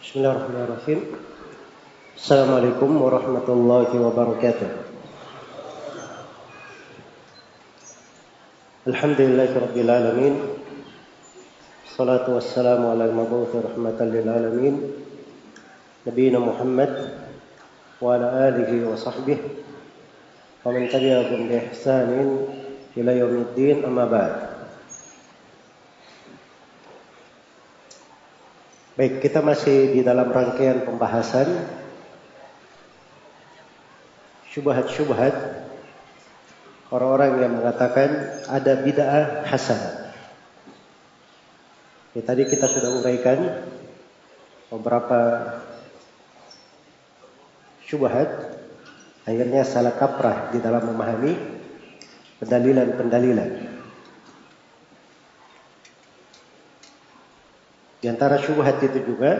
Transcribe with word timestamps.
Bismillahirrahmanirrahim. 0.00 1.12
Assalamualaikum 2.16 2.88
warahmatullahi 3.04 3.92
wabarakatuh. 4.00 4.68
Alhamdulillahi 8.88 9.60
rabbil 9.60 9.90
alamin. 9.92 10.34
Salatu 11.84 12.32
wassalamu 12.32 12.96
ala 12.96 13.12
al-mabuthi 13.12 13.60
rahmatan 13.60 14.08
lil 14.08 14.24
alamin. 14.24 14.74
Nabiyyina 16.08 16.40
Muhammad 16.40 17.20
wa 18.00 18.16
ala 18.16 18.56
alihi 18.56 18.88
wa 18.88 18.96
sahbihi 18.96 19.52
wa 20.64 20.72
man 20.72 20.88
tabi'ahum 20.88 21.44
bi 21.44 21.60
ihsanin 21.60 22.48
ila 22.96 23.12
yaumiddin 23.12 23.84
amma 23.84 24.08
ba'd. 24.08 24.49
Baik, 29.00 29.24
kita 29.24 29.40
masih 29.40 29.96
di 29.96 30.04
dalam 30.04 30.28
rangkaian 30.28 30.84
pembahasan 30.84 31.48
syubhat-syubhat 34.52 35.32
orang-orang 36.92 37.40
yang 37.40 37.52
mengatakan 37.56 38.12
ada 38.44 38.76
bid'ah 38.84 39.48
hasanah. 39.48 40.12
Ya, 42.12 42.28
tadi 42.28 42.44
kita 42.44 42.68
sudah 42.68 43.00
uraikan 43.00 43.40
beberapa 44.68 45.20
syubhat 47.88 48.28
akhirnya 49.24 49.64
salah 49.64 49.96
kaprah 49.96 50.52
di 50.52 50.60
dalam 50.60 50.92
memahami 50.92 51.40
pendalilan-pendalilan. 52.36 53.69
Di 58.00 58.08
antara 58.08 58.40
syubhat 58.40 58.80
itu 58.80 59.04
juga 59.04 59.36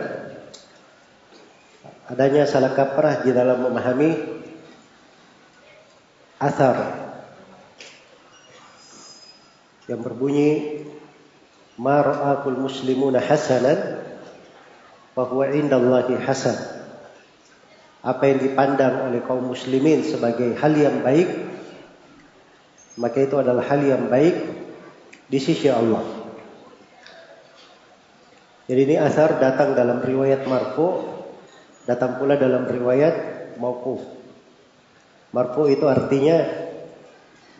adanya 2.05 2.45
salah 2.45 2.77
kaprah 2.77 3.25
di 3.25 3.33
dalam 3.33 3.65
memahami 3.65 4.13
asar 6.37 6.77
yang 9.89 10.05
berbunyi 10.05 10.85
ma 11.81 12.05
muslimuna 12.45 13.17
hasanan 13.17 13.97
wa 15.17 15.23
huwa 15.25 15.49
indallahi 15.49 16.21
hasan. 16.21 16.57
Apa 18.05 18.29
yang 18.29 18.39
dipandang 18.45 19.09
oleh 19.09 19.21
kaum 19.25 19.45
muslimin 19.45 20.05
sebagai 20.05 20.57
hal 20.57 20.73
yang 20.73 21.01
baik 21.05 21.29
maka 22.97 23.23
itu 23.23 23.35
adalah 23.37 23.65
hal 23.65 23.81
yang 23.81 24.09
baik 24.11 24.35
di 25.31 25.39
sisi 25.39 25.65
Allah 25.71 26.20
jadi 28.71 28.81
ini 28.87 28.95
asar 28.95 29.35
datang 29.43 29.75
dalam 29.75 29.99
riwayat 29.99 30.47
marfu 30.47 31.03
datang 31.83 32.15
pula 32.15 32.39
dalam 32.39 32.63
riwayat 32.71 33.15
mauquf 33.59 34.21
Marfu 35.31 35.71
itu 35.71 35.87
artinya 35.87 36.43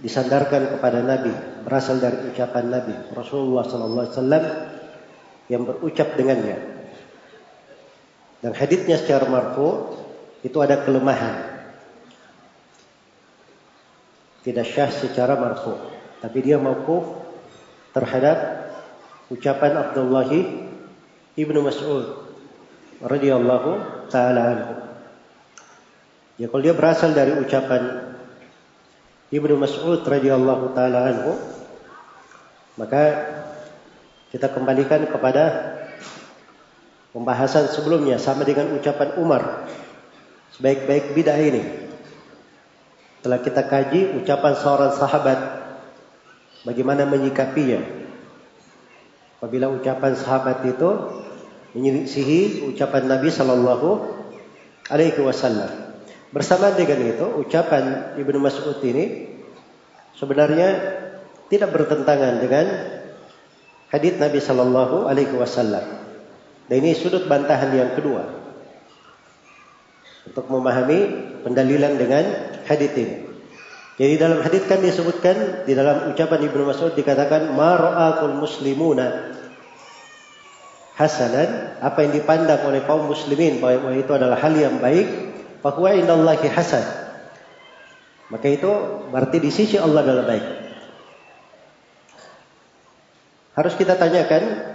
disandarkan 0.04 0.76
kepada 0.76 1.00
Nabi, 1.00 1.32
berasal 1.64 2.04
dari 2.04 2.28
ucapan 2.28 2.68
Nabi 2.68 2.96
Rasulullah 3.16 3.64
sallallahu 3.64 4.04
alaihi 4.04 4.16
wasallam 4.20 4.46
yang 5.48 5.64
berucap 5.64 6.20
dengannya. 6.20 6.58
Dan 8.44 8.52
hadisnya 8.58 9.00
secara 9.00 9.30
marfu 9.30 9.96
itu 10.44 10.58
ada 10.60 10.84
kelemahan. 10.84 11.64
Tidak 14.42 14.66
syah 14.66 14.90
secara 14.90 15.38
marfu, 15.38 15.78
tapi 16.20 16.42
dia 16.44 16.58
mauquf 16.58 17.06
terhadap 17.94 18.68
ucapan 19.30 19.80
Abdullah 19.80 20.28
ibnu 21.38 21.60
Mas'ud 21.64 22.22
radhiyallahu 23.02 23.70
taala 24.12 24.42
anhu. 24.54 24.74
Ya 26.42 26.50
kalau 26.50 26.62
dia 26.66 26.74
berasal 26.74 27.14
dari 27.14 27.38
ucapan 27.38 28.14
Ibnu 29.32 29.56
Mas'ud 29.62 30.04
radhiyallahu 30.04 30.74
taala 30.74 31.00
anhu 31.08 31.34
maka 32.76 33.30
kita 34.34 34.48
kembalikan 34.50 35.06
kepada 35.06 35.76
pembahasan 37.14 37.68
sebelumnya 37.70 38.18
sama 38.18 38.48
dengan 38.48 38.74
ucapan 38.74 39.22
Umar 39.22 39.70
sebaik-baik 40.58 41.14
bidah 41.14 41.38
ini. 41.38 41.64
Setelah 43.22 43.40
kita 43.46 43.62
kaji 43.70 44.18
ucapan 44.24 44.54
seorang 44.58 44.92
sahabat 44.98 45.40
bagaimana 46.66 47.06
menyikapinya. 47.06 48.01
Apabila 49.42 49.74
ucapan 49.74 50.14
sahabat 50.14 50.62
itu 50.70 50.90
menyelisihi 51.74 52.70
ucapan 52.70 53.10
Nabi 53.10 53.34
sallallahu 53.34 53.90
alaihi 54.86 55.18
wasallam. 55.18 55.98
Bersama 56.30 56.70
dengan 56.78 57.02
itu, 57.10 57.26
ucapan 57.42 58.16
Ibnu 58.22 58.38
Mas'ud 58.38 58.78
ini 58.86 59.34
sebenarnya 60.14 60.70
tidak 61.50 61.74
bertentangan 61.74 62.40
dengan 62.40 62.66
hadis 63.92 64.16
Nabi 64.16 64.40
Shallallahu 64.40 65.12
Alaihi 65.12 65.36
Wasallam. 65.36 65.84
Dan 66.72 66.76
ini 66.80 66.96
sudut 66.96 67.28
bantahan 67.28 67.76
yang 67.76 67.92
kedua 68.00 68.24
untuk 70.24 70.48
memahami 70.48 71.00
pendalilan 71.44 72.00
dengan 72.00 72.24
hadis 72.64 72.92
ini. 72.96 73.31
Jadi 74.02 74.18
dalam 74.18 74.42
hadis 74.42 74.66
kan 74.66 74.82
disebutkan 74.82 75.62
di 75.70 75.78
dalam 75.78 76.10
ucapan 76.10 76.50
Ibnu 76.50 76.66
Mas'ud 76.66 76.98
dikatakan 76.98 77.54
mar'akul 77.54 78.34
muslimuna 78.34 79.38
hasanan 80.98 81.78
apa 81.78 82.02
yang 82.02 82.18
dipandang 82.18 82.66
oleh 82.66 82.82
kaum 82.82 83.06
muslimin 83.06 83.62
bahwa 83.62 83.94
itu 83.94 84.10
adalah 84.10 84.42
hal 84.42 84.58
yang 84.58 84.82
baik 84.82 85.06
bahwa 85.62 85.94
indallahi 85.94 86.50
hasan. 86.50 86.82
Maka 88.34 88.50
itu 88.50 88.72
berarti 89.14 89.38
di 89.38 89.54
sisi 89.54 89.78
Allah 89.78 90.02
adalah 90.02 90.26
baik. 90.26 90.46
Harus 93.54 93.78
kita 93.78 94.02
tanyakan 94.02 94.66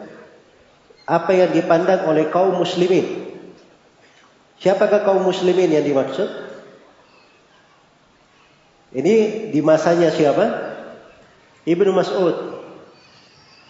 apa 1.03 1.35
yang 1.35 1.51
dipandang 1.51 2.07
oleh 2.07 2.31
kaum 2.31 2.63
muslimin. 2.63 3.27
Siapakah 4.63 5.03
kaum 5.03 5.27
muslimin 5.27 5.75
yang 5.75 5.83
dimaksud? 5.83 6.46
Ini 8.97 9.15
di 9.53 9.61
masanya 9.61 10.09
siapa? 10.09 10.45
Ibnu 11.69 11.93
Mas'ud. 11.93 12.57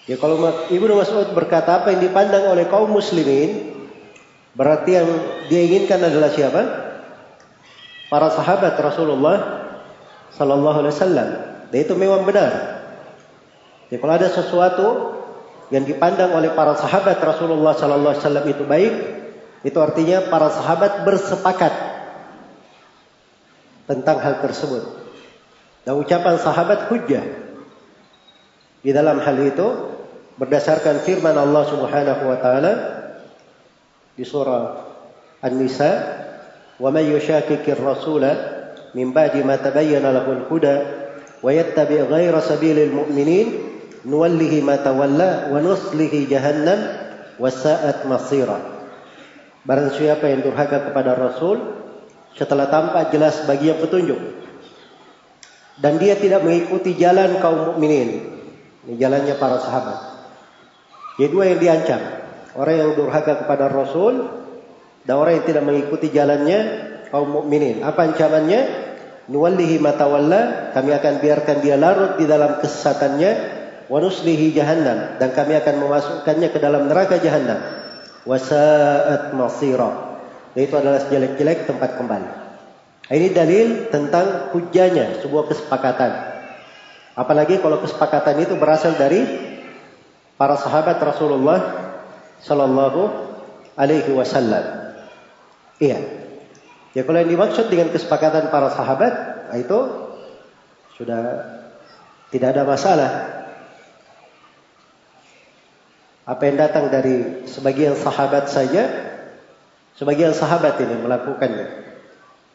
Ya 0.06 0.14
kalau 0.22 0.38
Ibnu 0.70 0.92
Mas'ud 0.94 1.34
berkata 1.34 1.82
apa 1.82 1.90
yang 1.90 2.06
dipandang 2.06 2.46
oleh 2.46 2.70
kaum 2.70 2.86
muslimin, 2.86 3.74
berarti 4.54 5.02
yang 5.02 5.08
dia 5.50 5.66
inginkan 5.66 5.98
adalah 5.98 6.30
siapa? 6.30 6.86
para 8.06 8.30
sahabat 8.30 8.78
Rasulullah 8.78 9.38
Sallallahu 10.34 10.78
Alaihi 10.82 10.94
Wasallam. 10.94 11.28
Dan 11.70 11.78
itu 11.82 11.94
memang 11.98 12.22
benar. 12.22 12.82
Jadi 13.90 13.98
kalau 13.98 14.14
ada 14.14 14.28
sesuatu 14.30 14.86
yang 15.74 15.82
dipandang 15.82 16.30
oleh 16.30 16.54
para 16.54 16.78
sahabat 16.78 17.18
Rasulullah 17.18 17.74
Sallallahu 17.74 18.14
Alaihi 18.14 18.22
Wasallam 18.22 18.46
itu 18.46 18.62
baik, 18.66 18.94
itu 19.66 19.78
artinya 19.82 20.30
para 20.30 20.50
sahabat 20.54 21.02
bersepakat 21.02 21.74
tentang 23.90 24.18
hal 24.22 24.42
tersebut. 24.42 25.05
Dan 25.86 26.02
ucapan 26.02 26.34
sahabat 26.42 26.90
hujjah. 26.90 27.22
Di 28.82 28.90
dalam 28.90 29.22
hal 29.22 29.38
itu 29.38 29.66
berdasarkan 30.34 31.06
firman 31.06 31.38
Allah 31.38 31.62
Subhanahu 31.70 32.22
wa 32.26 32.38
taala 32.42 32.72
di 34.18 34.26
surah 34.26 34.82
An-Nisa, 35.46 35.90
"Wa 36.82 36.90
may 36.90 37.06
yushakkikir 37.06 37.78
rasula 37.78 38.34
min 38.98 39.14
ba'di 39.14 39.46
ma 39.46 39.62
tabayyana 39.62 40.10
lahu 40.10 40.42
al-huda 40.42 40.74
wa 41.38 41.54
yattabi' 41.54 42.02
ghayra 42.02 42.42
sabilil 42.42 42.90
mu'minin 42.90 43.46
nuwallihi 44.02 44.66
ma 44.66 44.82
tawalla 44.82 45.54
wa 45.54 45.62
nuslihi 45.62 46.26
jahannam 46.26 46.82
wa 47.38 47.46
sa'at 47.46 48.10
masira." 48.10 48.58
Barang 49.62 49.94
siapa 49.94 50.34
yang 50.34 50.42
durhaka 50.42 50.90
kepada 50.90 51.14
Rasul 51.14 51.62
setelah 52.34 52.66
tampak 52.66 53.14
jelas 53.14 53.46
bagi 53.46 53.70
yang 53.70 53.78
petunjuk 53.78 54.45
dan 55.76 56.00
dia 56.00 56.16
tidak 56.16 56.40
mengikuti 56.40 56.96
jalan 56.96 57.36
kaum 57.40 57.74
mukminin, 57.74 58.24
ini 58.88 58.94
jalannya 58.96 59.34
para 59.36 59.60
sahabat. 59.60 59.98
Jadi 61.16 61.28
dua 61.32 61.44
yang 61.52 61.60
diancam, 61.60 62.00
orang 62.56 62.74
yang 62.76 62.90
durhaka 62.96 63.44
kepada 63.44 63.68
Rasul 63.72 64.28
dan 65.04 65.14
orang 65.16 65.40
yang 65.40 65.46
tidak 65.48 65.64
mengikuti 65.64 66.08
jalannya 66.12 66.58
kaum 67.12 67.28
mukminin. 67.28 67.84
Apa 67.84 68.08
ancamannya? 68.12 68.84
Nuwallihi 69.26 69.82
matawalla, 69.82 70.70
kami 70.70 70.94
akan 70.94 71.18
biarkan 71.18 71.58
dia 71.58 71.74
larut 71.74 72.14
di 72.14 72.30
dalam 72.30 72.62
kesesatannya, 72.62 73.30
wa 73.90 73.98
nuslihi 73.98 74.54
jahannam 74.54 75.18
dan 75.18 75.34
kami 75.34 75.58
akan 75.58 75.82
memasukkannya 75.82 76.48
ke 76.54 76.58
dalam 76.62 76.86
neraka 76.86 77.18
jahannam. 77.18 77.58
Wasaat 78.22 79.34
masira. 79.34 80.18
Itu 80.54 80.78
adalah 80.78 81.02
sejelek-jelek 81.04 81.66
tempat 81.66 81.98
kembali. 81.98 82.45
Ini 83.06 83.30
dalil 83.30 83.86
tentang 83.94 84.50
hujahnya 84.50 85.22
sebuah 85.22 85.46
kesepakatan. 85.46 86.12
Apalagi 87.14 87.62
kalau 87.62 87.78
kesepakatan 87.78 88.42
itu 88.42 88.58
berasal 88.58 88.98
dari 88.98 89.22
para 90.34 90.58
sahabat 90.58 90.98
Rasulullah 90.98 91.86
Sallallahu 92.42 93.02
alaihi 93.78 94.10
wasallam. 94.10 94.92
Iya. 95.78 96.02
Ya 96.98 97.02
kalau 97.04 97.22
yang 97.22 97.30
dimaksud 97.30 97.70
dengan 97.70 97.94
kesepakatan 97.94 98.48
para 98.50 98.74
sahabat, 98.74 99.12
itu 99.54 99.78
sudah 100.98 101.22
tidak 102.34 102.58
ada 102.58 102.62
masalah. 102.66 103.10
Apa 106.26 106.42
yang 106.50 106.58
datang 106.58 106.90
dari 106.90 107.46
sebagian 107.46 107.94
sahabat 107.94 108.50
saja, 108.50 108.90
sebagian 109.94 110.34
sahabat 110.34 110.74
ini 110.82 110.98
melakukannya. 110.98 111.85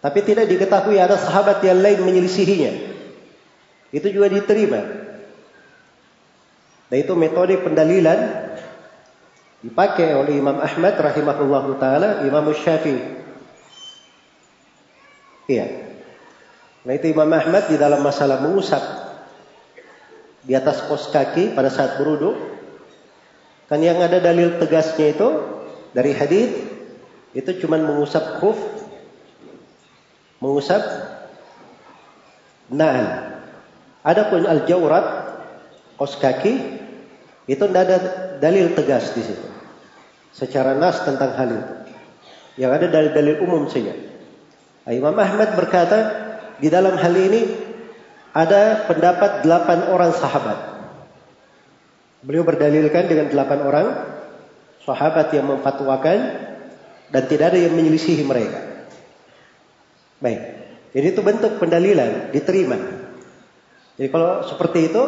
Tapi 0.01 0.19
tidak 0.25 0.49
diketahui 0.49 0.97
ada 0.97 1.13
sahabat 1.13 1.61
yang 1.61 1.77
lain 1.77 2.01
menyelisihinya. 2.01 2.73
Itu 3.93 4.09
juga 4.09 4.33
diterima. 4.33 4.81
Dan 6.89 6.97
itu 7.05 7.13
metode 7.13 7.55
pendalilan 7.61 8.19
dipakai 9.61 10.17
oleh 10.17 10.41
Imam 10.41 10.57
Ahmad 10.57 10.97
rahimahullah 10.97 11.65
taala, 11.77 12.09
Imam 12.25 12.49
Syafi'i. 12.49 13.21
Iya. 15.45 15.65
Nah 16.81 16.93
itu 16.97 17.13
Imam 17.13 17.29
Ahmad 17.29 17.69
di 17.69 17.77
dalam 17.77 18.01
masalah 18.01 18.41
mengusap 18.41 18.81
di 20.41 20.57
atas 20.57 20.81
kos 20.89 21.13
kaki 21.13 21.53
pada 21.53 21.69
saat 21.69 22.01
beruduk. 22.01 22.33
Kan 23.69 23.85
yang 23.85 24.01
ada 24.01 24.17
dalil 24.17 24.57
tegasnya 24.57 25.13
itu 25.13 25.29
dari 25.93 26.11
hadis 26.11 26.51
itu 27.31 27.51
cuma 27.63 27.79
mengusap 27.79 28.41
khuf, 28.43 28.57
mengusap 30.41 30.81
na'al. 32.73 33.37
Adapun 34.01 34.49
al-jawrat 34.49 35.05
kos 35.95 36.17
kaki 36.17 36.81
itu 37.45 37.63
tidak 37.69 37.83
ada 37.85 37.97
dalil 38.41 38.73
tegas 38.73 39.13
di 39.13 39.21
situ. 39.21 39.47
Secara 40.33 40.73
nas 40.73 41.05
tentang 41.05 41.37
hal 41.37 41.49
itu. 41.53 41.73
Yang 42.57 42.71
ada 42.81 42.87
dalil-dalil 42.89 43.35
umum 43.45 43.69
saja. 43.69 43.93
Imam 44.89 45.13
Ahmad 45.13 45.53
berkata 45.53 45.99
di 46.57 46.67
dalam 46.73 46.97
hal 46.97 47.13
ini 47.13 47.41
ada 48.33 48.89
pendapat 48.89 49.45
delapan 49.45 49.93
orang 49.93 50.11
sahabat. 50.17 50.57
Beliau 52.25 52.41
berdalilkan 52.41 53.05
dengan 53.05 53.29
delapan 53.29 53.59
orang 53.61 53.87
sahabat 54.81 55.29
yang 55.37 55.45
memfatwakan 55.45 56.17
dan 57.13 57.23
tidak 57.29 57.53
ada 57.53 57.59
yang 57.61 57.77
menyelisihi 57.77 58.25
mereka. 58.25 58.70
Baik. 60.21 60.41
Jadi 60.93 61.07
itu 61.17 61.21
bentuk 61.25 61.57
pendalilan 61.57 62.29
diterima. 62.29 62.77
Jadi 63.97 64.07
kalau 64.13 64.45
seperti 64.45 64.93
itu 64.93 65.03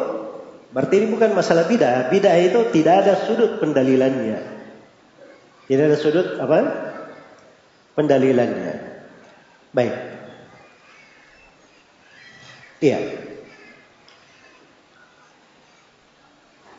berarti 0.74 0.94
ini 1.00 1.08
bukan 1.14 1.38
masalah 1.38 1.70
bidah. 1.70 2.10
Bidah 2.10 2.36
itu 2.42 2.60
tidak 2.74 3.06
ada 3.06 3.14
sudut 3.30 3.62
pendalilannya. 3.62 4.42
Tidak 5.70 5.84
ada 5.86 5.98
sudut 5.98 6.42
apa? 6.42 6.58
Pendalilannya. 7.94 8.74
Baik. 9.70 9.96
Iya. 12.84 13.00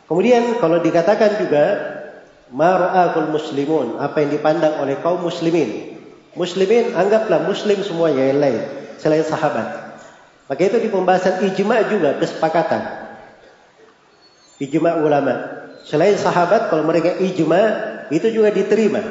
Kemudian 0.05 0.61
kalau 0.61 0.77
dikatakan 0.85 1.41
juga 1.41 1.65
mar'akul 2.53 3.33
muslimun, 3.33 3.97
apa 3.97 4.21
yang 4.21 4.37
dipandang 4.37 4.77
oleh 4.85 5.01
kaum 5.01 5.25
muslimin. 5.25 5.94
Muslimin 6.35 6.91
anggaplah 6.91 7.47
muslim 7.47 7.79
semuanya 7.79 8.27
yang 8.27 8.39
lain 8.43 8.61
selain 8.99 9.23
sahabat. 9.23 9.95
Maka 10.45 10.61
itu 10.61 10.77
di 10.77 10.89
pembahasan 10.91 11.41
ijma 11.41 11.87
juga 11.89 12.19
kesepakatan. 12.21 12.83
Ijma 14.61 15.01
ulama. 15.01 15.63
Selain 15.87 16.13
sahabat 16.19 16.69
kalau 16.69 16.85
mereka 16.85 17.17
ijma 17.17 17.61
itu 18.13 18.29
juga 18.29 18.53
diterima. 18.53 19.01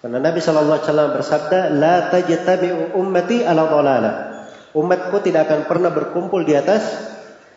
Karena 0.00 0.22
Nabi 0.22 0.38
Shallallahu 0.38 0.76
Alaihi 0.78 0.88
Wasallam 0.88 1.10
bersabda, 1.18 1.58
"La 1.74 1.96
tajtami'u 2.14 2.94
ummati 2.94 3.42
ala 3.42 3.66
dhalalah." 3.66 4.14
Umatku 4.76 5.24
tidak 5.24 5.48
akan 5.48 5.60
pernah 5.66 5.88
berkumpul 5.88 6.44
di 6.44 6.52
atas 6.52 6.84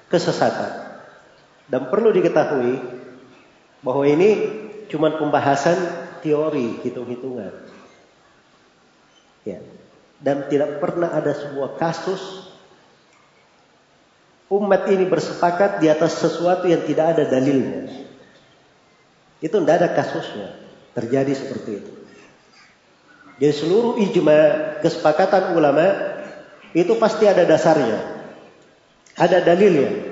kesesatan. 0.08 0.88
Dan 1.68 1.92
perlu 1.92 2.16
diketahui 2.16 2.80
bahwa 3.84 4.04
ini 4.08 4.30
cuma 4.88 5.14
pembahasan 5.14 5.78
teori, 6.24 6.80
hitung-hitungan. 6.82 7.59
Ya. 9.48 9.64
Dan 10.20 10.52
tidak 10.52 10.84
pernah 10.84 11.16
ada 11.16 11.32
sebuah 11.32 11.80
kasus 11.80 12.50
umat 14.50 14.90
ini 14.90 15.06
bersepakat 15.06 15.78
di 15.78 15.88
atas 15.88 16.18
sesuatu 16.20 16.66
yang 16.66 16.84
tidak 16.84 17.16
ada 17.16 17.24
dalilnya. 17.30 17.88
Itu 19.40 19.62
tidak 19.62 19.76
ada 19.80 19.90
kasusnya. 19.96 20.50
Terjadi 20.98 21.32
seperti 21.38 21.72
itu. 21.80 21.92
Jadi 23.40 23.54
seluruh 23.56 23.96
ijma 24.04 24.40
kesepakatan 24.84 25.56
ulama 25.56 25.88
itu 26.76 26.92
pasti 27.00 27.24
ada 27.24 27.48
dasarnya. 27.48 28.20
Ada 29.16 29.40
dalilnya. 29.40 30.12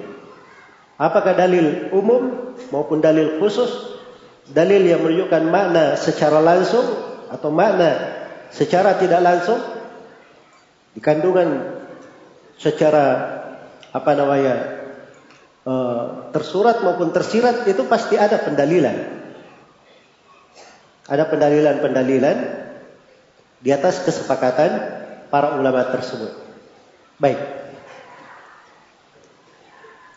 Apakah 0.96 1.36
dalil 1.36 1.92
umum 1.92 2.56
maupun 2.72 3.04
dalil 3.04 3.42
khusus? 3.42 4.00
Dalil 4.48 4.88
yang 4.88 5.04
menunjukkan 5.04 5.44
makna 5.52 6.00
secara 6.00 6.40
langsung 6.40 6.88
atau 7.28 7.52
makna 7.52 8.16
secara 8.52 8.96
tidak 9.00 9.22
langsung 9.22 9.60
di 10.94 11.00
kandungan 11.04 11.78
secara 12.58 13.06
apa 13.94 14.12
namanya 14.18 14.56
uh, 15.68 16.34
tersurat 16.34 16.82
maupun 16.82 17.14
tersirat 17.14 17.68
itu 17.70 17.86
pasti 17.86 18.18
ada 18.18 18.42
pendalilan. 18.42 19.16
Ada 21.08 21.24
pendalilan-pendalilan 21.32 22.38
di 23.64 23.70
atas 23.72 24.04
kesepakatan 24.04 24.72
para 25.32 25.56
ulama 25.56 25.88
tersebut. 25.88 26.36
Baik. 27.16 27.40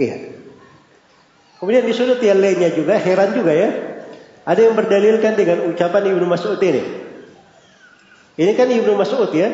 Iya. 0.00 0.16
Kemudian 1.60 1.84
di 1.84 1.92
sudut 1.92 2.18
yang 2.24 2.40
lainnya 2.40 2.72
juga 2.72 2.96
heran 2.96 3.36
juga 3.36 3.52
ya. 3.52 3.70
Ada 4.48 4.66
yang 4.66 4.74
berdalilkan 4.74 5.36
dengan 5.36 5.68
ucapan 5.68 6.10
Ibnu 6.10 6.24
Mas'ud 6.24 6.58
ini. 6.64 6.99
Ini 8.38 8.52
kan 8.54 8.70
Ibnu 8.70 8.94
Mas'ud 8.94 9.30
ya. 9.34 9.50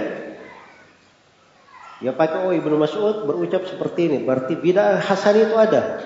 Ya 2.05 2.13
pakai 2.13 2.45
oh 2.45 2.53
Ibnu 2.53 2.77
Mas'ud 2.77 3.25
berucap 3.25 3.65
seperti 3.65 4.13
ini. 4.13 4.19
Berarti 4.21 4.53
bid'ah 4.53 5.01
hasan 5.01 5.49
itu 5.49 5.57
ada. 5.57 6.05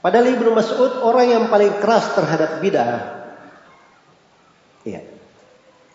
Padahal 0.00 0.32
Ibnu 0.32 0.54
Mas'ud 0.56 1.04
orang 1.04 1.26
yang 1.28 1.44
paling 1.52 1.76
keras 1.84 2.16
terhadap 2.16 2.64
bid'ah. 2.64 3.18
Iya. 4.88 5.04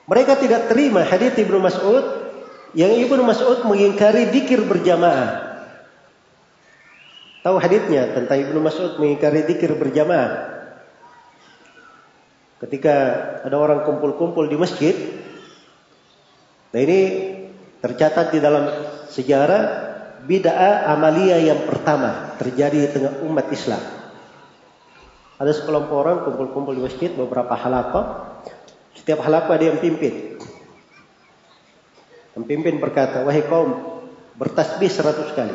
Mereka 0.06 0.38
tidak 0.38 0.70
terima 0.70 1.02
hadis 1.08 1.34
Ibnu 1.34 1.58
Mas'ud 1.58 2.06
yang 2.78 2.94
Ibnu 2.94 3.26
Mas'ud 3.26 3.66
mengingkari 3.66 4.30
dikir 4.30 4.62
berjamaah. 4.70 5.54
Tahu 7.42 7.58
hadisnya 7.58 8.14
tentang 8.14 8.38
Ibnu 8.38 8.60
Mas'ud 8.62 9.02
mengingkari 9.02 9.50
dikir 9.50 9.74
berjamaah. 9.74 10.53
Ketika 12.64 12.96
ada 13.44 13.60
orang 13.60 13.84
kumpul-kumpul 13.84 14.48
di 14.48 14.56
masjid, 14.56 14.96
nah 16.72 16.80
ini 16.80 17.00
tercatat 17.84 18.32
di 18.32 18.40
dalam 18.40 18.72
sejarah 19.12 19.64
bid'ah 20.24 20.88
amalia 20.88 21.44
yang 21.44 21.68
pertama 21.68 22.40
terjadi 22.40 22.88
di 22.88 22.90
tengah 22.96 23.20
umat 23.28 23.52
Islam. 23.52 23.84
Ada 25.36 25.52
sekelompok 25.60 25.92
orang 25.92 26.24
kumpul-kumpul 26.24 26.72
di 26.72 26.88
masjid 26.88 27.12
beberapa 27.12 27.52
halaqah. 27.52 28.40
Setiap 28.96 29.20
halaqah 29.28 29.60
ada 29.60 29.66
yang 29.76 29.84
pimpin. 29.84 30.40
Pemimpin 32.34 32.80
berkata, 32.80 33.28
wahai 33.28 33.44
kaum, 33.44 34.00
bertasbih 34.40 34.88
seratus 34.88 35.36
kali. 35.36 35.54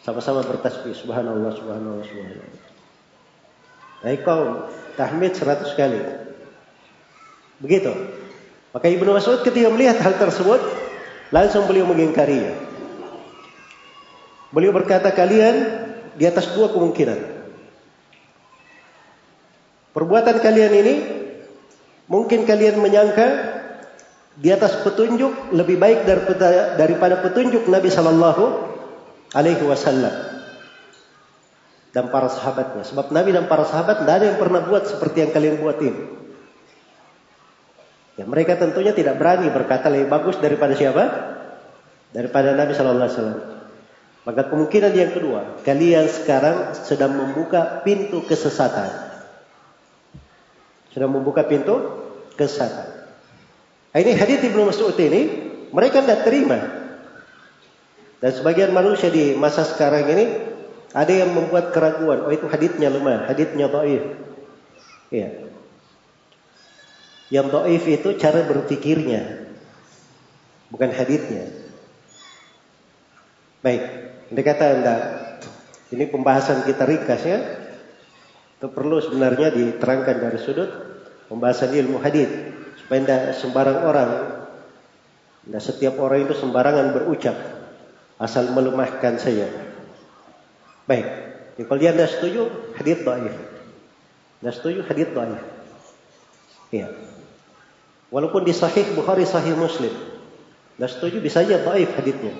Sama-sama 0.00 0.40
bertasbih, 0.40 0.96
subhanallah, 0.96 1.52
subhanallah, 1.52 2.00
subhanallah. 2.00 2.48
Wahai 4.00 4.18
kaum, 4.24 4.48
tahmid 4.96 5.36
seratus 5.36 5.76
kali. 5.76 6.29
Begitu. 7.60 7.92
Maka 8.72 8.86
Ibnu 8.88 9.10
Mas'ud 9.12 9.44
ketika 9.44 9.68
melihat 9.68 10.00
hal 10.00 10.16
tersebut, 10.16 10.60
langsung 11.28 11.68
beliau 11.68 11.84
mengingkarinya. 11.86 12.56
Beliau 14.50 14.74
berkata, 14.74 15.14
kalian 15.14 15.86
di 16.18 16.24
atas 16.26 16.50
dua 16.56 16.72
kemungkinan. 16.74 17.38
Perbuatan 19.94 20.36
kalian 20.38 20.72
ini, 20.74 20.94
mungkin 22.10 22.46
kalian 22.46 22.78
menyangka 22.78 23.26
di 24.38 24.48
atas 24.54 24.80
petunjuk 24.86 25.52
lebih 25.54 25.76
baik 25.76 26.06
daripada 26.78 27.20
petunjuk 27.20 27.66
Nabi 27.66 27.90
Shallallahu 27.90 28.44
Alaihi 29.34 29.62
Wasallam 29.66 30.14
dan 31.90 32.06
para 32.10 32.30
sahabatnya. 32.30 32.86
Sebab 32.86 33.10
Nabi 33.10 33.34
dan 33.34 33.50
para 33.50 33.66
sahabat 33.66 34.06
tidak 34.06 34.14
ada 34.22 34.24
yang 34.30 34.38
pernah 34.38 34.62
buat 34.62 34.86
seperti 34.86 35.26
yang 35.26 35.30
kalian 35.34 35.58
buat 35.58 35.78
ini. 35.82 36.19
Ya, 38.20 38.28
mereka 38.28 38.60
tentunya 38.60 38.92
tidak 38.92 39.16
berani 39.16 39.48
berkata 39.48 39.88
lebih 39.88 40.12
bagus 40.12 40.36
daripada 40.36 40.76
siapa? 40.76 41.04
Daripada 42.12 42.52
Nabi 42.52 42.76
Shallallahu 42.76 43.00
Alaihi 43.00 43.16
Wasallam. 43.16 43.40
Maka 44.28 44.42
kemungkinan 44.52 44.92
yang 44.92 45.16
kedua, 45.16 45.40
kalian 45.64 46.04
sekarang 46.04 46.76
sedang 46.76 47.16
membuka 47.16 47.80
pintu 47.80 48.20
kesesatan. 48.28 48.92
Sudah 50.92 51.08
membuka 51.08 51.48
pintu 51.48 51.80
kesesatan. 52.36 53.08
Nah, 53.96 53.98
ini 54.04 54.12
hadis 54.12 54.44
Ibnu 54.44 54.68
Mas'ud 54.68 54.92
ini 55.00 55.22
mereka 55.72 56.04
tidak 56.04 56.28
terima. 56.28 56.60
Dan 58.20 58.36
sebagian 58.36 58.76
manusia 58.76 59.08
di 59.08 59.32
masa 59.32 59.64
sekarang 59.64 60.04
ini 60.12 60.24
ada 60.92 61.08
yang 61.08 61.32
membuat 61.32 61.72
keraguan, 61.72 62.20
oh 62.28 62.32
itu 62.36 62.44
hadisnya 62.52 62.92
lemah, 62.92 63.32
hadisnya 63.32 63.64
dhaif. 63.72 64.04
Iya. 65.08 65.49
Yang 67.30 67.46
dhaif 67.54 67.84
itu 67.86 68.08
cara 68.18 68.42
berpikirnya, 68.42 69.46
bukan 70.74 70.90
hadisnya. 70.90 71.46
Baik, 73.62 73.82
ini 74.34 74.40
kata 74.42 74.64
Anda, 74.66 74.96
ini 75.94 76.10
pembahasan 76.10 76.66
kita 76.66 76.90
ringkas 76.90 77.22
ya. 77.22 77.38
Itu 78.58 78.74
perlu 78.74 78.98
sebenarnya 78.98 79.54
diterangkan 79.54 80.16
dari 80.18 80.38
sudut 80.42 80.70
pembahasan 81.30 81.70
ilmu 81.70 82.02
hadis 82.02 82.28
supaya 82.82 82.98
tidak 83.06 83.22
sembarang 83.38 83.78
orang, 83.86 84.10
tidak 85.46 85.62
setiap 85.62 85.94
orang 86.02 86.26
itu 86.26 86.34
sembarangan 86.34 86.98
berucap 86.98 87.36
asal 88.18 88.50
melemahkan 88.50 89.22
saya. 89.22 89.48
Baik, 90.90 91.06
Jadi, 91.54 91.68
kalau 91.68 91.80
dia 91.80 91.92
tidak 91.94 92.10
setuju 92.10 92.42
hadis 92.74 92.98
dhaif. 93.06 93.36
Tidak 94.40 94.54
setuju 94.56 94.80
hadis 94.88 95.08
dhaif. 95.14 95.42
Iya. 96.72 96.88
Walaupun 98.10 98.42
di 98.42 98.50
sahih 98.50 98.90
Bukhari, 98.94 99.22
sahih 99.26 99.54
Muslim. 99.54 99.94
Tidak 100.76 100.90
setuju 100.90 101.22
bisa 101.22 101.42
saja 101.42 101.62
dhaif 101.62 101.94
hadisnya. 101.94 102.34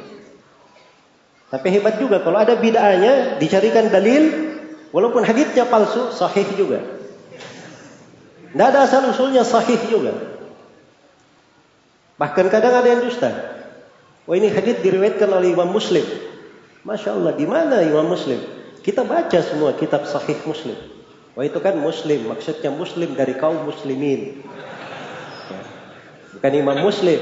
Tapi 1.51 1.67
hebat 1.71 1.99
juga 1.99 2.23
kalau 2.23 2.39
ada 2.39 2.55
bid'ahnya 2.59 3.39
dicarikan 3.43 3.91
dalil 3.91 4.51
Walaupun 4.91 5.23
hadisnya 5.23 5.71
palsu, 5.71 6.11
sahih 6.11 6.47
juga. 6.59 6.83
Tidak 8.51 8.67
ada 8.67 8.83
asal 8.83 9.07
usulnya 9.07 9.47
sahih 9.47 9.79
juga. 9.87 10.11
Bahkan 12.19 12.47
kadang 12.51 12.75
ada 12.75 12.89
yang 12.91 13.07
dusta. 13.07 13.31
Wah 14.27 14.35
ini 14.35 14.51
hadis 14.51 14.83
diriwayatkan 14.83 15.31
oleh 15.31 15.55
Imam 15.55 15.71
Muslim. 15.71 16.03
Masya 16.83 17.15
Allah, 17.15 17.33
di 17.39 17.47
mana 17.47 17.87
Imam 17.87 18.11
Muslim? 18.11 18.43
Kita 18.83 19.07
baca 19.07 19.39
semua 19.47 19.79
kitab 19.79 20.11
sahih 20.11 20.37
Muslim. 20.43 20.75
Wah 21.39 21.47
itu 21.47 21.63
kan 21.63 21.79
Muslim, 21.79 22.27
maksudnya 22.27 22.75
Muslim 22.75 23.15
dari 23.15 23.39
kaum 23.39 23.63
Muslimin. 23.63 24.43
Bukan 26.41 26.57
Imam 26.57 26.81
Muslim, 26.81 27.21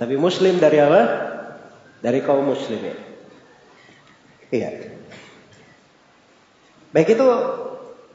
tapi 0.00 0.16
Muslim 0.16 0.56
dari 0.56 0.80
apa? 0.80 1.02
Dari 2.00 2.24
kaum 2.24 2.48
Muslimin. 2.48 2.96
Iya. 4.48 4.88
Baik 6.96 7.12
itu 7.12 7.28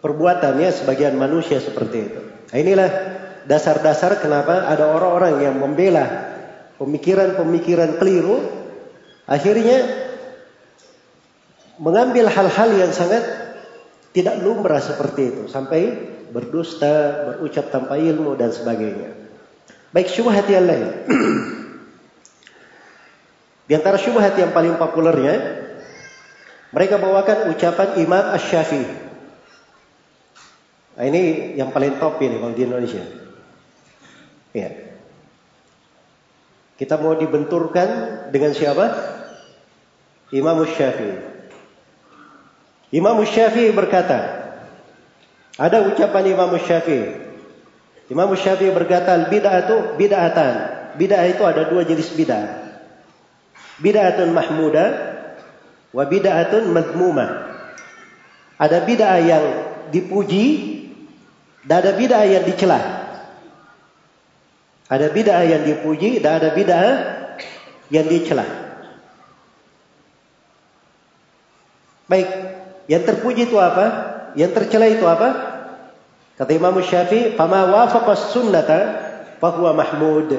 perbuatannya 0.01 0.69
sebagian 0.73 1.17
manusia 1.17 1.61
seperti 1.61 1.97
itu. 2.01 2.21
Nah, 2.49 2.57
inilah 2.57 2.89
dasar-dasar 3.49 4.21
kenapa 4.21 4.69
ada 4.69 4.89
orang-orang 4.89 5.41
yang 5.41 5.55
membela 5.57 6.05
pemikiran-pemikiran 6.77 7.97
keliru, 7.97 8.37
akhirnya 9.25 9.85
mengambil 11.81 12.29
hal-hal 12.29 12.69
yang 12.77 12.93
sangat 12.93 13.25
tidak 14.13 14.37
lumrah 14.41 14.81
seperti 14.81 15.33
itu 15.33 15.43
sampai 15.49 15.93
berdusta, 16.29 17.25
berucap 17.33 17.73
tanpa 17.73 17.97
ilmu 17.97 18.37
dan 18.37 18.53
sebagainya. 18.53 19.16
Baik 19.97 20.13
syubhat 20.13 20.45
yang 20.45 20.69
lain. 20.69 20.93
Di 23.65 23.73
antara 23.73 23.97
syubhat 23.97 24.37
yang 24.37 24.53
paling 24.53 24.77
populernya 24.77 25.65
mereka 26.69 27.01
bawakan 27.01 27.49
ucapan 27.49 27.97
Imam 27.97 28.29
Ash-Syafi'i. 28.29 28.85
Nah, 31.01 31.03
ini 31.09 31.57
yang 31.57 31.73
paling 31.73 31.97
top 31.97 32.21
ini 32.21 32.37
kalau 32.37 32.53
di 32.53 32.61
Indonesia. 32.61 33.01
Ya. 34.53 34.69
Kita 36.77 37.01
mau 37.01 37.17
dibenturkan 37.17 37.89
dengan 38.29 38.53
siapa? 38.53 38.93
Imam 40.29 40.61
Syafi'i. 40.61 41.17
Imam 42.93 43.17
Syafi'i 43.25 43.73
berkata, 43.73 44.45
ada 45.57 45.89
ucapan 45.89 46.23
Imam 46.29 46.53
Syafi'i. 46.53 47.26
Imam 48.07 48.31
Syafi'i 48.31 48.71
berkata, 48.71 49.27
bid'atu 49.27 49.99
bid'atan. 49.99 50.53
Bid'ah 50.95 51.27
itu 51.27 51.43
ada 51.43 51.67
dua 51.67 51.83
jenis 51.83 52.15
bid'ah. 52.15 52.79
Bid'atun 53.83 54.31
mahmudah 54.31 54.89
wa 55.91 56.03
bid'atun 56.07 56.71
madmumah. 56.71 57.29
Ada 58.57 58.87
bid'ah 58.87 59.19
yang 59.21 59.45
dipuji 59.91 60.45
dan 61.67 61.83
ada 61.83 61.91
bid'ah 61.99 62.23
yang 62.25 62.43
dicela. 62.47 62.79
Ada 64.87 65.11
bid'ah 65.11 65.43
yang 65.43 65.63
dipuji 65.67 66.23
dan 66.23 66.39
ada 66.39 66.55
bid'ah 66.55 66.87
yang 67.91 68.07
dicela. 68.07 68.47
Baik, 72.07 72.27
yang 72.87 73.03
terpuji 73.03 73.51
itu 73.51 73.59
apa? 73.59 73.85
Yang 74.39 74.51
tercela 74.55 74.87
itu 74.87 75.03
apa? 75.03 75.56
Kata 76.37 76.51
Imam 76.53 76.77
Syafi'i, 76.77 77.33
"Fama 77.33 77.65
wafaqa 77.65 78.13
sunnata 78.13 78.79
fahuwa 79.41 79.73
mahmud." 79.73 80.29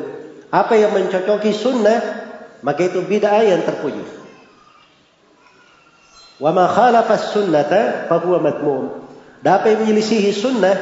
Apa 0.48 0.78
yang 0.78 0.94
mencocoki 0.94 1.50
sunnah, 1.52 1.98
maka 2.62 2.86
itu 2.86 3.02
bid'ah 3.02 3.42
yang 3.42 3.66
terpuji. 3.66 4.00
Wa 6.38 6.54
ma 6.54 6.70
khalafa 6.70 7.18
sunnata 7.18 8.06
fahuwa 8.06 8.38
madmum. 8.38 8.84
Yang 9.42 9.76
menyelisihi 9.84 10.30
sunnah, 10.34 10.76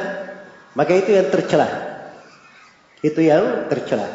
maka 0.77 0.93
itu 0.93 1.17
yang 1.17 1.33
tercela. 1.33 1.67
Itu 3.01 3.21
yang 3.21 3.69
tercela. 3.69 4.05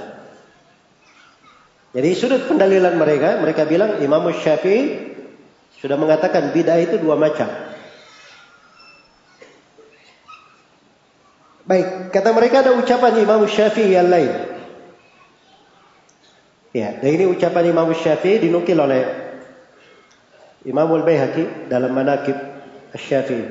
Jadi 1.92 2.08
sudut 2.16 2.48
pendalilan 2.48 2.96
mereka, 2.96 3.36
mereka 3.42 3.68
bilang 3.68 4.00
Imam 4.00 4.24
Syafi'i 4.32 5.12
sudah 5.82 5.98
mengatakan 5.98 6.54
bid'ah 6.54 6.78
itu 6.78 6.96
dua 6.96 7.18
macam. 7.18 7.71
Baik, 11.62 12.10
kata 12.10 12.34
mereka 12.34 12.66
ada 12.66 12.74
ucapan 12.74 13.22
Imam 13.22 13.46
Syafi'i 13.46 13.94
yang 13.94 14.10
lain. 14.10 14.32
Ya, 16.74 16.98
dan 16.98 17.10
ini 17.12 17.30
ucapan 17.30 17.70
Imam 17.70 17.86
Syafi'i 17.94 18.42
dinukil 18.42 18.74
oleh 18.74 19.06
Imam 20.66 20.90
Al-Baihaqi 20.90 21.70
dalam 21.70 21.94
Manaqib 21.94 22.34
Asy-Syafi'i. 22.90 23.46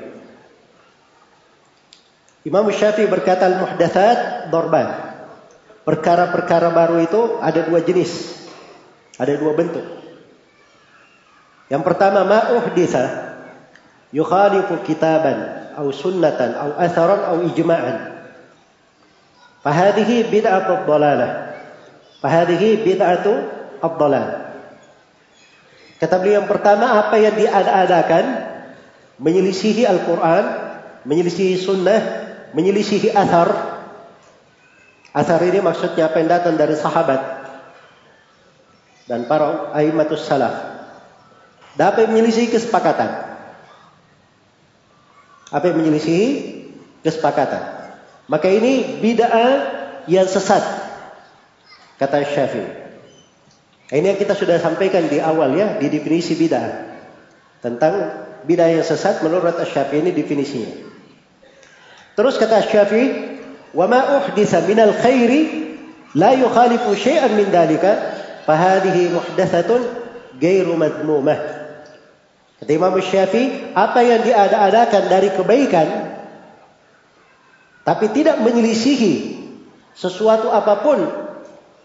Imam 2.44 2.68
Syafi'i 2.68 3.08
berkata 3.08 3.48
al-muhdatsat 3.48 4.52
darban. 4.52 5.14
Perkara-perkara 5.88 6.74
baru 6.74 7.00
itu 7.00 7.40
ada 7.40 7.64
dua 7.64 7.80
jenis. 7.80 8.38
Ada 9.16 9.38
dua 9.40 9.54
bentuk. 9.56 9.86
Yang 11.72 11.84
pertama 11.88 12.28
ma 12.28 12.60
uhditsa 12.60 13.32
yukhalifu 14.12 14.84
kitaban 14.84 15.61
atau 15.76 15.92
sunnatan 15.94 16.52
atau 16.56 16.74
atharan 16.78 17.22
atau 17.26 17.40
ijma'an. 17.52 17.98
Fahadhihi 19.62 20.28
bid'atu 20.28 20.86
dhalalah. 20.90 21.54
Fahadhihi 22.22 22.82
bid'atu 22.82 23.34
ad-dhalalah. 23.82 24.54
Kata 26.02 26.18
beliau 26.18 26.42
yang 26.42 26.50
pertama 26.50 26.98
apa 26.98 27.16
yang 27.22 27.38
diada-adakan 27.38 28.26
menyelisihi 29.22 29.86
Al-Quran, 29.86 30.46
menyelisihi 31.06 31.62
Sunnah, 31.62 32.02
menyelisihi 32.58 33.14
Athar. 33.14 33.54
Athar 35.14 35.42
ini 35.46 35.62
maksudnya 35.62 36.10
apa 36.10 36.18
yang 36.18 36.30
datang 36.32 36.58
dari 36.58 36.74
sahabat 36.74 37.22
dan 39.06 39.30
para 39.30 39.76
aimatus 39.78 40.26
salaf. 40.26 40.72
Dapat 41.78 42.10
menyelisihi 42.10 42.52
kesepakatan. 42.52 43.31
Apa 45.52 45.70
yang 45.70 45.84
menyelisihi 45.84 46.28
kesepakatan. 47.04 47.60
Maka 48.32 48.48
ini 48.48 49.04
bid'ah 49.04 49.52
yang 50.08 50.26
sesat. 50.26 50.64
Kata 52.00 52.24
Syafi'i. 52.24 52.82
Ini 53.92 54.16
yang 54.16 54.20
kita 54.20 54.34
sudah 54.40 54.56
sampaikan 54.64 55.12
di 55.12 55.20
awal 55.20 55.52
ya, 55.52 55.76
di 55.76 55.92
definisi 55.92 56.40
bid'ah. 56.40 56.96
Tentang 57.60 57.94
bid'ah 58.48 58.72
yang 58.72 58.88
sesat 58.88 59.20
menurut 59.22 59.54
Asy-Syafi'i 59.60 60.00
ini 60.00 60.12
definisinya. 60.16 60.72
Terus 62.16 62.40
kata 62.40 62.64
Asy-Syafi'i, 62.64 63.08
"Wa 63.76 63.86
ma 63.92 64.24
uhditsa 64.24 64.64
minal 64.64 64.96
khairi 64.96 65.76
la 66.16 66.34
yukhalifu 66.40 66.96
syai'an 66.96 67.36
min 67.36 67.52
dalika, 67.52 68.16
fa 68.48 68.56
hadhihi 68.56 69.12
muhdatsatun 69.12 69.82
ghairu 70.40 70.74
madmumah." 70.80 71.61
Kata 72.62 72.72
Imam 72.78 72.94
Syafi'i, 72.94 73.74
apa 73.74 74.06
yang 74.06 74.22
diada-adakan 74.22 75.10
dari 75.10 75.34
kebaikan 75.34 75.88
tapi 77.82 78.14
tidak 78.14 78.38
menyelisihi 78.46 79.42
sesuatu 79.98 80.54
apa 80.54 80.86
pun 80.86 81.02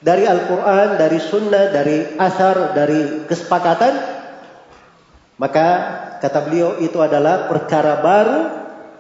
dari 0.04 0.28
Al-Quran, 0.28 1.00
dari 1.00 1.16
Sunnah, 1.16 1.73
dari 1.73 2.21
asar, 2.21 2.76
dari 2.76 3.25
kesepakatan, 3.25 3.95
maka 5.40 5.68
kata 6.21 6.40
beliau 6.45 6.76
itu 6.85 7.00
adalah 7.00 7.49
perkara 7.49 8.04
baru 8.04 8.40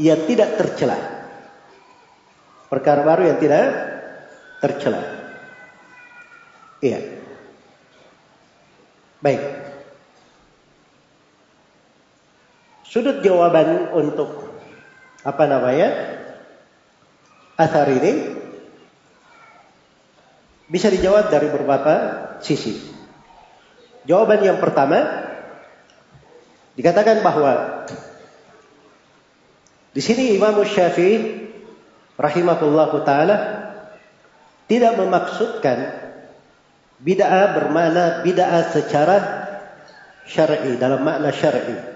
yang 0.00 0.24
tidak 0.24 0.56
tercela. 0.56 0.96
Perkara 2.72 3.04
baru 3.04 3.28
yang 3.28 3.38
tidak 3.38 3.64
tercela. 4.64 5.04
Iya. 6.80 7.00
Baik. 9.20 9.65
Sudut 12.86 13.20
jawaban 13.20 13.90
untuk 13.94 14.46
apa 15.26 15.44
namanya? 15.50 15.88
Asar 17.56 17.88
ini 17.88 18.36
bisa 20.68 20.92
dijawab 20.92 21.32
dari 21.32 21.48
beberapa 21.48 21.94
sisi. 22.44 22.78
Jawaban 24.06 24.44
yang 24.44 24.58
pertama 24.62 25.02
dikatakan 26.78 27.24
bahwa 27.24 27.82
di 29.96 30.02
sini 30.04 30.36
Imam 30.36 30.60
Syafi'i 30.60 31.48
rahimahullah 32.20 32.90
taala 33.02 33.36
tidak 34.68 34.92
memaksudkan 35.00 35.78
bid'ah 37.00 37.56
bermakna 37.56 38.20
bid'ah 38.20 38.62
secara 38.70 39.16
syar'i 40.28 40.76
dalam 40.76 41.00
makna 41.00 41.32
syar'i. 41.32 41.95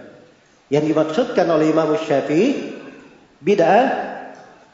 Yang 0.71 0.85
dimaksudkan 0.95 1.51
oleh 1.51 1.75
Imam 1.75 1.91
Syafi'i 1.99 2.79
bid'ah 3.43 3.87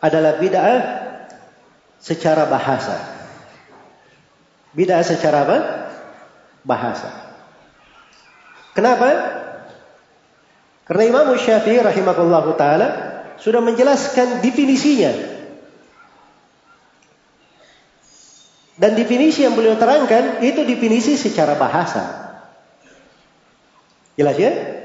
adalah 0.05 0.37
bid'ah 0.37 0.79
secara 1.97 2.45
bahasa. 2.45 3.01
Bid'ah 4.77 5.01
secara 5.01 5.49
apa? 5.49 5.59
Bahasa. 6.61 7.09
Kenapa? 8.77 9.09
Karena 10.85 11.05
Imam 11.09 11.33
Syafi'i 11.33 11.81
rahimahullah 11.81 12.45
taala 12.61 12.89
sudah 13.41 13.65
menjelaskan 13.65 14.45
definisinya. 14.45 15.33
Dan 18.77 18.93
definisi 18.93 19.41
yang 19.49 19.57
beliau 19.57 19.81
terangkan 19.81 20.45
itu 20.45 20.61
definisi 20.69 21.17
secara 21.17 21.57
bahasa. 21.57 22.29
Jelas 24.21 24.37
ya? 24.37 24.76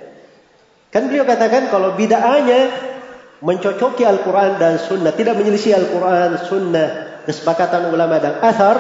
Kan 0.92 1.08
beliau 1.08 1.24
katakan 1.24 1.72
kalau 1.72 1.96
bid'ahnya 1.96 2.92
mencocoki 3.40 4.04
Al-Quran 4.04 4.60
dan 4.60 4.76
Sunnah, 4.76 5.16
tidak 5.16 5.40
menyelisih 5.40 5.80
Al-Quran, 5.80 6.36
Sunnah, 6.46 6.88
kesepakatan 7.24 7.90
ulama 7.90 8.20
dan 8.20 8.44
asar, 8.44 8.78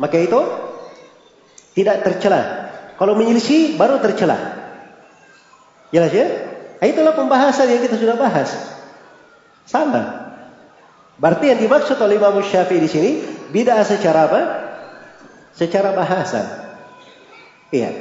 maka 0.00 0.16
itu 0.16 0.40
tidak 1.76 2.00
tercela. 2.00 2.72
Kalau 2.96 3.12
menyelisih 3.12 3.76
baru 3.76 4.00
tercela. 4.00 4.36
Jelas 5.92 6.10
ya? 6.10 6.26
Itulah 6.80 7.12
pembahasan 7.12 7.70
yang 7.70 7.84
kita 7.84 8.00
sudah 8.00 8.16
bahas. 8.16 8.50
Sama. 9.68 10.32
Berarti 11.20 11.52
yang 11.54 11.60
dimaksud 11.60 12.00
oleh 12.00 12.18
Imam 12.18 12.40
Syafi'i 12.40 12.82
di 12.82 12.90
sini 12.90 13.10
bid'ah 13.52 13.84
secara 13.84 14.26
apa? 14.26 14.40
Secara 15.54 15.94
bahasa. 15.94 16.40
Iya. 17.70 17.94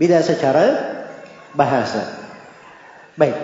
Bid'ah 0.00 0.24
secara 0.24 0.64
bahasa. 1.52 2.21
Baik. 3.16 3.36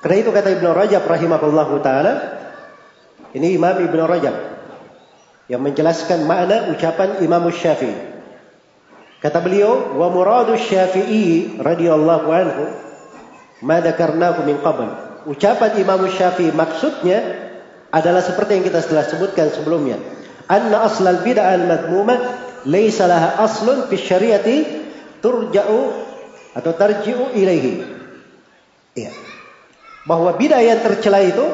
Karena 0.00 0.16
itu 0.16 0.30
kata 0.32 0.48
Ibnu 0.56 0.68
Rajab 0.72 1.04
rahimahullahu 1.04 1.74
taala, 1.84 2.12
ini 3.36 3.54
Imam 3.54 3.76
Ibnu 3.76 4.02
Rajab 4.08 4.36
yang 5.50 5.60
menjelaskan 5.60 6.24
makna 6.24 6.72
ucapan 6.72 7.20
Imam 7.20 7.44
Syafi'i. 7.52 8.08
Kata 9.20 9.44
beliau, 9.44 9.98
"Wa 10.00 10.08
muradu 10.08 10.56
Syafi'i 10.56 11.60
radhiyallahu 11.60 12.28
anhu 12.32 12.64
ma 13.60 13.82
dzakarnahu 13.84 14.48
min 14.48 14.56
qabl." 14.64 15.10
ucapan 15.28 15.76
Imam 15.76 16.00
Syafi'i 16.08 16.54
maksudnya 16.54 17.50
adalah 17.90 18.22
seperti 18.22 18.60
yang 18.60 18.64
kita 18.64 18.80
telah 18.86 19.04
sebutkan 19.04 19.50
sebelumnya. 19.50 19.98
Anna 20.46 20.86
aslal 20.86 21.20
bid'ah 21.26 21.58
al-madmumah 21.58 22.18
laysa 22.66 23.10
laha 23.10 23.42
aslun 23.42 23.90
fi 23.90 23.96
syariati 23.98 24.56
turja'u 25.20 26.09
atau 26.54 26.72
tarji'u 26.74 27.34
ilaihi. 27.34 27.72
Iya. 28.98 29.12
Bahwa 30.06 30.34
bid'ah 30.34 30.62
yang 30.64 30.80
tercela 30.82 31.22
itu 31.22 31.46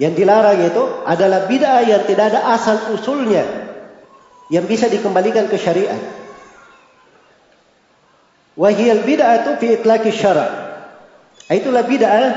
yang 0.00 0.16
dilarang 0.16 0.60
itu 0.64 0.82
adalah 1.04 1.44
bid'ah 1.44 1.84
yang 1.84 2.02
tidak 2.08 2.32
ada 2.32 2.40
asal 2.56 2.96
usulnya 2.96 3.44
yang 4.50 4.66
bisa 4.66 4.88
dikembalikan 4.90 5.46
ke 5.46 5.56
syariat. 5.56 6.00
Wahiyal 8.58 9.06
bid'atu 9.06 9.56
fi 9.56 9.80
itlaqi 9.80 10.10
syara'. 10.12 10.50
Itulah 11.48 11.86
bid'ah. 11.86 12.28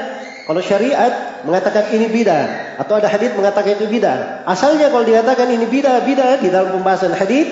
Kalau 0.44 0.60
syariat 0.60 1.44
mengatakan 1.48 1.88
ini 1.96 2.12
bid'ah 2.12 2.76
atau 2.84 3.00
ada 3.00 3.08
hadis 3.08 3.32
mengatakan 3.32 3.80
itu 3.80 3.88
bid'ah. 3.88 4.44
Asalnya 4.44 4.92
kalau 4.92 5.08
dikatakan 5.08 5.48
ini 5.48 5.68
bid'ah, 5.68 6.04
bid'ah 6.04 6.44
di 6.44 6.52
dalam 6.52 6.76
pembahasan 6.80 7.16
hadis 7.16 7.48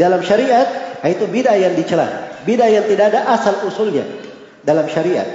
dalam 0.00 0.24
syariat, 0.24 0.64
itu 1.04 1.28
bid'ah 1.28 1.56
yang 1.56 1.76
dicela. 1.76 2.29
Bid'ah 2.44 2.70
yang 2.72 2.84
tidak 2.88 3.12
ada 3.12 3.28
asal 3.36 3.64
usulnya 3.68 4.04
dalam 4.64 4.88
syariat. 4.88 5.26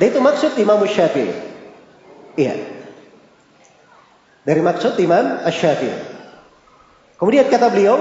Dan 0.00 0.10
itu 0.10 0.20
maksud 0.20 0.56
Imam 0.58 0.80
Syafi'i. 0.82 1.32
Iya. 2.34 2.54
Dari 4.44 4.60
maksud 4.60 4.98
Imam 4.98 5.44
Syafi'i. 5.48 5.94
Kemudian 7.20 7.46
kata 7.46 7.70
beliau, 7.70 7.96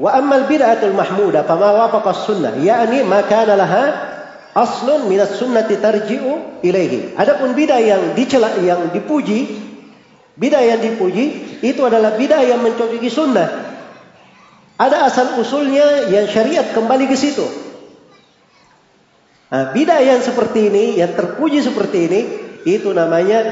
wa 0.00 0.10
ammal 0.16 0.48
bid'atul 0.48 0.96
mahmuda 0.96 1.44
fama 1.44 1.86
wafaqa 1.86 2.10
sunnah, 2.24 2.56
yakni 2.58 3.04
ma 3.04 3.20
kana 3.26 3.54
laha 3.54 3.84
aslun 4.56 5.12
minas 5.12 5.36
sunnati 5.36 5.76
tarji'u 5.76 6.64
ilaihi. 6.64 7.12
Adapun 7.20 7.52
bidah 7.52 7.78
yang 7.78 8.16
dicela 8.16 8.56
yang 8.64 8.88
dipuji, 8.90 9.60
bidah 10.40 10.62
yang 10.64 10.80
dipuji 10.80 11.60
itu 11.60 11.80
adalah 11.84 12.16
bidah 12.16 12.40
yang 12.40 12.64
mencocoki 12.64 13.12
sunnah. 13.12 13.76
Ada 14.76 15.08
asal 15.08 15.40
usulnya 15.40 16.08
yang 16.12 16.28
syariat 16.28 16.68
kembali 16.72 17.08
ke 17.08 17.16
situ. 17.16 17.65
Nah, 19.46 19.70
bidah 19.70 20.02
yang 20.02 20.20
seperti 20.22 20.70
ini, 20.70 20.98
yang 20.98 21.14
terpuji 21.14 21.62
seperti 21.62 21.98
ini, 22.10 22.20
itu 22.66 22.90
namanya 22.90 23.46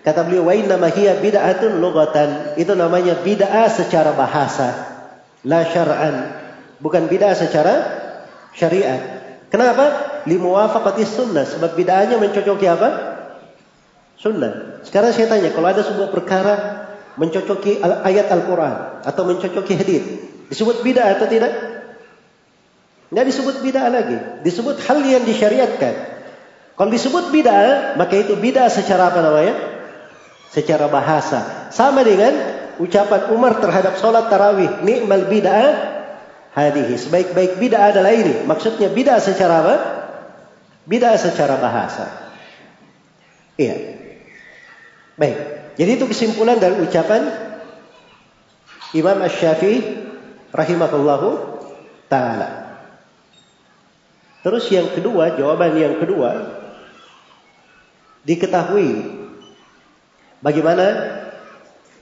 kata 0.00 0.24
beliau 0.24 0.48
wa 0.48 0.56
inna 0.56 0.80
hiya 0.88 1.20
bid'atun 1.20 1.84
lughatan. 1.84 2.56
Itu 2.56 2.72
namanya 2.72 3.20
bid'ah 3.20 3.68
secara 3.68 4.16
bahasa, 4.16 4.72
la 5.44 5.68
syar'an. 5.68 6.16
Bukan 6.80 7.12
bid'ah 7.12 7.36
secara 7.36 7.74
syariat. 8.56 9.00
Kenapa? 9.52 10.14
limuwafaqati 10.24 11.04
sunnah 11.04 11.44
sebab 11.44 11.76
bid'ahnya 11.76 12.16
mencocoki 12.16 12.64
apa? 12.64 12.88
Sunnah. 14.16 14.80
Sekarang 14.86 15.12
saya 15.12 15.28
tanya, 15.28 15.52
kalau 15.52 15.68
ada 15.68 15.84
sebuah 15.84 16.08
perkara 16.08 16.54
mencocoki 17.20 17.78
ayat 17.84 18.32
Al-Quran 18.32 19.04
atau 19.04 19.22
mencocoki 19.28 19.74
hadis, 19.76 20.02
disebut 20.48 20.80
bid'ah 20.80 21.20
atau 21.20 21.28
tidak? 21.28 21.52
Tidak 23.14 23.30
disebut 23.30 23.62
bid'ah 23.62 23.94
lagi, 23.94 24.18
disebut 24.42 24.82
hal 24.90 24.98
yang 25.06 25.22
disyariatkan. 25.22 25.94
Kalau 26.74 26.90
disebut 26.90 27.30
bid'ah, 27.30 27.94
maka 27.94 28.18
itu 28.18 28.34
bid'ah 28.34 28.66
secara 28.66 29.14
apa 29.14 29.22
namanya? 29.22 29.54
Secara 30.50 30.90
bahasa. 30.90 31.70
Sama 31.70 32.02
dengan 32.02 32.34
ucapan 32.82 33.30
Umar 33.30 33.62
terhadap 33.62 34.02
sholat 34.02 34.26
tarawih, 34.26 34.82
nikmal 34.82 35.30
bid'ah 35.30 35.94
hadihi. 36.58 36.98
Sebaik-baik 36.98 37.62
bid'ah 37.62 37.94
adalah 37.94 38.10
ini. 38.10 38.42
Maksudnya 38.50 38.90
bid'ah 38.90 39.22
secara 39.22 39.62
apa? 39.62 39.76
Bid'ah 40.90 41.14
secara 41.14 41.54
bahasa. 41.62 42.10
Iya. 43.54 43.94
Baik. 45.14 45.38
Jadi 45.78 45.90
itu 46.02 46.04
kesimpulan 46.10 46.58
dari 46.58 46.82
ucapan 46.82 47.30
Imam 48.90 49.22
Ash-Syafi'i 49.22 50.02
rahimahullahu 50.50 51.28
taala. 52.10 52.63
Terus 54.44 54.68
yang 54.68 54.92
kedua, 54.92 55.34
jawaban 55.40 55.72
yang 55.80 55.96
kedua 55.96 56.60
diketahui 58.24 59.08
bagaimana 60.44 60.86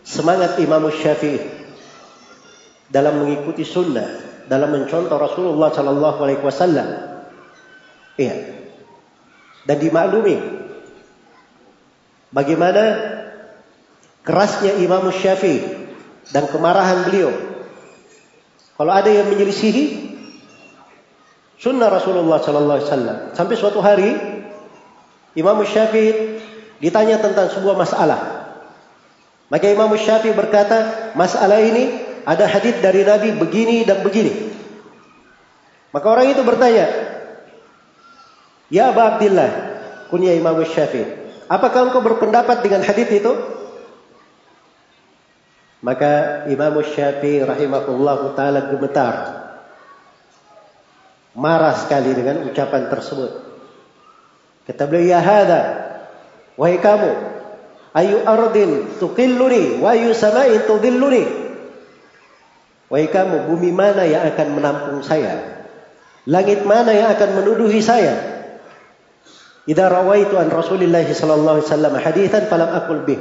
semangat 0.03 0.59
Imam 0.59 0.91
Syafi'i 0.91 1.39
dalam 2.91 3.23
mengikuti 3.23 3.63
sunnah, 3.63 4.43
dalam 4.51 4.75
mencontoh 4.75 5.15
Rasulullah 5.15 5.71
Sallallahu 5.71 6.19
Alaihi 6.19 6.43
Wasallam. 6.43 6.89
Iya 8.19 8.53
dan 9.67 9.77
dimaklumi 9.79 10.37
bagaimana 12.35 12.83
kerasnya 14.27 14.79
Imam 14.83 15.07
Syafi'i 15.11 15.63
dan 16.35 16.51
kemarahan 16.51 17.07
beliau 17.07 17.31
kalau 18.75 18.93
ada 18.95 19.11
yang 19.11 19.31
menyelisihi 19.31 20.12
sunnah 21.63 21.87
Rasulullah 21.87 22.43
sallallahu 22.43 22.79
alaihi 22.83 22.89
wasallam 22.91 23.19
sampai 23.39 23.55
suatu 23.55 23.79
hari 23.79 24.11
Imam 25.39 25.63
Syafi'i 25.63 26.43
ditanya 26.83 27.23
tentang 27.23 27.47
sebuah 27.55 27.79
masalah 27.79 28.51
maka 29.47 29.71
Imam 29.71 29.95
Syafi'i 29.95 30.35
berkata 30.35 31.15
masalah 31.15 31.63
ini 31.63 32.03
ada 32.27 32.51
hadis 32.51 32.75
dari 32.83 33.07
Nabi 33.07 33.39
begini 33.39 33.87
dan 33.87 34.03
begini 34.03 34.51
maka 35.95 36.07
orang 36.11 36.35
itu 36.35 36.43
bertanya 36.43 37.13
Ya 38.73 38.89
Abu 38.89 39.05
Abdullah, 39.05 39.53
kunyah 40.09 40.33
Imam 40.33 40.57
Syafi'i. 40.65 41.05
Apakah 41.45 41.93
engkau 41.93 42.01
berpendapat 42.01 42.65
dengan 42.65 42.81
hadis 42.81 43.05
itu? 43.13 43.29
Maka 45.85 46.49
Imam 46.49 46.81
Syafi'i 46.81 47.45
rahimahullah 47.45 48.33
taala 48.33 48.73
gemetar. 48.73 49.42
Marah 51.33 51.73
sekali 51.77 52.13
dengan 52.13 52.45
ucapan 52.45 52.93
tersebut. 52.93 53.31
Kata 54.69 54.85
beliau, 54.85 55.17
"Ya 55.17 55.21
hada, 55.25 55.63
wahai 56.61 56.77
kamu, 56.77 57.11
ayu 57.97 58.21
ardin 58.29 59.01
tuqilluni 59.01 59.81
wa 59.81 59.97
ayu 59.97 60.13
sama'in 60.13 60.69
tudilluni." 60.69 61.25
Wahai 62.93 63.09
kamu, 63.09 63.49
bumi 63.49 63.73
mana 63.73 64.05
yang 64.05 64.29
akan 64.29 64.49
menampung 64.53 65.01
saya? 65.01 65.65
Langit 66.29 66.69
mana 66.69 66.93
yang 66.93 67.09
akan 67.17 67.41
menuduhi 67.41 67.81
saya? 67.81 68.13
Idza 69.65 69.89
rawaitu 69.89 70.37
an 70.37 70.53
Rasulillah 70.53 71.07
sallallahu 71.07 71.63
alaihi 71.63 71.69
wasallam 71.73 71.95
haditsan 71.97 72.53
falam 72.53 72.69
aqul 72.69 73.01
bih. 73.09 73.21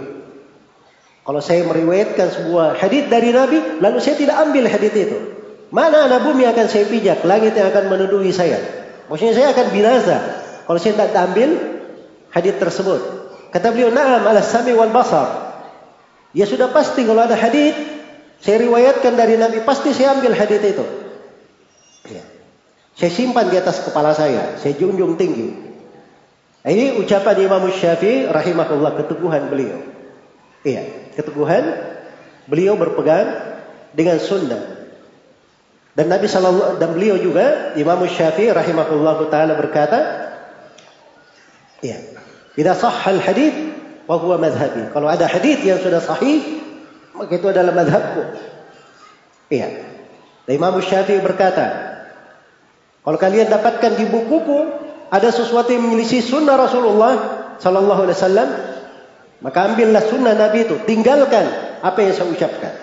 Kalau 1.21 1.39
saya 1.39 1.63
meriwayatkan 1.69 2.27
sebuah 2.33 2.81
hadis 2.81 3.05
dari 3.07 3.29
Nabi, 3.29 3.79
lalu 3.79 4.01
saya 4.01 4.17
tidak 4.17 4.35
ambil 4.41 4.65
hadis 4.65 4.91
itu. 4.91 5.17
Mana 5.71 6.11
anak 6.11 6.27
bumi 6.27 6.43
akan 6.43 6.67
saya 6.67 6.85
pijak, 6.85 7.23
langit 7.23 7.55
yang 7.55 7.71
akan 7.71 7.87
menuduhi 7.87 8.35
saya. 8.35 8.59
Maksudnya 9.07 9.33
saya 9.35 9.47
akan 9.55 9.67
binasa 9.71 10.17
kalau 10.67 10.79
saya 10.79 10.99
tidak 10.99 11.15
ambil 11.15 11.49
hadis 12.31 12.55
tersebut. 12.59 13.01
Kata 13.51 13.71
beliau, 13.71 13.91
"Na'am 13.91 14.23
ala 14.27 14.43
sami 14.43 14.75
wal 14.75 14.91
basar." 14.91 15.55
Ya 16.35 16.47
sudah 16.47 16.71
pasti 16.71 17.07
kalau 17.07 17.23
ada 17.23 17.35
hadis 17.35 17.75
saya 18.43 18.63
riwayatkan 18.67 19.15
dari 19.15 19.39
Nabi, 19.39 19.63
pasti 19.63 19.95
saya 19.95 20.15
ambil 20.19 20.35
hadis 20.35 20.59
itu. 20.59 20.85
Ya. 22.07 22.23
Saya 22.95 23.11
simpan 23.11 23.47
di 23.47 23.55
atas 23.55 23.83
kepala 23.83 24.11
saya, 24.11 24.59
saya 24.59 24.75
junjung 24.75 25.15
tinggi. 25.15 25.55
Ini 26.61 26.99
ucapan 26.99 27.35
Imam 27.41 27.63
Syafi'i 27.71 28.27
rahimahullah 28.27 28.99
keteguhan 29.01 29.47
beliau. 29.49 29.79
Iya 30.61 31.01
keteguhan 31.15 31.63
beliau 32.47 32.79
berpegang 32.79 33.27
dengan 33.91 34.17
sunnah 34.17 34.80
dan 35.91 36.05
Nabi 36.07 36.27
sallallahu 36.27 36.79
dan 36.79 36.95
beliau 36.95 37.19
juga 37.19 37.75
Imam 37.75 37.99
Syafi'i 38.07 38.51
rahimahullah 38.51 39.17
taala 39.27 39.59
berkata 39.59 39.99
ya 41.83 41.99
jika 42.55 42.75
sahal 42.75 43.19
hadis 43.19 43.51
wa 44.07 44.19
huwa 44.19 44.39
madhhabi. 44.39 44.91
Kalau 44.91 45.07
ada 45.07 45.27
hadis 45.27 45.59
yang 45.63 45.79
sudah 45.79 45.99
sahih 45.99 46.63
maka 47.15 47.35
itu 47.35 47.47
adalah 47.47 47.75
madhabku 47.75 48.23
iya. 49.51 49.67
Dan 50.47 50.53
Imam 50.55 50.79
Syafi'i 50.79 51.19
berkata 51.19 51.91
kalau 53.03 53.17
kalian 53.19 53.51
dapatkan 53.51 53.99
di 53.99 54.05
bukuku 54.07 54.59
ada 55.11 55.27
sesuatu 55.27 55.75
yang 55.75 55.91
menyelisih 55.91 56.23
sunnah 56.23 56.55
Rasulullah 56.55 57.13
sallallahu 57.59 58.07
alaihi 58.07 58.17
wasallam 58.17 58.49
maka 59.41 59.73
ambillah 59.73 60.05
sunnah 60.05 60.37
Nabi 60.37 60.69
itu, 60.69 60.77
tinggalkan 60.85 61.49
apa 61.81 61.97
yang 62.05 62.13
saya 62.13 62.29
ucapkan. 62.29 62.73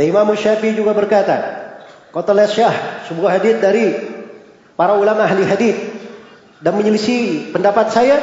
Dan 0.00 0.16
Imam 0.16 0.32
Syafi'i 0.32 0.72
juga 0.72 0.96
berkata, 0.96 1.36
Qatala 2.08 2.48
Syah, 2.48 3.04
sebuah 3.04 3.36
hadis 3.36 3.60
dari 3.60 4.00
para 4.72 4.96
ulama 4.96 5.28
ahli 5.28 5.44
hadis 5.44 5.76
dan 6.64 6.72
menyelisih 6.72 7.52
pendapat 7.52 7.92
saya, 7.92 8.16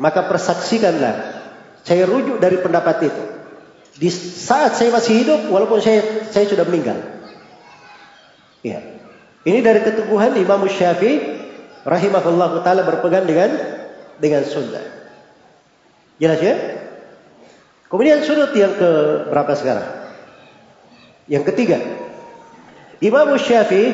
maka 0.00 0.24
persaksikanlah 0.24 1.44
saya 1.84 2.08
rujuk 2.08 2.40
dari 2.40 2.56
pendapat 2.64 3.04
itu. 3.04 3.22
Di 4.00 4.08
saat 4.16 4.72
saya 4.80 4.88
masih 4.88 5.20
hidup, 5.20 5.52
walaupun 5.52 5.84
saya 5.84 6.24
saya 6.32 6.48
sudah 6.48 6.64
meninggal. 6.64 6.96
Ya. 8.64 8.80
Ini 9.44 9.60
dari 9.60 9.84
keteguhan 9.84 10.40
Imam 10.40 10.64
Syafi'i 10.72 11.36
rahimahullah 11.84 12.64
taala 12.64 12.80
berpegang 12.88 13.28
dengan 13.28 13.52
dengan 14.16 14.40
sunnah. 14.48 14.88
Jelas 16.16 16.40
ya? 16.40 16.56
Kemudian 17.92 18.24
sudut 18.24 18.56
yang 18.56 18.72
ke 18.72 18.90
berapa 19.28 19.52
sekarang? 19.52 20.01
Yang 21.30 21.44
ketiga. 21.54 21.78
Imam 23.02 23.34
Syafi'i 23.34 23.90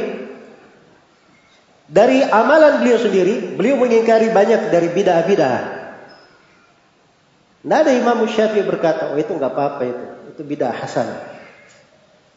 dari 1.89 2.21
amalan 2.21 2.85
beliau 2.85 3.01
sendiri, 3.01 3.57
beliau 3.57 3.81
mengingkari 3.81 4.29
banyak 4.29 4.69
dari 4.69 4.89
bidah-bidah. 4.93 5.59
Tidak 7.65 7.79
ada 7.85 7.93
Imam 7.97 8.21
Syafi'i 8.29 8.65
berkata, 8.65 9.13
oh 9.13 9.19
itu 9.21 9.33
nggak 9.33 9.53
apa-apa 9.53 9.83
itu, 9.89 10.05
itu 10.37 10.43
bidah 10.45 10.73
hasan. 10.73 11.09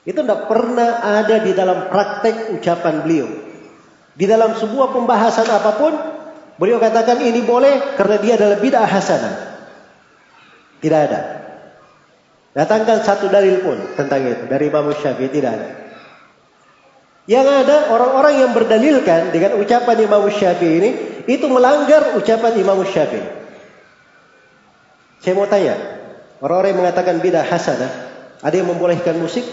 Itu 0.07 0.23
tidak 0.23 0.49
pernah 0.49 1.03
ada 1.21 1.43
di 1.43 1.51
dalam 1.53 1.91
praktek 1.91 2.55
ucapan 2.57 3.03
beliau. 3.03 3.27
Di 4.15 4.25
dalam 4.27 4.55
sebuah 4.55 4.91
pembahasan 4.95 5.47
apa 5.51 5.71
pun, 5.77 5.93
beliau 6.55 6.81
katakan 6.81 7.19
ini 7.21 7.43
boleh 7.43 7.95
karena 7.99 8.17
dia 8.19 8.33
adalah 8.39 8.57
bidah 8.59 8.87
hasanah. 8.87 9.35
Tidak 10.81 10.99
ada. 10.99 11.40
Datangkan 12.51 12.99
satu 13.07 13.31
dalil 13.31 13.63
pun 13.63 13.79
tentang 13.95 14.27
itu 14.27 14.43
dari 14.51 14.67
Imam 14.67 14.91
Syafi'i 14.91 15.31
tidak 15.31 15.51
ada. 15.55 15.67
Yang 17.23 17.47
ada 17.63 17.77
orang-orang 17.95 18.43
yang 18.43 18.51
berdalilkan 18.51 19.31
dengan 19.31 19.55
ucapan 19.55 19.97
Imam 20.03 20.27
Syafi'i 20.27 20.73
ini 20.83 20.89
itu 21.31 21.47
melanggar 21.47 22.19
ucapan 22.19 22.51
Imam 22.59 22.83
Syafi'i. 22.83 23.23
Saya 25.23 25.33
mau 25.37 25.47
tanya, 25.47 25.79
orang-orang 26.43 26.75
yang 26.75 26.81
mengatakan 26.83 27.15
bidah 27.23 27.45
hasanah, 27.45 27.91
ada 28.41 28.55
yang 28.57 28.67
membolehkan 28.67 29.15
musik? 29.21 29.45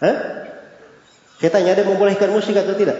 Hah? 0.00 0.16
Saya 1.36 1.50
tanya 1.52 1.76
ada 1.76 1.84
yang 1.84 1.92
membolehkan 1.92 2.32
musik 2.32 2.56
atau 2.56 2.72
tidak? 2.78 2.96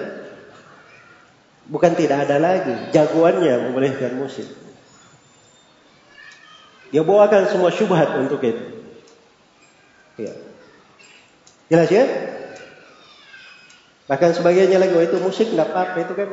Bukan 1.73 1.97
tidak 1.97 2.29
ada 2.29 2.37
lagi, 2.37 2.93
jagoannya 2.93 3.71
membolehkan 3.71 4.13
musik. 4.19 4.68
Dia 6.89 7.05
bawakan 7.05 7.53
semua 7.53 7.69
syubhat 7.69 8.09
untuk 8.17 8.41
itu. 8.41 8.65
Ya. 10.17 10.33
Jelas 11.69 11.89
ya? 11.93 12.05
Bahkan 14.09 14.41
sebagainya 14.41 14.81
lagi, 14.81 14.97
oh 14.97 15.05
itu 15.05 15.21
musik 15.21 15.53
nggak 15.53 15.69
apa-apa 15.69 15.97
itu 16.01 16.15
kan. 16.17 16.29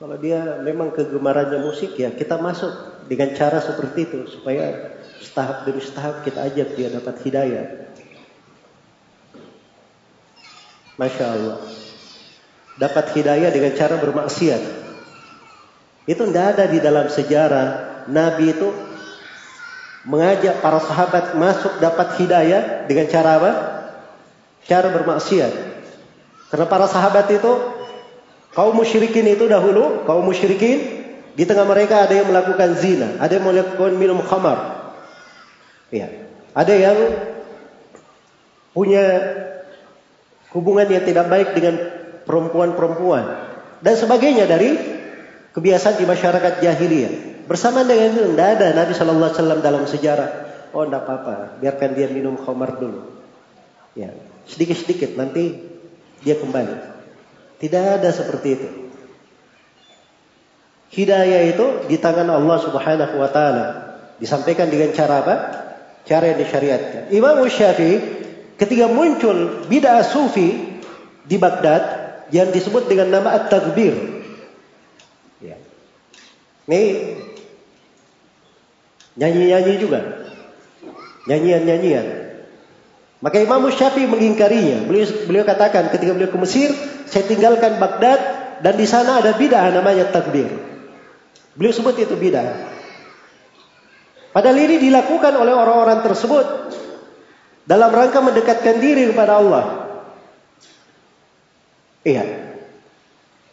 Kalau 0.00 0.16
dia 0.18 0.58
memang 0.64 0.90
kegemarannya 0.90 1.62
musik 1.62 1.94
ya 1.94 2.10
kita 2.10 2.34
masuk 2.34 3.06
dengan 3.06 3.38
cara 3.38 3.62
seperti 3.62 4.10
itu 4.10 4.20
supaya 4.26 4.98
setahap 5.22 5.62
demi 5.62 5.78
setahap 5.78 6.26
kita 6.26 6.42
ajak 6.42 6.68
dia 6.74 6.88
dapat 6.90 7.22
hidayah. 7.22 7.66
Masya 10.98 11.24
Allah. 11.28 11.56
Dapat 12.80 13.06
hidayah 13.14 13.50
dengan 13.52 13.72
cara 13.78 14.00
bermaksiat. 14.00 14.62
Itu 16.08 16.26
tidak 16.26 16.46
ada 16.58 16.64
di 16.66 16.82
dalam 16.82 17.06
sejarah 17.06 17.68
Nabi 18.10 18.58
itu 18.58 18.68
mengajak 20.02 20.58
para 20.58 20.82
sahabat 20.82 21.38
masuk 21.38 21.78
dapat 21.78 22.18
hidayah 22.18 22.86
dengan 22.90 23.06
cara 23.06 23.30
apa? 23.38 23.52
Cara 24.66 24.90
bermaksiat. 24.90 25.52
Karena 26.50 26.66
para 26.66 26.86
sahabat 26.90 27.30
itu 27.30 27.52
kaum 28.52 28.74
musyrikin 28.76 29.24
itu 29.30 29.46
dahulu, 29.48 30.04
kaum 30.04 30.26
musyrikin 30.26 31.02
di 31.32 31.44
tengah 31.48 31.64
mereka 31.64 32.04
ada 32.04 32.12
yang 32.12 32.28
melakukan 32.28 32.76
zina, 32.76 33.16
ada 33.16 33.32
yang 33.38 33.46
melakukan 33.46 33.94
minum 33.96 34.20
khamar. 34.20 34.92
Ya. 35.88 36.08
Ada 36.52 36.74
yang 36.76 36.98
punya 38.76 39.04
hubungan 40.52 40.84
yang 40.88 41.04
tidak 41.08 41.32
baik 41.32 41.56
dengan 41.56 41.80
perempuan-perempuan 42.28 43.24
dan 43.80 43.94
sebagainya 43.96 44.44
dari 44.44 44.76
kebiasaan 45.56 45.96
di 45.96 46.04
masyarakat 46.04 46.60
jahiliyah. 46.60 47.31
Bersama 47.46 47.82
dengan 47.82 48.14
itu 48.14 48.22
tidak 48.32 48.48
ada 48.58 48.66
Nabi 48.74 48.92
Shallallahu 48.94 49.28
Alaihi 49.28 49.38
Wasallam 49.38 49.60
dalam 49.60 49.82
sejarah. 49.86 50.30
Oh 50.72 50.88
tidak 50.88 51.04
apa-apa, 51.04 51.60
biarkan 51.60 51.90
dia 51.92 52.08
minum 52.08 52.38
khamar 52.40 52.80
dulu. 52.80 53.12
Ya, 53.92 54.14
sedikit-sedikit 54.48 55.20
nanti 55.20 55.60
dia 56.24 56.40
kembali. 56.40 56.76
Tidak 57.60 57.84
ada 58.00 58.08
seperti 58.08 58.48
itu. 58.56 58.68
Hidayah 60.92 61.42
itu 61.52 61.66
di 61.88 61.96
tangan 61.96 62.28
Allah 62.28 62.58
Subhanahu 62.60 63.14
wa 63.16 63.30
taala. 63.32 63.66
Disampaikan 64.20 64.68
dengan 64.68 64.92
cara 64.92 65.24
apa? 65.24 65.36
Cara 66.04 66.32
yang 66.32 66.40
disyariatkan. 66.40 67.12
Imam 67.12 67.40
Syafi'i 67.48 67.96
ketika 68.60 68.86
muncul 68.92 69.66
bid'ah 69.66 70.04
sufi 70.04 70.80
di 71.24 71.36
Baghdad 71.40 72.02
yang 72.34 72.52
disebut 72.52 72.88
dengan 72.88 73.08
nama 73.08 73.40
At-Tagbir. 73.40 73.94
Ya. 75.40 75.56
Ini 76.68 76.80
Nyanyi-nyanyi 79.16 79.74
juga. 79.76 80.00
Nyanyian-nyanyian. 81.28 82.06
Maka 83.22 83.38
Imam 83.38 83.62
Syafi'i 83.70 84.10
mengingkarinya. 84.10 84.88
Beliau, 84.88 85.06
beliau 85.30 85.44
katakan 85.46 85.94
ketika 85.94 86.10
beliau 86.10 86.32
ke 86.32 86.38
Mesir, 86.42 86.74
saya 87.06 87.22
tinggalkan 87.30 87.78
Baghdad 87.78 88.18
dan 88.64 88.74
di 88.74 88.86
sana 88.88 89.22
ada 89.22 89.36
bidah 89.38 89.70
namanya 89.70 90.10
takbir. 90.10 90.50
Beliau 91.54 91.70
sebut 91.70 91.94
itu 92.02 92.18
bidah. 92.18 92.72
Padahal 94.32 94.58
ini 94.64 94.80
dilakukan 94.80 95.36
oleh 95.36 95.52
orang-orang 95.52 96.00
tersebut 96.00 96.46
dalam 97.68 97.92
rangka 97.92 98.18
mendekatkan 98.24 98.80
diri 98.80 99.12
kepada 99.12 99.38
Allah. 99.38 99.64
Iya. 102.02 102.24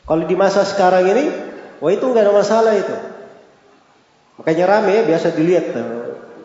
Kalau 0.08 0.26
di 0.26 0.34
masa 0.34 0.66
sekarang 0.66 1.06
ini, 1.06 1.30
wah 1.84 1.92
itu 1.94 2.02
nggak 2.02 2.26
ada 2.26 2.34
masalah 2.34 2.74
itu. 2.74 2.96
Makanya 4.40 4.66
rame 4.72 5.04
biasa 5.04 5.36
dilihat 5.36 5.76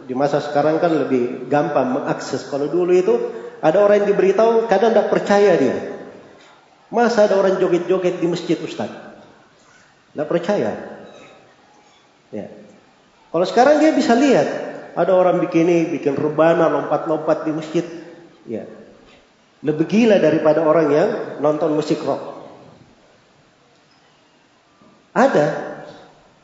di 0.05 0.15
masa 0.19 0.43
sekarang 0.43 0.83
kan 0.83 0.91
lebih 0.91 1.47
gampang 1.47 1.95
mengakses. 1.95 2.43
Kalau 2.51 2.67
dulu 2.67 2.91
itu 2.91 3.15
ada 3.63 3.81
orang 3.81 4.03
yang 4.03 4.09
diberitahu 4.11 4.67
kadang 4.67 4.91
tidak 4.91 5.15
percaya 5.15 5.55
dia. 5.55 5.77
Masa 6.91 7.31
ada 7.31 7.39
orang 7.39 7.57
joget-joget 7.63 8.19
di 8.19 8.27
masjid 8.27 8.59
Ustaz? 8.59 8.91
Tidak 10.11 10.27
percaya. 10.27 10.75
Ya. 12.35 12.47
Kalau 13.31 13.47
sekarang 13.47 13.79
dia 13.79 13.91
bisa 13.95 14.15
lihat 14.15 14.47
ada 14.95 15.15
orang 15.15 15.43
bikin 15.43 15.67
ini, 15.67 15.91
bikin 15.95 16.15
rebana, 16.15 16.71
lompat-lompat 16.71 17.47
di 17.47 17.53
masjid. 17.55 17.87
Ya. 18.47 18.67
Lebih 19.65 19.87
gila 19.87 20.19
daripada 20.21 20.61
orang 20.61 20.87
yang 20.93 21.09
nonton 21.41 21.73
musik 21.73 22.03
rock. 22.05 22.43
Ada. 25.15 25.47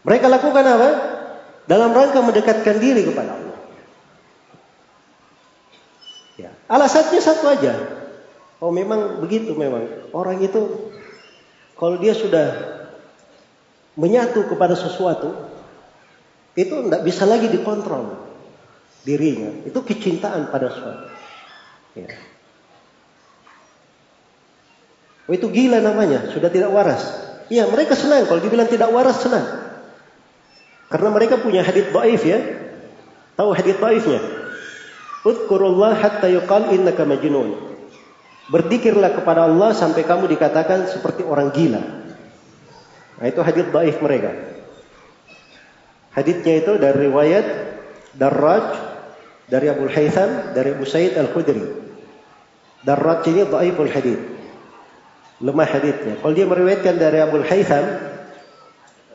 Mereka 0.07 0.27
lakukan 0.31 0.65
apa? 0.65 0.91
Dalam 1.70 1.94
rangka 1.94 2.18
mendekatkan 2.18 2.83
diri 2.83 3.06
kepada 3.06 3.38
Allah. 3.38 3.59
Ya. 6.35 6.50
Alasannya 6.66 7.22
satu 7.22 7.46
aja. 7.46 7.78
Oh 8.59 8.74
memang 8.74 9.22
begitu 9.22 9.54
memang. 9.54 10.11
Orang 10.11 10.42
itu 10.42 10.90
kalau 11.78 12.02
dia 12.02 12.11
sudah 12.11 12.59
menyatu 13.94 14.50
kepada 14.50 14.74
sesuatu, 14.74 15.46
itu 16.59 16.74
tidak 16.74 17.06
bisa 17.06 17.22
lagi 17.22 17.46
dikontrol 17.46 18.18
dirinya. 19.06 19.62
Itu 19.62 19.87
kecintaan 19.87 20.50
pada 20.50 20.74
suatu. 20.74 21.06
Ya. 21.94 22.18
Oh 25.30 25.33
itu 25.38 25.46
gila 25.46 25.78
namanya, 25.78 26.35
sudah 26.35 26.50
tidak 26.50 26.74
waras. 26.74 27.06
Iya 27.46 27.70
mereka 27.70 27.94
senang 27.94 28.26
kalau 28.26 28.42
dibilang 28.42 28.66
tidak 28.66 28.90
waras 28.90 29.22
senang. 29.22 29.69
Karena 30.90 31.09
mereka 31.14 31.38
punya 31.38 31.62
hadith 31.62 31.94
dhaif 31.94 32.22
ya. 32.26 32.38
Tahu 33.38 33.50
hadith 33.55 33.79
dhaifnya? 33.79 34.20
Udkurullah 35.22 35.94
hatta 35.94 36.26
yuqal 36.26 36.74
innaka 36.74 37.07
majnun. 37.07 37.55
Berzikirlah 38.50 39.14
kepada 39.14 39.46
Allah 39.46 39.70
sampai 39.70 40.03
kamu 40.03 40.26
dikatakan 40.26 40.90
seperti 40.90 41.22
orang 41.22 41.55
gila. 41.55 41.83
Nah 43.22 43.26
itu 43.31 43.40
hadith 43.46 43.70
dhaif 43.70 44.03
mereka. 44.03 44.35
Hadithnya 46.11 46.55
itu 46.59 46.72
dari 46.74 47.07
riwayat 47.07 47.46
Darraj 48.18 48.74
dari 49.46 49.70
Abu 49.70 49.87
Haytham 49.87 50.50
dari 50.50 50.74
Abu 50.74 50.83
Said 50.83 51.14
Al-Khudri. 51.14 51.62
Darraj 52.83 53.22
ini 53.29 53.44
dhaiful 53.44 53.92
hadith. 53.92 54.22
Lemah 55.40 55.68
hadithnya. 55.68 56.20
Kalau 56.20 56.33
dia 56.33 56.48
meriwayatkan 56.48 56.96
dari 56.96 57.18
Abu 57.20 57.44
Haytham 57.44 57.85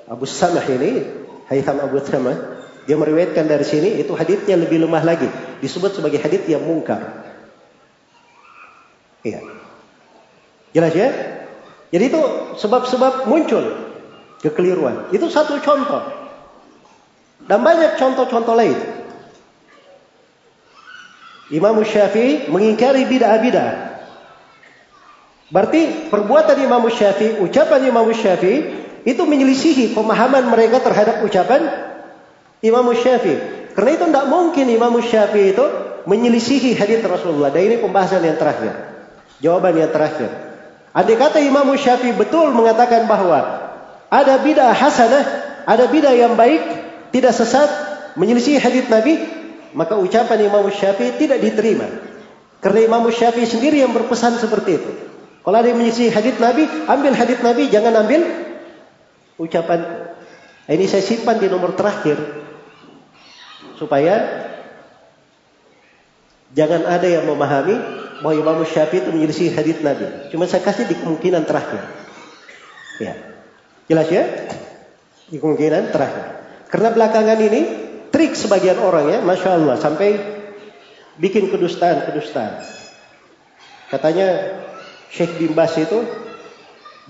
Abu 0.05 0.29
Samah 0.29 0.65
ini, 0.69 1.01
Haytham 1.49 1.77
Abu 1.81 2.01
Samah, 2.01 2.37
dia 2.85 2.97
meriwayatkan 2.97 3.45
dari 3.49 3.65
sini 3.65 3.97
itu 3.97 4.13
hadithnya 4.13 4.57
lebih 4.61 4.85
lemah 4.85 5.01
lagi, 5.01 5.29
disebut 5.61 5.97
sebagai 5.97 6.21
hadith 6.21 6.45
yang 6.45 6.61
mungkar. 6.61 7.25
Iya. 9.25 9.41
Jelas 10.73 10.93
ya? 10.93 11.09
Jadi 11.89 12.03
itu 12.13 12.21
sebab-sebab 12.61 13.25
muncul 13.25 13.63
kekeliruan. 14.45 15.09
Itu 15.09 15.33
satu 15.33 15.57
contoh. 15.65 16.01
Dan 17.45 17.61
banyak 17.61 17.97
contoh-contoh 17.97 18.53
lain. 18.53 18.77
Imam 21.53 21.77
Syafi'i 21.85 22.49
mengingkari 22.49 23.05
bid'ah-bid'ah. 23.05 23.71
Berarti 25.53 26.09
perbuatan 26.09 26.57
Imam 26.57 26.85
Syafi'i, 26.89 27.37
ucapan 27.41 27.85
Imam 27.85 28.09
Syafi'i 28.09 28.84
itu 29.05 29.21
menyelisihi 29.21 29.93
pemahaman 29.93 30.49
mereka 30.49 30.81
terhadap 30.81 31.21
ucapan 31.21 31.69
Imam 32.65 32.89
Syafi'i. 32.89 33.69
Karena 33.77 33.91
itu 33.93 34.05
tidak 34.09 34.25
mungkin 34.25 34.65
Imam 34.65 34.97
Syafi'i 34.97 35.53
itu 35.53 35.65
menyelisihi 36.09 36.73
hadis 36.73 37.05
Rasulullah. 37.05 37.53
Dan 37.53 37.69
ini 37.69 37.75
pembahasan 37.77 38.25
yang 38.25 38.41
terakhir. 38.41 38.73
Jawaban 39.45 39.77
yang 39.77 39.93
terakhir. 39.93 40.33
Andai 40.89 41.15
kata 41.21 41.37
Imam 41.37 41.69
Syafi'i 41.77 42.17
betul 42.17 42.49
mengatakan 42.55 43.05
bahwa 43.05 43.69
ada 44.09 44.41
bid'ah 44.41 44.73
hasanah, 44.73 45.23
ada 45.69 45.85
bid'ah 45.85 46.15
yang 46.17 46.33
baik, 46.33 46.63
tidak 47.13 47.35
sesat, 47.37 47.67
menyelisih 48.17 48.57
hadis 48.57 48.89
Nabi, 48.89 49.21
maka 49.75 49.99
ucapan 49.99 50.49
Imam 50.49 50.65
Syafi'i 50.71 51.19
tidak 51.19 51.43
diterima. 51.45 51.85
Karena 52.63 52.89
Imam 52.89 53.05
Syafi'i 53.11 53.45
sendiri 53.45 53.85
yang 53.85 53.93
berpesan 53.93 54.41
seperti 54.41 54.81
itu. 54.81 54.91
Kalau 55.45 55.61
ada 55.61 55.69
yang 55.69 55.77
menyelisih 55.77 56.09
hadis 56.09 56.41
Nabi, 56.41 56.65
ambil 56.89 57.13
hadis 57.13 57.37
Nabi, 57.43 57.69
jangan 57.69 58.07
ambil 58.07 58.25
ucapan. 59.39 60.11
Ini 60.65 60.85
saya 60.89 61.03
simpan 61.05 61.37
di 61.37 61.45
nomor 61.45 61.77
terakhir 61.77 62.17
supaya 63.77 64.45
jangan 66.55 66.87
ada 66.89 67.05
yang 67.05 67.29
memahami 67.29 67.75
bahwa 68.23 68.33
Imam 68.33 68.57
Syafi'i 68.63 69.03
itu 69.03 69.09
menyelisih 69.11 69.53
hadis 69.53 69.77
Nabi. 69.83 70.31
Cuma 70.31 70.47
saya 70.47 70.63
kasih 70.63 70.87
di 70.87 70.95
kemungkinan 70.97 71.43
terakhir. 71.43 71.83
Ya. 72.97 73.13
Jelas 73.85 74.07
ya? 74.09 74.23
Di 75.29 75.37
kemungkinan 75.37 75.91
terakhir. 75.91 76.25
Karena 76.71 76.89
belakangan 76.95 77.39
ini 77.43 77.61
trik 78.09 78.33
sebagian 78.33 78.79
orang 78.79 79.11
ya, 79.11 79.19
masya 79.21 79.59
Allah 79.59 79.75
sampai 79.77 80.17
bikin 81.19 81.51
kedustaan-kedustaan. 81.51 82.63
Katanya 83.91 84.27
Syekh 85.13 85.37
Bimbas 85.37 85.75
itu 85.77 86.01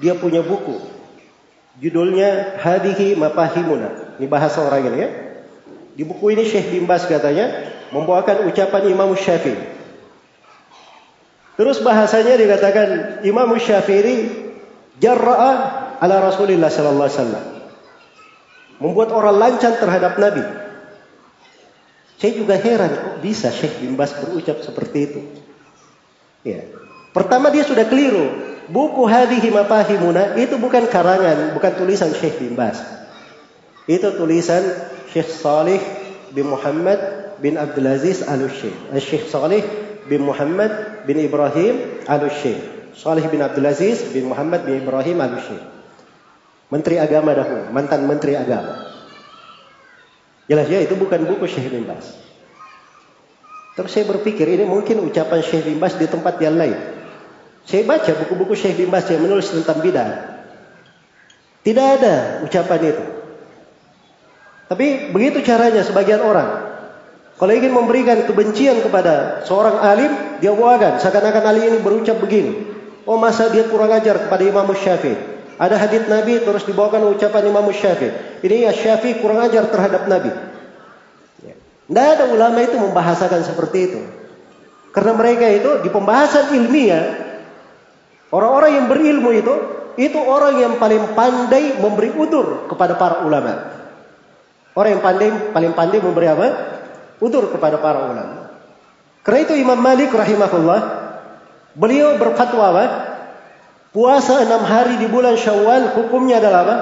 dia 0.02 0.18
punya 0.20 0.44
buku, 0.44 0.76
judulnya 1.80 2.60
Hadihi 2.60 3.16
Mapahimuna. 3.20 4.20
Ini 4.20 4.28
bahasa 4.32 4.64
orang 4.64 4.88
ini 4.88 4.98
ya. 5.00 5.10
Di 5.96 6.04
buku 6.04 6.36
ini 6.36 6.44
Syekh 6.44 6.76
Bimbas 6.76 7.08
katanya 7.08 7.72
membawakan 7.96 8.52
ucapan 8.52 8.92
Imam 8.92 9.16
Syafi'i. 9.16 9.56
Terus 11.56 11.80
bahasanya 11.80 12.36
dikatakan 12.36 12.88
Imam 13.24 13.48
Syafi'i 13.56 14.28
jarra'a 15.00 15.52
ala 16.04 16.16
Rasulullah 16.20 16.68
sallallahu 16.68 17.08
alaihi 17.08 17.20
wasallam 17.20 17.46
membuat 18.80 19.10
orang 19.16 19.36
lancang 19.40 19.80
terhadap 19.80 20.20
Nabi. 20.20 20.44
Saya 22.16 22.32
juga 22.36 22.56
heran 22.60 22.92
kok 22.92 23.16
bisa 23.24 23.52
Syekh 23.52 23.84
bin 23.84 24.00
Bas 24.00 24.16
berucap 24.20 24.64
seperti 24.64 25.00
itu. 25.04 25.22
Ya. 26.48 26.64
Pertama 27.12 27.52
dia 27.52 27.64
sudah 27.64 27.88
keliru. 27.88 28.55
Buku 28.66 29.06
Hadihi 29.06 29.54
Mafahimuna 29.54 30.34
itu 30.42 30.58
bukan 30.58 30.90
karangan, 30.90 31.54
bukan 31.54 31.72
tulisan 31.78 32.10
Syekh 32.18 32.42
bin 32.42 32.58
Bas. 32.58 32.82
Itu 33.86 34.18
tulisan 34.18 34.66
Syekh 35.14 35.30
Salih 35.30 35.82
bin 36.34 36.50
Muhammad 36.50 36.98
bin 37.38 37.62
Abdul 37.62 37.86
Aziz 37.86 38.26
Al-Syekh. 38.26 38.90
Syekh 38.98 39.30
Salih 39.30 39.62
bin 40.10 40.26
Muhammad 40.26 41.06
bin 41.06 41.22
Ibrahim 41.22 42.02
Al-Syekh. 42.10 42.94
Salih 42.98 43.30
bin 43.30 43.46
Abdul 43.46 43.70
Aziz 43.70 44.02
bin 44.10 44.34
Muhammad 44.34 44.66
bin 44.66 44.82
Ibrahim 44.82 45.22
Al-Syekh. 45.22 45.62
Menteri 46.74 46.98
Agama 46.98 47.38
dahulu, 47.38 47.70
mantan 47.70 48.10
Menteri 48.10 48.34
Agama. 48.34 48.90
Jelas 50.50 50.66
ya, 50.66 50.82
itu 50.82 50.98
bukan 50.98 51.22
buku 51.30 51.46
Syekh 51.46 51.70
bin 51.70 51.86
Bas. 51.86 52.18
Terus 53.78 53.92
saya 53.92 54.08
berpikir 54.10 54.48
ini 54.48 54.66
mungkin 54.66 55.04
ucapan 55.06 55.44
Syekh 55.46 55.70
bin 55.70 55.78
Bas 55.78 55.94
di 56.00 56.10
tempat 56.10 56.42
yang 56.42 56.58
lain. 56.58 56.95
Saya 57.66 57.82
baca 57.82 58.12
buku-buku 58.22 58.54
Syekh 58.54 58.86
bin 58.86 58.94
Bas 58.94 59.10
yang 59.10 59.26
menulis 59.26 59.50
tentang 59.50 59.82
bidah. 59.82 60.38
Tidak 61.66 61.88
ada 61.98 62.46
ucapan 62.46 62.94
itu. 62.94 63.04
Tapi 64.70 65.10
begitu 65.10 65.42
caranya 65.42 65.82
sebagian 65.82 66.22
orang. 66.22 66.66
Kalau 67.36 67.52
ingin 67.52 67.74
memberikan 67.74 68.24
kebencian 68.24 68.80
kepada 68.86 69.44
seorang 69.44 69.82
alim, 69.82 70.14
dia 70.40 70.54
bawakan. 70.54 71.02
Seakan-akan 71.02 71.44
alim 71.44 71.74
ini 71.74 71.80
berucap 71.82 72.22
begini. 72.22 72.70
Oh 73.06 73.18
masa 73.18 73.50
dia 73.50 73.66
kurang 73.66 73.92
ajar 73.92 74.30
kepada 74.30 74.42
Imam 74.46 74.66
Syafi'i. 74.72 75.18
Ada 75.56 75.76
hadis 75.80 76.06
Nabi 76.06 76.42
terus 76.42 76.64
dibawakan 76.70 77.12
ucapan 77.18 77.50
Imam 77.50 77.66
Syafi'i. 77.74 78.42
Ini 78.46 78.70
ya 78.70 78.72
Syafi'i 78.72 79.20
kurang 79.20 79.42
ajar 79.42 79.68
terhadap 79.68 80.06
Nabi. 80.06 80.32
Tidak 81.90 82.06
ya. 82.06 82.14
ada 82.18 82.26
ulama 82.30 82.62
itu 82.62 82.78
membahasakan 82.78 83.42
seperti 83.42 83.78
itu. 83.90 84.02
Karena 84.96 85.12
mereka 85.12 85.50
itu 85.52 85.84
di 85.84 85.90
pembahasan 85.92 86.56
ilmiah, 86.56 87.25
orang-orang 88.36 88.72
yang 88.84 88.86
berilmu 88.92 89.32
itu, 89.32 89.54
itu 89.96 90.20
orang 90.20 90.60
yang 90.60 90.74
paling 90.76 91.16
pandai 91.16 91.80
memberi 91.80 92.12
udur 92.12 92.68
kepada 92.68 93.00
para 93.00 93.24
ulama. 93.24 93.72
Orang 94.76 95.00
yang 95.00 95.04
pandai 95.04 95.30
paling 95.56 95.72
pandai 95.72 96.04
memberi 96.04 96.28
apa? 96.28 96.48
Udur 97.24 97.48
kepada 97.48 97.80
para 97.80 98.12
ulama. 98.12 98.52
Karena 99.24 99.40
itu 99.48 99.56
Imam 99.56 99.80
Malik 99.80 100.12
rahimahullah, 100.12 100.80
beliau 101.80 102.20
berfatwa 102.20 102.64
apa? 102.76 102.86
Puasa 103.96 104.44
enam 104.44 104.68
hari 104.68 105.00
di 105.00 105.08
bulan 105.08 105.40
Syawal 105.40 105.96
hukumnya 105.96 106.44
adalah 106.44 106.60
apa? 106.68 106.78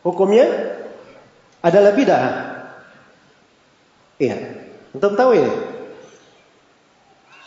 Hukumnya 0.00 0.46
adalah 1.60 1.92
bid'ah. 1.92 2.24
Iya. 4.16 4.36
Untuk 4.96 5.12
tahu 5.12 5.36
ini. 5.36 5.52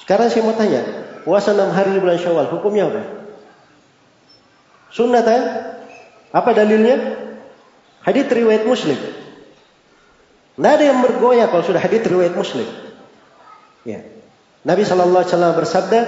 Sekarang 0.06 0.30
saya 0.30 0.46
mau 0.46 0.54
tanya, 0.54 1.09
puasa 1.30 1.54
enam 1.54 1.70
hari 1.70 1.94
di 1.94 2.02
bulan 2.02 2.18
Syawal 2.18 2.50
hukumnya 2.50 2.90
apa? 2.90 3.06
Sunnah 4.90 5.22
kan? 5.22 5.42
Apa 6.34 6.58
dalilnya? 6.58 6.98
Hadis 8.02 8.26
riwayat 8.26 8.66
Muslim. 8.66 8.98
Tidak 10.58 10.72
ada 10.74 10.82
yang 10.82 11.06
bergoyah 11.06 11.54
kalau 11.54 11.62
sudah 11.62 11.78
hadis 11.78 12.02
riwayat 12.02 12.34
Muslim. 12.34 12.66
Ya. 13.86 14.02
Nabi 14.66 14.82
sallallahu 14.82 15.22
alaihi 15.22 15.32
wasallam 15.38 15.54
bersabda, 15.54 16.00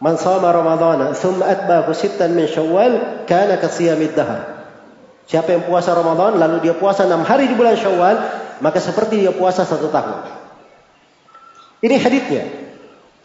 "Man 0.00 0.16
shama 0.16 0.48
Ramadan, 0.48 1.12
thumma 1.12 1.52
atba'ahu 1.52 1.92
sittan 1.92 2.32
min 2.32 2.48
Syawal, 2.48 3.22
kana 3.28 3.60
ka 3.60 3.68
siyamid 3.68 4.16
dahr." 4.16 4.64
Siapa 5.28 5.52
yang 5.52 5.68
puasa 5.68 5.92
Ramadan 5.92 6.40
lalu 6.40 6.64
dia 6.64 6.74
puasa 6.74 7.04
enam 7.04 7.20
hari 7.20 7.52
di 7.52 7.54
bulan 7.54 7.76
Syawal, 7.76 8.16
maka 8.64 8.80
seperti 8.80 9.20
dia 9.20 9.36
puasa 9.36 9.68
satu 9.68 9.92
tahun. 9.92 10.24
Ini 11.84 12.00
hadisnya. 12.00 12.65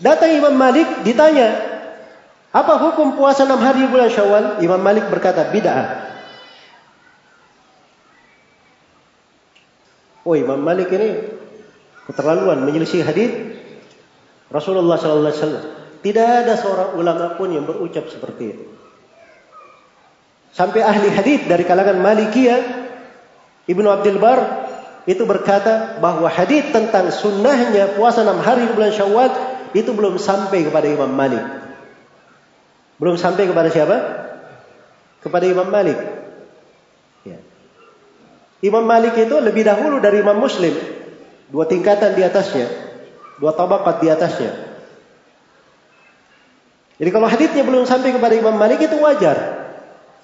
Datang 0.02 0.34
Imam 0.34 0.58
Malik 0.58 1.06
ditanya, 1.06 1.62
apa 2.50 2.74
hukum 2.82 3.16
puasa 3.16 3.46
enam 3.46 3.62
hari 3.62 3.86
bulan 3.86 4.10
Syawal? 4.10 4.46
Imam 4.66 4.82
Malik 4.82 5.08
berkata, 5.14 5.46
bid'ah. 5.54 6.10
Oh 10.26 10.34
Imam 10.34 10.58
Malik 10.58 10.90
ini 10.94 11.18
keterlaluan 12.10 12.62
menyelisih 12.62 13.02
hadis 13.02 13.30
Rasulullah 14.50 14.98
sallallahu 14.98 15.34
alaihi 15.34 15.42
wasallam. 15.42 15.66
Tidak 16.02 16.28
ada 16.46 16.54
seorang 16.58 16.98
ulama 16.98 17.38
pun 17.38 17.54
yang 17.54 17.66
berucap 17.66 18.10
seperti 18.10 18.44
itu. 18.58 18.66
Sampai 20.52 20.82
ahli 20.84 21.14
hadis 21.14 21.46
dari 21.46 21.64
kalangan 21.64 21.98
Malikiyah 22.02 22.62
Ibnu 23.70 23.88
Abdul 23.88 24.20
Bar 24.20 24.40
itu 25.06 25.24
berkata 25.26 25.98
bahwa 25.98 26.30
hadis 26.30 26.70
tentang 26.70 27.10
sunnahnya 27.10 27.98
puasa 27.98 28.22
enam 28.22 28.42
hari 28.44 28.70
bulan 28.74 28.94
Syawal 28.94 29.51
itu 29.72 29.92
belum 29.92 30.20
sampai 30.20 30.68
kepada 30.68 30.88
Imam 30.88 31.12
Malik. 31.12 31.44
Belum 33.02 33.18
sampai 33.18 33.50
kepada 33.50 33.70
siapa? 33.72 33.98
Kepada 35.24 35.46
Imam 35.48 35.68
Malik. 35.68 36.22
Imam 38.62 38.86
Malik 38.86 39.18
itu 39.18 39.36
lebih 39.42 39.66
dahulu 39.66 39.98
dari 39.98 40.22
Imam 40.22 40.38
Muslim. 40.38 40.72
Dua 41.50 41.66
tingkatan 41.66 42.14
di 42.14 42.22
atasnya. 42.22 42.70
Dua 43.42 43.58
tabakat 43.58 44.06
di 44.06 44.08
atasnya. 44.14 44.52
Jadi 47.02 47.10
kalau 47.10 47.26
hadisnya 47.26 47.66
belum 47.66 47.90
sampai 47.90 48.14
kepada 48.14 48.38
Imam 48.38 48.54
Malik 48.54 48.86
itu 48.86 48.94
wajar. 49.02 49.66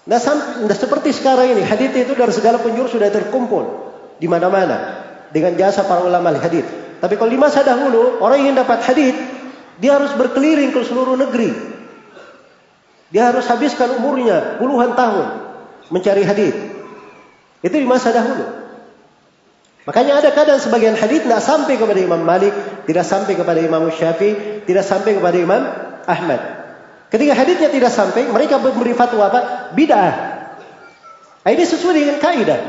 Nah, 0.05 0.21
nah 0.63 0.77
seperti 0.77 1.09
sekarang 1.11 1.57
ini 1.57 1.65
hadis 1.65 1.89
itu 1.97 2.13
dari 2.13 2.31
segala 2.31 2.61
penjuru 2.61 2.85
sudah 2.85 3.09
terkumpul 3.09 3.91
di 4.21 4.29
mana-mana 4.29 5.03
dengan 5.33 5.57
jasa 5.57 5.81
para 5.89 6.05
ulama 6.05 6.37
hadis. 6.37 6.63
Tapi 6.97 7.13
kalau 7.15 7.29
di 7.29 7.39
masa 7.39 7.61
dahulu 7.61 8.21
orang 8.21 8.47
ingin 8.47 8.55
dapat 8.57 8.81
hadis 8.81 9.13
dia 9.77 9.97
harus 9.97 10.13
berkeliling 10.17 10.73
ke 10.73 10.81
seluruh 10.81 11.13
negeri. 11.13 11.53
Dia 13.13 13.31
harus 13.31 13.47
habiskan 13.47 14.01
umurnya 14.01 14.59
puluhan 14.59 14.97
tahun 14.97 15.27
mencari 15.93 16.25
hadis. 16.27 16.55
Itu 17.63 17.75
di 17.77 17.87
masa 17.87 18.11
dahulu. 18.11 18.67
Makanya 19.87 20.19
ada 20.19 20.35
kadang 20.35 20.59
sebagian 20.59 20.99
hadis 20.99 21.23
tidak 21.23 21.39
sampai 21.39 21.79
kepada 21.79 21.95
Imam 21.95 22.19
Malik, 22.19 22.51
tidak 22.83 23.07
sampai 23.07 23.39
kepada 23.39 23.63
Imam 23.63 23.87
Syafi'i, 23.87 24.67
tidak 24.67 24.83
sampai 24.83 25.15
kepada 25.15 25.37
Imam 25.39 25.63
Ahmad. 26.03 26.41
Ketika 27.07 27.33
hadisnya 27.39 27.71
tidak 27.71 27.95
sampai, 27.95 28.27
mereka 28.27 28.59
memberi 28.59 28.91
fatwa 28.91 29.31
apa? 29.31 29.71
Bid'ah. 29.71 30.13
Nah, 31.47 31.51
ini 31.55 31.63
sesuai 31.63 31.95
dengan 31.95 32.19
kaidah. 32.19 32.61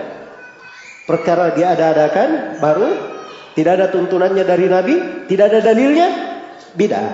Perkara 1.11 1.51
dia 1.59 1.75
ada-adakan 1.75 2.63
baru 2.63 3.18
tidak 3.59 3.73
ada 3.75 3.87
tuntunannya 3.91 4.47
dari 4.47 4.71
Nabi, 4.71 4.95
tidak 5.27 5.51
ada 5.51 5.59
dalilnya, 5.59 6.07
bid'ah. 6.79 7.11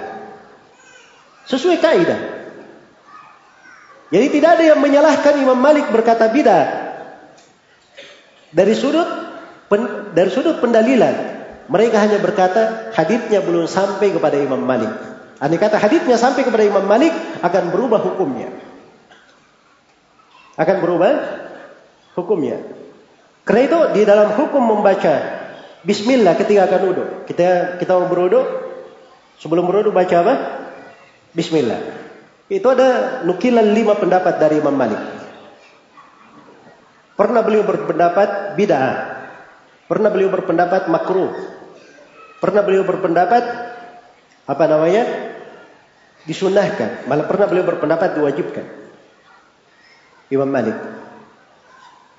Sesuai 1.49 1.81
kaidah. 1.81 2.21
Jadi 4.13 4.27
tidak 4.29 4.61
ada 4.61 4.65
yang 4.77 4.81
menyalahkan 4.85 5.41
Imam 5.41 5.57
Malik 5.57 5.89
berkata 5.89 6.29
bid'ah. 6.29 6.69
Dari 8.53 8.77
sudut 8.77 9.09
pen, 9.73 10.13
dari 10.13 10.29
sudut 10.29 10.61
pendalilan, 10.61 11.17
mereka 11.73 12.05
hanya 12.05 12.21
berkata 12.21 12.93
hadisnya 12.93 13.41
belum 13.41 13.65
sampai 13.65 14.13
kepada 14.13 14.37
Imam 14.37 14.61
Malik. 14.61 14.93
Andai 15.41 15.57
kata 15.57 15.81
hadisnya 15.81 16.21
sampai 16.21 16.45
kepada 16.45 16.69
Imam 16.69 16.85
Malik 16.85 17.17
akan 17.41 17.73
berubah 17.73 18.05
hukumnya. 18.05 18.53
Akan 20.61 20.85
berubah 20.85 21.41
hukumnya. 22.21 22.61
Karena 23.49 23.61
itu 23.65 23.79
di 23.97 24.03
dalam 24.05 24.37
hukum 24.37 24.61
membaca 24.61 25.44
bismillah 25.85 26.35
ketika 26.41 26.67
akan 26.67 26.81
wudhu. 26.89 27.05
Kita 27.29 27.79
kita 27.79 27.93
mau 27.95 28.09
berwudhu 28.09 28.41
sebelum 29.39 29.69
berwudhu 29.69 29.93
baca 29.93 30.17
apa? 30.25 30.35
Bismillah. 31.37 31.81
Itu 32.49 32.73
ada 32.73 33.21
nukilan 33.25 33.73
lima 33.73 33.97
pendapat 33.97 34.37
dari 34.37 34.61
Imam 34.61 34.75
Malik. 34.75 35.01
Pernah 37.15 37.47
beliau 37.47 37.63
berpendapat 37.63 38.59
bid'ah. 38.59 38.95
Pernah 39.87 40.11
beliau 40.11 40.33
berpendapat 40.35 40.91
makruh. 40.91 41.31
Pernah 42.43 42.63
beliau 42.67 42.83
berpendapat 42.83 43.45
apa 44.45 44.65
namanya? 44.67 45.05
disunahkan. 46.25 47.05
Malah 47.05 47.29
pernah 47.29 47.47
beliau 47.49 47.69
berpendapat 47.69 48.17
diwajibkan. 48.17 48.65
Imam 50.33 50.49
Malik. 50.49 50.77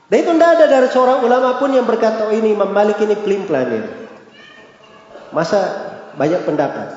Dan 0.06 0.18
itu 0.22 0.32
tidak 0.38 0.50
ada 0.62 0.65
dari 0.70 0.88
seorang 0.94 1.26
ulama 1.26 1.58
pun 1.58 1.74
yang 1.74 1.89
berkata, 1.89 2.30
oh 2.30 2.34
ini 2.34 2.54
Imam 2.54 2.70
Malik 2.70 3.02
ini 3.02 3.18
pelin-pelan 3.18 3.68
ini. 3.74 3.89
Masa 5.34 5.60
banyak 6.13 6.46
pendapat. 6.46 6.88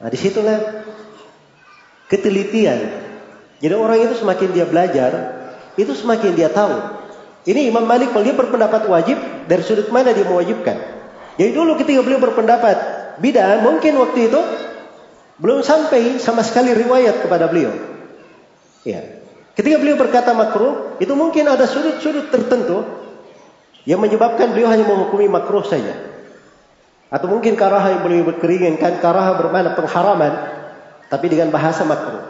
Nah 0.00 0.08
di 0.08 0.18
situlah 0.18 0.86
ketelitian. 2.06 2.78
Jadi 3.60 3.74
orang 3.76 3.98
itu 4.00 4.14
semakin 4.22 4.48
dia 4.56 4.64
belajar, 4.64 5.10
itu 5.76 5.92
semakin 5.92 6.32
dia 6.32 6.48
tahu. 6.48 6.72
Ini 7.44 7.68
Imam 7.68 7.84
Malik 7.84 8.14
kalau 8.14 8.24
dia 8.24 8.36
berpendapat 8.38 8.88
wajib 8.88 9.18
dari 9.50 9.62
sudut 9.66 9.90
mana 9.92 10.14
dia 10.14 10.24
mewajibkan. 10.24 10.76
Jadi 11.36 11.50
dulu 11.52 11.76
ketika 11.76 12.00
beliau 12.06 12.20
berpendapat 12.20 12.76
bid'ah, 13.20 13.60
mungkin 13.60 13.98
waktu 14.00 14.32
itu 14.32 14.40
belum 15.40 15.64
sampai 15.64 16.20
sama 16.20 16.44
sekali 16.44 16.72
riwayat 16.76 17.24
kepada 17.24 17.48
beliau. 17.48 17.72
Ya. 18.84 19.19
Ketika 19.60 19.76
beliau 19.76 20.00
berkata 20.00 20.32
makruh, 20.32 20.96
itu 21.04 21.12
mungkin 21.12 21.44
ada 21.44 21.68
sudut-sudut 21.68 22.32
tertentu 22.32 22.80
yang 23.84 24.00
menyebabkan 24.00 24.56
beliau 24.56 24.72
hanya 24.72 24.88
menghukumi 24.88 25.28
makruh 25.28 25.60
saja. 25.68 26.00
Atau 27.12 27.28
mungkin 27.28 27.60
karaha 27.60 27.92
yang 27.92 28.00
beliau 28.00 28.24
beringinkan, 28.40 29.04
karaha 29.04 29.36
bermakna 29.36 29.76
pengharaman, 29.76 30.32
tapi 31.12 31.28
dengan 31.28 31.52
bahasa 31.52 31.84
makruh. 31.84 32.24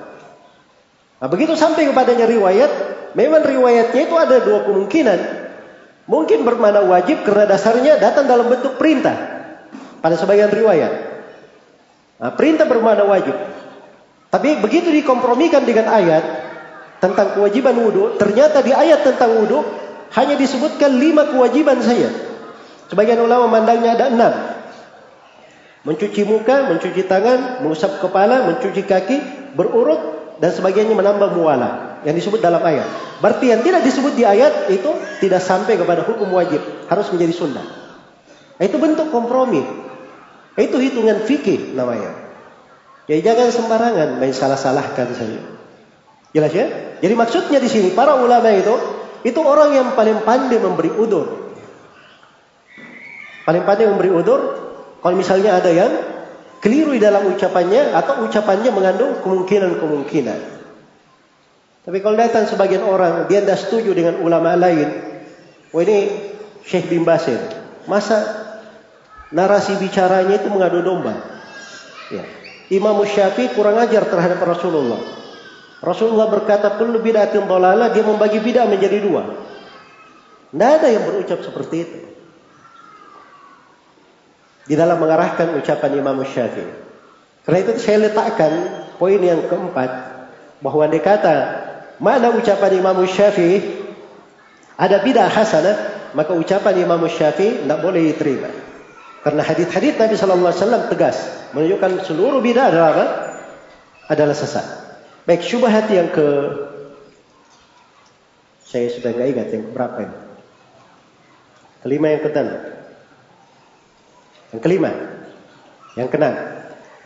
Nah, 1.22 1.30
begitu 1.30 1.54
sampai 1.54 1.86
kepadanya 1.86 2.26
riwayat, 2.26 2.70
memang 3.14 3.46
riwayatnya 3.46 4.10
itu 4.10 4.14
ada 4.18 4.42
dua 4.42 4.66
kemungkinan. 4.66 5.18
Mungkin 6.10 6.42
bermana 6.42 6.82
wajib 6.82 7.22
karena 7.22 7.46
dasarnya 7.46 8.02
datang 8.02 8.26
dalam 8.26 8.50
bentuk 8.50 8.74
perintah 8.74 9.14
pada 10.02 10.18
sebagian 10.18 10.50
riwayat. 10.50 10.92
Nah, 12.26 12.34
perintah 12.34 12.66
bermana 12.66 13.06
wajib. 13.06 13.38
Tapi 14.34 14.58
begitu 14.58 14.90
dikompromikan 14.90 15.62
dengan 15.62 15.94
ayat 15.94 16.49
tentang 17.00 17.34
kewajiban 17.34 17.74
wudhu, 17.80 18.20
ternyata 18.20 18.60
di 18.60 18.76
ayat 18.76 19.02
tentang 19.02 19.40
wudhu 19.40 19.64
hanya 20.12 20.36
disebutkan 20.36 21.00
lima 21.00 21.26
kewajiban 21.32 21.80
saja. 21.80 22.12
Sebagian 22.92 23.22
ulama 23.24 23.48
memandangnya 23.48 23.96
ada 23.96 24.06
enam. 24.12 24.32
Mencuci 25.80 26.28
muka, 26.28 26.68
mencuci 26.68 27.08
tangan, 27.08 27.64
mengusap 27.64 28.04
kepala, 28.04 28.52
mencuci 28.52 28.84
kaki, 28.84 29.16
berurut, 29.56 29.98
dan 30.42 30.52
sebagainya 30.52 30.92
menambah 30.92 31.32
muala 31.32 32.00
yang 32.04 32.12
disebut 32.12 32.44
dalam 32.44 32.60
ayat. 32.60 32.84
Berarti 33.24 33.52
yang 33.52 33.64
tidak 33.64 33.80
disebut 33.84 34.12
di 34.12 34.24
ayat 34.28 34.68
itu 34.68 34.90
tidak 35.24 35.40
sampai 35.40 35.80
kepada 35.80 36.04
hukum 36.04 36.28
wajib, 36.36 36.60
harus 36.88 37.08
menjadi 37.12 37.32
sunnah. 37.32 37.64
Itu 38.60 38.76
bentuk 38.76 39.08
kompromi. 39.08 39.64
Itu 40.58 40.76
hitungan 40.76 41.24
fikih 41.24 41.72
namanya. 41.72 42.12
Jadi 43.08 43.20
jangan 43.24 43.48
sembarangan 43.48 44.08
main 44.20 44.34
salah-salahkan 44.36 45.08
saja. 45.16 45.59
Jelas 46.30 46.52
ya? 46.54 46.66
Jadi 47.02 47.14
maksudnya 47.16 47.58
di 47.58 47.66
sini 47.66 47.88
para 47.90 48.18
ulama 48.20 48.50
itu 48.54 48.74
itu 49.26 49.40
orang 49.42 49.74
yang 49.74 49.88
paling 49.98 50.22
pandai 50.22 50.58
memberi 50.62 50.90
udur. 50.94 51.26
Paling 53.44 53.62
pandai 53.66 53.90
memberi 53.90 54.10
udur 54.14 54.40
kalau 55.02 55.16
misalnya 55.16 55.58
ada 55.58 55.70
yang 55.72 55.90
keliru 56.60 56.94
dalam 57.00 57.26
ucapannya 57.34 57.96
atau 57.96 58.28
ucapannya 58.28 58.70
mengandung 58.70 59.18
kemungkinan-kemungkinan. 59.24 60.38
Tapi 61.80 61.98
kalau 62.04 62.16
datang 62.20 62.44
sebagian 62.44 62.84
orang 62.84 63.26
dia 63.26 63.40
tidak 63.40 63.58
setuju 63.58 63.96
dengan 63.96 64.20
ulama 64.20 64.52
lain, 64.54 64.88
wah 65.72 65.82
ini 65.82 65.98
Syekh 66.68 66.92
bin 66.92 67.08
Basir, 67.08 67.40
masa 67.88 68.20
narasi 69.32 69.80
bicaranya 69.80 70.36
itu 70.36 70.52
mengadu 70.52 70.84
domba? 70.84 71.16
Ya. 72.12 72.22
Imam 72.70 73.00
Syafi'i 73.02 73.50
kurang 73.56 73.80
ajar 73.80 74.06
terhadap 74.06 74.38
Rasulullah. 74.44 75.00
Rasulullah 75.80 76.28
berkata, 76.28 76.76
"Kullu 76.76 77.00
bid'atin 77.00 77.48
dhalalah," 77.48 77.88
dia 77.92 78.04
membagi 78.04 78.36
bid'ah 78.36 78.68
menjadi 78.68 79.00
dua. 79.00 79.24
Tidak 80.52 80.70
ada 80.80 80.88
yang 80.92 81.04
berucap 81.08 81.40
seperti 81.40 81.76
itu 81.80 81.98
di 84.66 84.74
dalam 84.78 85.00
mengarahkan 85.00 85.56
ucapan 85.56 85.90
Imam 85.98 86.20
Syafi'i. 86.22 86.70
Karena 87.42 87.58
itu 87.64 87.72
saya 87.80 88.10
letakkan 88.10 88.52
poin 89.00 89.18
yang 89.18 89.48
keempat 89.48 89.90
bahwa 90.60 90.84
dia 90.90 91.00
kata 91.00 91.36
mana 91.96 92.34
ucapan 92.36 92.76
Imam 92.76 92.98
Syafi'i 93.08 93.80
ada 94.76 95.00
bidah 95.00 95.26
hasanah 95.26 95.76
maka 96.12 96.34
ucapan 96.34 96.82
Imam 96.82 97.00
Syafi'i 97.08 97.64
tidak 97.64 97.80
boleh 97.80 98.12
diterima. 98.12 98.50
Karena 99.20 99.44
hadis-hadis 99.44 100.00
Nabi 100.00 100.14
Sallallahu 100.16 100.48
Alaihi 100.48 100.62
Wasallam 100.64 100.84
tegas 100.88 101.16
menunjukkan 101.52 101.90
seluruh 102.08 102.40
bidah 102.40 102.66
adalah? 102.72 103.08
Adalah 104.10 104.34
sesat. 104.34 104.89
Baik 105.28 105.44
syubhat 105.44 105.86
yang 105.92 106.08
ke 106.08 106.28
saya 108.64 108.86
sudah 108.94 109.10
nggak 109.10 109.28
ingat 109.34 109.48
yang 109.50 109.64
berapa 109.74 109.98
ini. 110.06 110.18
Kelima 111.80 112.06
yang 112.12 112.22
keenam. 112.22 112.48
Yang 114.54 114.60
kelima. 114.62 114.90
Yang 115.98 116.08
keenam. 116.14 116.34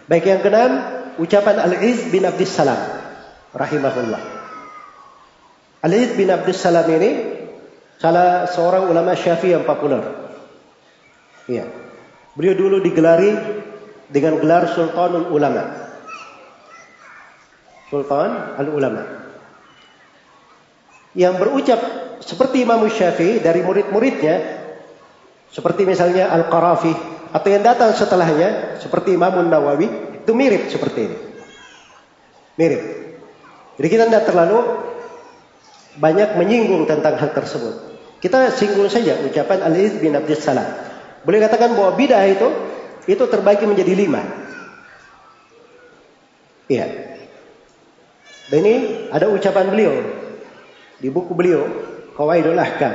Baik 0.04 0.24
yang 0.28 0.40
keenam 0.44 0.72
ucapan 1.16 1.56
Al-Iz 1.62 2.10
bin 2.12 2.28
Abdus 2.28 2.52
Salam 2.52 2.80
rahimahullah. 3.56 4.22
Al-Iz 5.80 6.10
bin 6.18 6.28
Abdus 6.28 6.60
Salam 6.60 6.84
ini 6.90 7.10
salah 7.96 8.50
seorang 8.50 8.90
ulama 8.90 9.16
Syafi'i 9.16 9.56
yang 9.56 9.64
populer. 9.64 10.04
Iya. 11.48 11.68
Beliau 12.34 12.56
dulu 12.58 12.76
digelari 12.82 13.36
dengan 14.10 14.42
gelar 14.42 14.68
Sultanul 14.74 15.30
Ulama. 15.30 15.83
Sultan 17.88 18.58
Al-Ulama 18.58 19.24
yang 21.14 21.38
berucap 21.38 21.78
seperti 22.20 22.66
Imam 22.66 22.82
Syafi'i 22.90 23.38
dari 23.38 23.62
murid-muridnya 23.62 24.64
seperti 25.54 25.86
misalnya 25.86 26.34
Al-Qarafi 26.34 26.90
atau 27.30 27.48
yang 27.50 27.62
datang 27.62 27.94
setelahnya 27.94 28.78
seperti 28.82 29.14
Imam 29.14 29.38
Nawawi 29.46 29.86
itu 30.22 30.32
mirip 30.34 30.66
seperti 30.70 31.00
ini. 31.06 31.18
Mirip. 32.58 32.82
Jadi 33.78 33.88
kita 33.90 34.04
tidak 34.10 34.24
terlalu 34.26 34.58
banyak 35.98 36.34
menyinggung 36.38 36.86
tentang 36.90 37.14
hal 37.18 37.30
tersebut. 37.30 37.94
Kita 38.18 38.50
singgung 38.54 38.90
saja 38.90 39.20
ucapan 39.22 39.62
Ali 39.62 39.90
bin 39.98 40.14
Abdul 40.14 40.38
Salam. 40.38 40.66
Boleh 41.22 41.44
katakan 41.44 41.76
bahwa 41.78 41.94
bidah 41.94 42.24
itu 42.26 42.48
itu 43.06 43.24
terbagi 43.30 43.68
menjadi 43.68 43.92
lima. 43.94 44.22
Iya. 46.66 47.13
Dan 48.48 48.60
ini 48.60 49.08
ada 49.08 49.30
ucapan 49.32 49.72
beliau 49.72 49.94
di 51.00 51.08
buku 51.08 51.32
beliau 51.32 51.64
Qawaidul 52.12 52.60
Ahkam. 52.60 52.92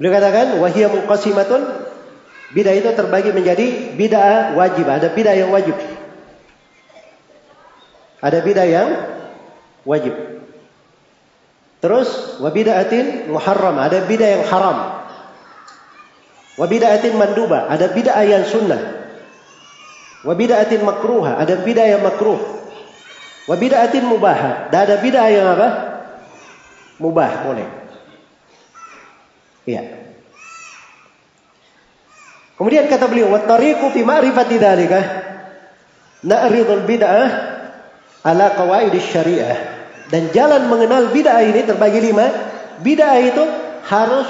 Beliau 0.00 0.12
katakan 0.16 0.56
wahiyya 0.56 0.88
muqasimatun 0.88 1.62
bidah 2.56 2.72
itu 2.72 2.88
terbagi 2.96 3.30
menjadi 3.36 3.96
bidah 3.96 4.56
wajib, 4.56 4.88
ada 4.88 5.12
bidah 5.12 5.34
yang 5.36 5.52
wajib. 5.52 5.76
Ada 8.22 8.38
bidah 8.40 8.66
yang 8.66 8.88
wajib. 9.84 10.14
Terus 11.82 12.38
wa 12.38 12.46
bid'atin 12.54 13.26
muharram, 13.26 13.74
ada 13.82 14.06
bidah 14.06 14.28
yang 14.38 14.44
haram. 14.46 14.78
Wa 16.54 16.66
bid'atin 16.70 17.18
manduba, 17.18 17.66
ada 17.66 17.90
bidah 17.90 18.22
yang 18.22 18.46
sunnah. 18.46 19.01
Wa 20.22 20.38
bid'atin 20.38 20.86
makruha, 20.86 21.34
ada 21.38 21.58
bidah 21.58 21.86
yang 21.86 22.02
makruh. 22.06 22.38
Wa 23.42 23.54
bid'atin 23.58 24.06
mubah. 24.06 24.70
Dan 24.70 24.78
ada 24.86 24.96
bid'ah 25.02 25.28
yang 25.34 25.46
apa? 25.50 25.68
Mubah, 27.02 27.30
boleh. 27.42 27.68
Iya. 29.66 29.82
Kemudian 32.54 32.86
kata 32.86 33.10
beliau, 33.10 33.34
"Wa 33.34 33.42
tariqu 33.42 33.90
fi 33.90 34.06
ma'rifati 34.06 34.54
dzalika 34.62 35.00
na'ridul 36.22 36.86
bid'ah 36.86 37.28
ala 38.22 38.54
qawaid 38.54 38.94
syariah." 39.02 39.58
Dan 40.06 40.30
jalan 40.30 40.70
mengenal 40.70 41.10
bid'ah 41.10 41.42
ini 41.42 41.66
terbagi 41.66 41.98
lima. 41.98 42.30
Bid'ah 42.78 43.18
itu 43.18 43.42
harus 43.90 44.28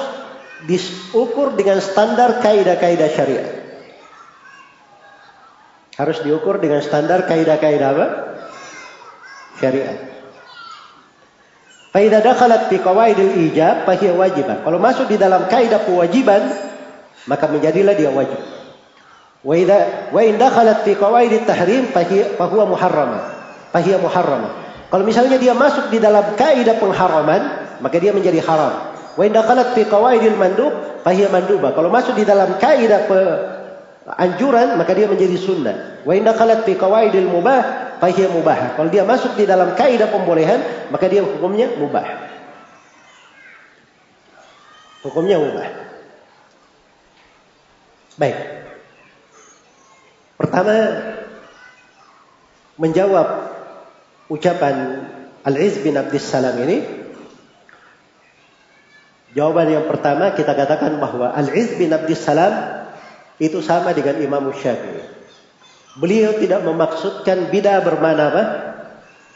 diukur 0.64 1.52
dengan 1.52 1.84
standar 1.84 2.40
kaidah-kaidah 2.40 3.10
syariah. 3.12 3.61
Harus 6.02 6.18
diukur 6.26 6.58
dengan 6.58 6.82
standar 6.82 7.30
kaidah-kaidah 7.30 7.88
apa? 7.94 8.06
syariat. 9.62 9.98
Faida 11.94 12.18
dakhalat 12.18 12.66
fi 12.66 12.82
qawaidil 12.82 13.38
ijab 13.46 13.86
fahiya 13.86 14.18
wajibah. 14.18 14.66
Kalau 14.66 14.82
masuk 14.82 15.06
di 15.06 15.14
dalam 15.14 15.46
kaidah 15.46 15.86
kewajiban, 15.86 16.42
maka 17.30 17.46
menjadilah 17.46 17.94
dia 17.94 18.10
wajib. 18.10 18.40
Wa 19.46 19.54
idza 19.54 20.10
wa 20.10 20.20
in 20.26 20.42
dakhalat 20.42 20.82
fi 20.82 20.98
qawaidit 20.98 21.46
tahrim 21.46 21.94
fahuwa 21.94 22.74
muharrama. 22.74 23.20
Fahiya 23.70 24.02
muharrama. 24.02 24.58
Kalau 24.90 25.04
misalnya 25.06 25.38
dia 25.38 25.54
masuk 25.54 25.86
di 25.94 26.02
dalam 26.02 26.34
kaidah 26.34 26.82
pengharaman, 26.82 27.42
maka 27.78 28.02
dia 28.02 28.10
menjadi 28.10 28.42
haram. 28.42 28.90
Wa 29.14 29.22
in 29.22 29.30
dakhalat 29.30 29.78
fi 29.78 29.86
qawaidil 29.86 30.34
mandub 30.34 30.72
fahiya 31.06 31.30
manduba. 31.30 31.70
Kalau 31.76 31.94
masuk 31.94 32.18
di 32.18 32.26
dalam 32.26 32.58
kaidah 32.58 33.06
anjuran, 34.06 34.74
maka 34.74 34.92
dia 34.94 35.06
menjadi 35.06 35.36
sunnah. 35.38 36.02
Wa 36.02 36.12
in 36.18 36.26
dakhalat 36.26 36.66
fi 36.66 36.74
qawaidil 36.74 37.30
mubah 37.30 37.92
fahiya 38.02 38.34
mubah. 38.34 38.74
Kalau 38.74 38.90
dia 38.90 39.06
masuk 39.06 39.38
di 39.38 39.46
dalam 39.46 39.78
kaidah 39.78 40.10
pembolehan, 40.10 40.90
maka 40.90 41.06
dia 41.06 41.22
hukumnya 41.22 41.70
mubah. 41.78 42.06
Hukumnya 45.06 45.38
mubah. 45.38 45.68
Baik. 48.18 48.38
Pertama 50.34 50.74
menjawab 52.74 53.26
ucapan 54.26 55.06
Al-Iz 55.46 55.78
bin 55.86 55.94
Abdus 55.94 56.26
Salam 56.26 56.58
ini 56.66 57.02
Jawaban 59.32 59.64
yang 59.64 59.88
pertama 59.88 60.36
kita 60.36 60.52
katakan 60.52 61.00
bahwa 61.00 61.32
Al-Iz 61.32 61.80
bin 61.80 61.88
Abdus 61.88 62.20
Salam 62.20 62.52
itu 63.42 63.58
sama 63.58 63.90
dengan 63.90 64.22
Imam 64.22 64.54
Syafi'i. 64.54 65.02
Beliau 65.98 66.38
tidak 66.38 66.62
memaksudkan 66.62 67.50
bid'ah 67.50 67.82
bermana 67.82 68.30
apa? 68.30 68.42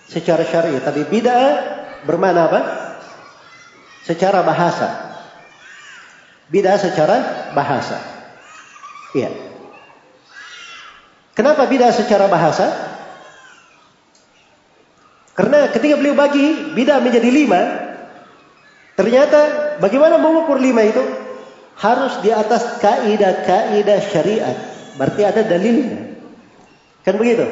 Secara 0.07 0.47
syar'i, 0.47 0.79
tapi 0.79 1.03
bid'ah 1.11 1.47
bermana 2.07 2.47
apa? 2.47 2.61
Secara 4.07 4.47
bahasa. 4.47 5.19
Bid'ah 6.47 6.79
secara 6.79 7.51
bahasa. 7.51 7.99
Iya. 9.11 9.35
Kenapa 11.35 11.67
bid'ah 11.67 11.91
secara 11.91 12.31
bahasa? 12.31 12.71
Karena 15.35 15.69
ketika 15.69 15.99
beliau 15.99 16.15
bagi 16.17 16.73
bid'ah 16.73 17.03
menjadi 17.03 17.29
lima, 17.29 17.61
ternyata 18.95 19.75
bagaimana 19.83 20.17
mengukur 20.17 20.57
lima 20.57 20.87
itu? 20.87 21.26
Harus 21.77 22.25
di 22.25 22.33
atas 22.33 22.81
kaidah-kaidah 22.81 24.01
syariat. 24.09 24.57
Berarti 24.97 25.23
ada 25.29 25.45
dalilnya. 25.45 26.17
Kan 27.05 27.21
begitu? 27.21 27.45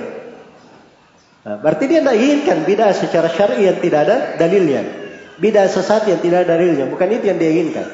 Nah, 1.45 1.61
berarti 1.61 1.85
dia 1.85 2.01
tidak 2.01 2.17
inginkan 2.17 2.59
bidah 2.65 2.91
secara 2.97 3.29
syar'i 3.29 3.69
yang 3.69 3.79
tidak 3.85 4.09
ada 4.09 4.17
dalilnya. 4.41 4.81
Bidah 5.37 5.69
sesat 5.69 6.09
yang 6.09 6.25
tidak 6.25 6.49
ada 6.49 6.57
dalilnya. 6.57 6.89
Bukan 6.89 7.05
itu 7.13 7.29
yang 7.29 7.37
dia 7.37 7.53
inginkan. 7.53 7.87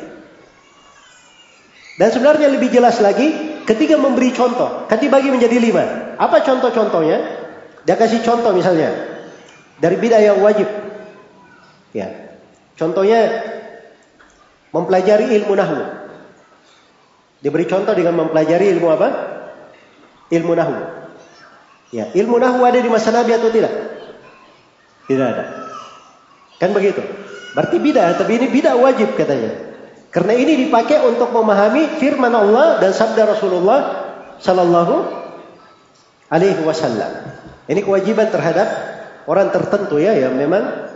Dan 1.99 2.09
sebenarnya 2.15 2.49
lebih 2.49 2.71
jelas 2.73 3.03
lagi 3.03 3.61
ketika 3.67 3.99
memberi 3.99 4.31
contoh. 4.31 4.87
Kan 4.87 5.03
dibagi 5.03 5.35
menjadi 5.35 5.59
lima. 5.59 6.15
Apa 6.17 6.47
contoh-contohnya? 6.47 7.19
Dia 7.85 7.99
kasih 7.99 8.23
contoh 8.23 8.55
misalnya. 8.55 8.95
Dari 9.83 9.99
bidah 9.99 10.23
yang 10.23 10.39
wajib. 10.39 10.71
Ya. 11.91 12.39
Contohnya 12.79 13.45
mempelajari 14.71 15.35
ilmu 15.43 15.59
nahwu. 15.59 16.00
Diberi 17.41 17.65
contoh 17.65 17.97
dengan 17.97 18.21
mempelajari 18.21 18.69
ilmu 18.77 18.89
apa? 18.93 19.09
Ilmu 20.29 20.53
nahwu. 20.53 20.81
Ya, 21.91 22.13
ilmu 22.13 22.37
nahwu 22.37 22.63
ada 22.63 22.79
di 22.79 22.87
masa 22.93 23.11
Nabi 23.11 23.33
atau 23.35 23.49
tidak? 23.49 23.73
Tidak 25.09 25.27
ada. 25.27 25.45
Kan 26.61 26.77
begitu. 26.77 27.01
Berarti 27.57 27.77
bid'ah, 27.83 28.15
tapi 28.15 28.39
ini 28.39 28.47
bid'ah 28.47 28.77
wajib 28.79 29.17
katanya. 29.19 29.73
Karena 30.11 30.35
ini 30.37 30.67
dipakai 30.67 31.03
untuk 31.07 31.35
memahami 31.35 31.99
firman 31.99 32.31
Allah 32.31 32.79
dan 32.79 32.95
sabda 32.95 33.27
Rasulullah 33.31 33.81
sallallahu 34.39 34.95
alaihi 36.31 36.63
wasallam. 36.63 37.11
Ini 37.71 37.81
kewajiban 37.87 38.31
terhadap 38.31 38.69
orang 39.31 39.55
tertentu 39.55 40.03
ya 40.03 40.15
yang 40.19 40.35
memang 40.35 40.91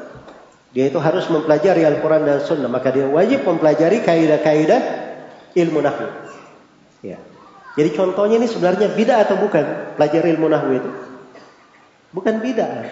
dia 0.75 0.91
itu 0.91 0.99
harus 0.99 1.31
mempelajari 1.31 1.87
Al-Quran 1.87 2.27
dan 2.27 2.43
Sunnah. 2.43 2.67
Maka 2.67 2.91
dia 2.91 3.07
wajib 3.07 3.47
mempelajari 3.47 4.03
kaidah-kaidah 4.03 4.81
ilmu 5.55 5.79
nahwu. 5.79 6.24
Ya. 7.05 7.21
Jadi 7.77 7.91
contohnya 7.93 8.41
ini 8.41 8.49
sebenarnya 8.49 8.97
bid'ah 8.97 9.29
atau 9.29 9.37
bukan? 9.37 9.95
Pelajari 10.01 10.33
ilmu 10.33 10.49
nahwu 10.49 10.73
itu. 10.73 10.91
Bukan 12.17 12.41
bid'ah. 12.41 12.89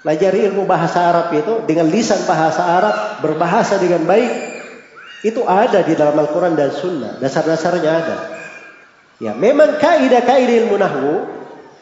Pelajari 0.00 0.46
ilmu 0.48 0.64
bahasa 0.64 1.10
Arab 1.10 1.34
itu 1.34 1.66
dengan 1.66 1.90
lisan 1.90 2.22
bahasa 2.24 2.62
Arab, 2.62 2.96
berbahasa 3.20 3.76
dengan 3.76 4.06
baik. 4.08 4.56
Itu 5.26 5.42
ada 5.42 5.82
di 5.82 5.98
dalam 5.98 6.14
Al-Quran 6.16 6.54
dan 6.54 6.70
Sunnah. 6.70 7.18
Dasar-dasarnya 7.18 7.90
ada. 7.90 8.16
Ya, 9.18 9.34
memang 9.34 9.82
kaidah-kaidah 9.82 10.56
ilmu 10.64 10.76
nahwu 10.78 11.14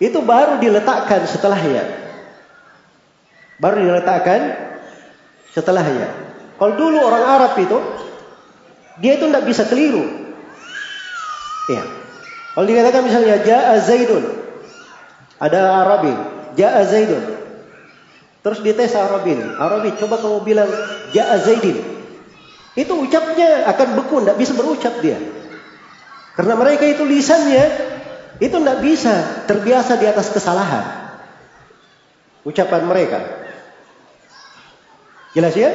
itu 0.00 0.18
baru 0.24 0.58
diletakkan 0.58 1.28
setelahnya. 1.28 1.84
Baru 3.60 3.84
diletakkan 3.84 4.56
setelahnya. 5.52 6.08
Kalau 6.56 6.74
dulu 6.80 6.98
orang 7.04 7.24
Arab 7.28 7.52
itu 7.60 7.78
dia 9.02 9.18
itu 9.18 9.26
tidak 9.26 9.44
bisa 9.46 9.66
keliru. 9.66 10.04
Ya. 11.66 11.82
Kalau 12.54 12.66
dikatakan 12.68 13.02
misalnya 13.02 13.42
Ja'a 13.42 13.74
Zaidun. 13.82 14.24
Ada 15.42 15.82
Arabi. 15.82 16.14
Ja'a 16.54 16.86
Zaidun. 16.86 17.24
Terus 18.44 18.62
dites 18.62 18.94
Arabi 18.94 19.34
ini. 19.34 19.46
Arabi 19.58 19.98
coba 19.98 20.22
kamu 20.22 20.38
bilang 20.46 20.70
Ja'a 21.10 21.42
Zaidin. 21.42 21.82
Itu 22.78 22.94
ucapnya 23.02 23.66
akan 23.74 23.88
beku. 23.98 24.22
Tidak 24.22 24.38
bisa 24.38 24.52
berucap 24.54 24.94
dia. 25.02 25.18
Karena 26.38 26.54
mereka 26.54 26.86
itu 26.86 27.02
lisannya. 27.02 27.66
Itu 28.38 28.62
tidak 28.62 28.78
bisa 28.78 29.46
terbiasa 29.50 29.98
di 29.98 30.06
atas 30.06 30.30
kesalahan. 30.30 30.84
Ucapan 32.46 32.82
mereka. 32.86 33.18
Jelas 35.34 35.54
ya? 35.58 35.70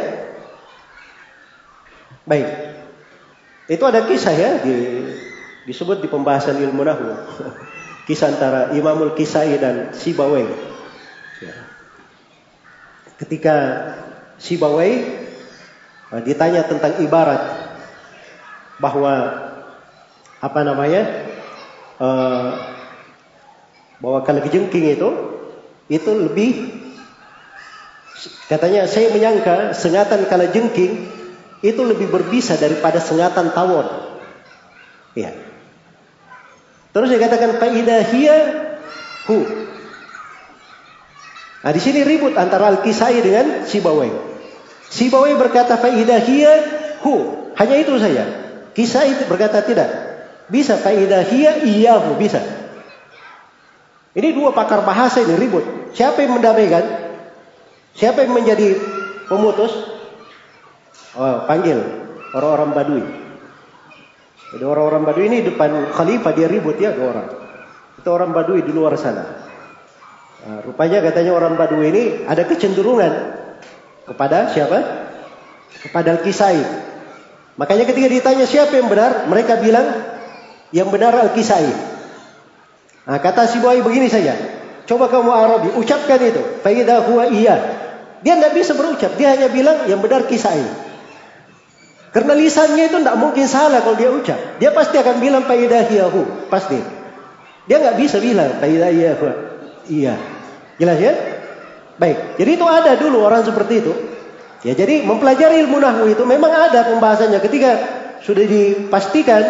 Baik. 2.24 2.69
Itu 3.70 3.86
ada 3.86 4.02
kisah 4.10 4.34
ya 4.34 4.52
di 4.66 5.06
disebut 5.70 6.02
di 6.02 6.10
pembahasan 6.10 6.58
ilmu 6.58 6.82
nahwu. 6.82 7.14
Kisah 8.10 8.34
antara 8.34 8.74
Imamul 8.74 9.14
Kisai 9.14 9.54
dan 9.62 9.94
Sibawai. 9.94 10.50
Ya. 11.46 11.56
Ketika 13.22 13.56
Sibawai 14.42 14.92
eh, 16.18 16.22
ditanya 16.26 16.66
tentang 16.66 16.98
ibarat 17.06 17.70
bahwa 18.82 19.14
apa 20.40 20.60
namanya 20.64 21.04
uh, 22.00 22.50
bahwa 24.00 24.24
kalau 24.24 24.40
kejengking 24.40 24.96
itu 24.96 25.10
itu 25.92 26.12
lebih 26.16 26.52
katanya 28.48 28.88
saya 28.88 29.12
menyangka 29.12 29.76
sengatan 29.76 30.24
kala 30.32 30.48
jengking 30.48 31.12
itu 31.60 31.82
lebih 31.84 32.08
berbisa 32.08 32.56
daripada 32.56 33.04
sengatan 33.04 33.52
tawon. 33.52 33.88
Ya. 35.16 35.36
Terus 36.96 37.10
dikatakan 37.12 37.60
faidahia 37.60 38.38
hu. 39.28 39.38
Nah 41.60 41.72
di 41.76 41.82
sini 41.84 42.08
ribut 42.08 42.40
antara 42.40 42.72
Al-Kisai 42.72 43.20
dengan 43.20 43.68
Sibawai. 43.68 44.10
Sibawai 44.88 45.36
berkata 45.36 45.76
faidahia 45.76 46.54
hu. 47.04 47.16
Hanya 47.60 47.76
itu 47.76 48.00
saja. 48.00 48.26
Kisai 48.72 49.28
berkata 49.28 49.60
tidak. 49.60 49.90
Bisa 50.48 50.80
faidahia 50.80 51.62
iyahu 51.62 52.16
bisa. 52.16 52.42
Ini 54.16 54.34
dua 54.34 54.56
pakar 54.56 54.82
bahasa 54.88 55.22
ini 55.22 55.36
ribut. 55.38 55.94
Siapa 55.94 56.24
yang 56.26 56.40
mendamaikan? 56.40 56.82
Siapa 57.94 58.26
yang 58.26 58.34
menjadi 58.34 58.80
pemutus? 59.30 59.99
Oh, 61.18 61.46
panggil 61.50 61.80
orang-orang 62.38 62.70
Badui. 62.78 63.06
Jadi 64.50 64.64
orang-orang 64.66 65.04
Badui 65.06 65.26
ini 65.30 65.38
depan 65.46 65.90
khalifah 65.94 66.34
dia 66.34 66.46
ribut 66.46 66.78
ya 66.78 66.94
dua 66.94 67.08
orang. 67.14 67.28
Itu 67.98 68.10
orang 68.14 68.32
Badui 68.34 68.62
di 68.62 68.74
luar 68.74 68.94
sana. 68.98 69.26
Nah, 70.40 70.58
rupanya 70.66 71.02
katanya 71.02 71.34
orang 71.34 71.58
Badui 71.58 71.90
ini 71.90 72.04
ada 72.30 72.46
kecenderungan 72.46 73.14
kepada 74.06 74.54
siapa? 74.54 75.10
Kepada 75.86 76.18
Al-Kisai. 76.18 76.62
Makanya 77.58 77.86
ketika 77.90 78.08
ditanya 78.08 78.46
siapa 78.48 78.74
yang 78.78 78.88
benar, 78.88 79.28
mereka 79.28 79.60
bilang 79.60 79.86
yang 80.74 80.90
benar 80.94 81.14
Al-Kisai. 81.14 81.70
Nah, 83.10 83.18
kata 83.18 83.50
si 83.50 83.58
boy 83.58 83.82
begini 83.82 84.10
saja. 84.10 84.38
Coba 84.86 85.10
kamu 85.10 85.30
Arabi, 85.30 85.70
ucapkan 85.78 86.18
itu. 86.22 86.42
Faidah 86.66 87.06
huwa 87.06 87.30
iya. 87.30 87.58
Dia 88.26 88.38
tidak 88.42 88.58
bisa 88.58 88.74
berucap. 88.74 89.14
Dia 89.18 89.38
hanya 89.38 89.50
bilang 89.54 89.86
yang 89.86 90.02
benar 90.02 90.26
Kisai. 90.26 90.89
Karena 92.10 92.34
lisannya 92.34 92.90
itu 92.90 92.98
tidak 92.98 93.18
mungkin 93.22 93.46
salah 93.46 93.86
kalau 93.86 93.94
dia 93.94 94.10
ucap. 94.10 94.58
Dia 94.58 94.74
pasti 94.74 94.98
akan 94.98 95.16
bilang 95.22 95.46
faidahiyahu. 95.46 96.50
Pasti. 96.50 96.80
Dia 97.70 97.78
nggak 97.78 97.98
bisa 98.02 98.18
bilang 98.18 98.58
faidahiyahu. 98.58 99.28
Iya. 99.90 100.18
Jelas 100.82 100.98
ya? 100.98 101.14
Baik. 102.02 102.42
Jadi 102.42 102.52
itu 102.58 102.66
ada 102.66 102.98
dulu 102.98 103.22
orang 103.22 103.46
seperti 103.46 103.86
itu. 103.86 103.94
Ya 104.66 104.74
jadi 104.76 105.06
mempelajari 105.06 105.64
ilmu 105.64 105.78
nahwu 105.80 106.10
itu 106.10 106.26
memang 106.26 106.50
ada 106.50 106.90
pembahasannya. 106.90 107.40
Ketika 107.46 107.72
sudah 108.26 108.44
dipastikan 108.44 109.42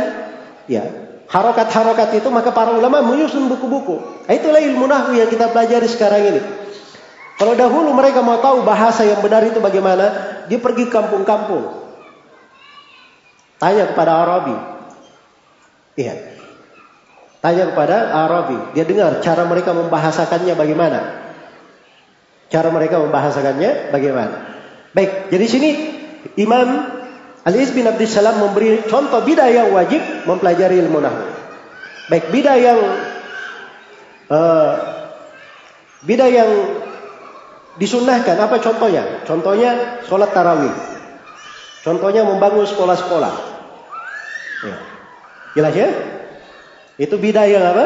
ya 0.69 0.85
harokat-harokat 1.29 2.19
itu 2.19 2.29
maka 2.29 2.51
para 2.51 2.75
ulama 2.75 2.99
menyusun 3.05 3.47
buku-buku. 3.47 4.25
Nah, 4.27 4.33
itulah 4.35 4.59
ilmu 4.59 4.85
nahwu 4.85 5.15
yang 5.15 5.29
kita 5.31 5.49
pelajari 5.49 5.87
sekarang 5.87 6.21
ini. 6.27 6.41
Kalau 7.39 7.55
dahulu 7.55 7.95
mereka 7.95 8.19
mau 8.19 8.43
tahu 8.43 8.67
bahasa 8.67 9.07
yang 9.07 9.23
benar 9.23 9.47
itu 9.47 9.63
bagaimana, 9.63 10.11
dia 10.51 10.59
pergi 10.59 10.91
kampung-kampung. 10.91 11.88
Tanya 13.59 13.91
kepada 13.91 14.23
Arabi. 14.23 14.55
Iya. 15.99 16.15
Tanya 17.43 17.71
kepada 17.71 18.11
Arabi. 18.15 18.57
Dia 18.75 18.87
dengar 18.87 19.19
cara 19.19 19.43
mereka 19.43 19.75
membahasakannya 19.75 20.55
bagaimana. 20.55 20.99
Cara 22.49 22.71
mereka 22.71 23.03
membahasakannya 23.03 23.93
bagaimana. 23.93 24.35
Baik, 24.95 25.29
jadi 25.29 25.45
sini 25.45 25.69
Imam 26.39 26.97
Al-Is 27.45 27.71
bin 27.71 27.85
Abdul 27.85 28.09
Salam 28.09 28.41
memberi 28.41 28.83
contoh 28.89 29.21
bidah 29.23 29.47
yang 29.47 29.69
wajib 29.71 30.01
mempelajari 30.25 30.81
ilmu 30.81 30.99
nahwu. 30.99 31.23
Baik, 32.09 32.33
bidah 32.33 32.57
yang 32.57 32.79
uh, 34.33 34.73
bidah 36.03 36.29
yang 36.31 36.51
disunnahkan 37.79 38.35
apa 38.35 38.59
contohnya? 38.59 39.23
Contohnya 39.23 40.01
sholat 40.09 40.33
tarawih. 40.35 40.73
Contohnya 41.85 42.27
membangun 42.27 42.67
sekolah-sekolah. 42.67 43.48
Ya. 44.65 44.75
Jelas 45.55 45.73
ya? 45.75 45.89
Itu 46.99 47.15
bidah 47.15 47.47
yang 47.47 47.63
apa? 47.63 47.85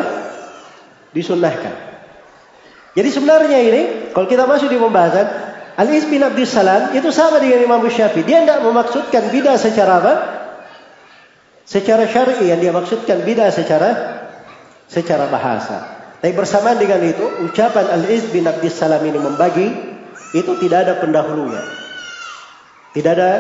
Disunnahkan. 1.14 1.74
Jadi 2.94 3.10
sebenarnya 3.10 3.60
ini, 3.62 3.82
kalau 4.14 4.30
kita 4.30 4.46
masuk 4.46 4.70
di 4.70 4.78
pembahasan, 4.78 5.26
Al-Is 5.74 6.06
bin 6.06 6.22
Abdul 6.22 6.46
Salam 6.46 6.94
itu 6.94 7.10
sama 7.10 7.42
dengan 7.42 7.66
Imam 7.66 7.82
Syafi'i. 7.82 8.22
Dia 8.22 8.46
tidak 8.46 8.62
memaksudkan 8.62 9.34
bidah 9.34 9.58
secara 9.58 10.02
apa? 10.02 10.14
Secara 11.66 12.06
syar'i 12.06 12.54
yang 12.54 12.62
dia 12.62 12.70
maksudkan 12.70 13.26
bidah 13.26 13.50
secara 13.50 13.90
secara 14.86 15.26
bahasa. 15.34 16.06
Tapi 16.22 16.34
bersamaan 16.38 16.78
dengan 16.78 17.02
itu, 17.02 17.26
ucapan 17.50 17.90
Al-Iz 17.90 18.30
bin 18.30 18.46
Abdul 18.46 18.70
Salam 18.70 19.02
ini 19.02 19.18
membagi 19.18 19.68
itu 20.38 20.52
tidak 20.62 20.86
ada 20.86 20.94
pendahulunya. 21.02 21.64
Tidak 22.94 23.12
ada 23.18 23.32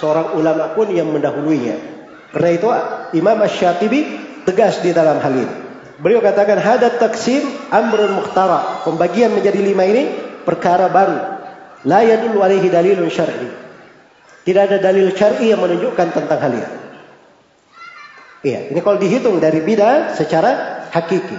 seorang 0.00 0.32
ulama 0.40 0.72
pun 0.72 0.88
yang 0.88 1.12
mendahulunya. 1.12 1.76
Karena 2.32 2.50
itu 2.56 2.68
Imam 3.20 3.38
Ash-Shatibi 3.44 4.00
tegas 4.48 4.80
di 4.80 4.96
dalam 4.96 5.20
hal 5.20 5.34
ini. 5.36 5.54
Beliau 6.02 6.18
katakan 6.18 6.58
hadat 6.58 6.98
taksim 6.98 7.44
amrun 7.70 8.18
mukhtara. 8.18 8.82
Pembagian 8.82 9.30
menjadi 9.36 9.60
lima 9.62 9.86
ini 9.86 10.02
perkara 10.42 10.90
baru. 10.90 11.20
La 11.86 12.02
yadul 12.02 12.40
alaihi 12.42 12.72
dalilun 12.72 13.06
syar'i. 13.06 13.46
Tidak 14.42 14.62
ada 14.66 14.82
dalil 14.82 15.14
syar'i 15.14 15.54
yang 15.54 15.62
menunjukkan 15.62 16.08
tentang 16.10 16.40
hal 16.42 16.52
ini. 16.58 16.70
Iya, 18.42 18.74
ini 18.74 18.80
kalau 18.82 18.98
dihitung 18.98 19.38
dari 19.38 19.62
bidah 19.62 20.18
secara 20.18 20.82
hakiki. 20.90 21.38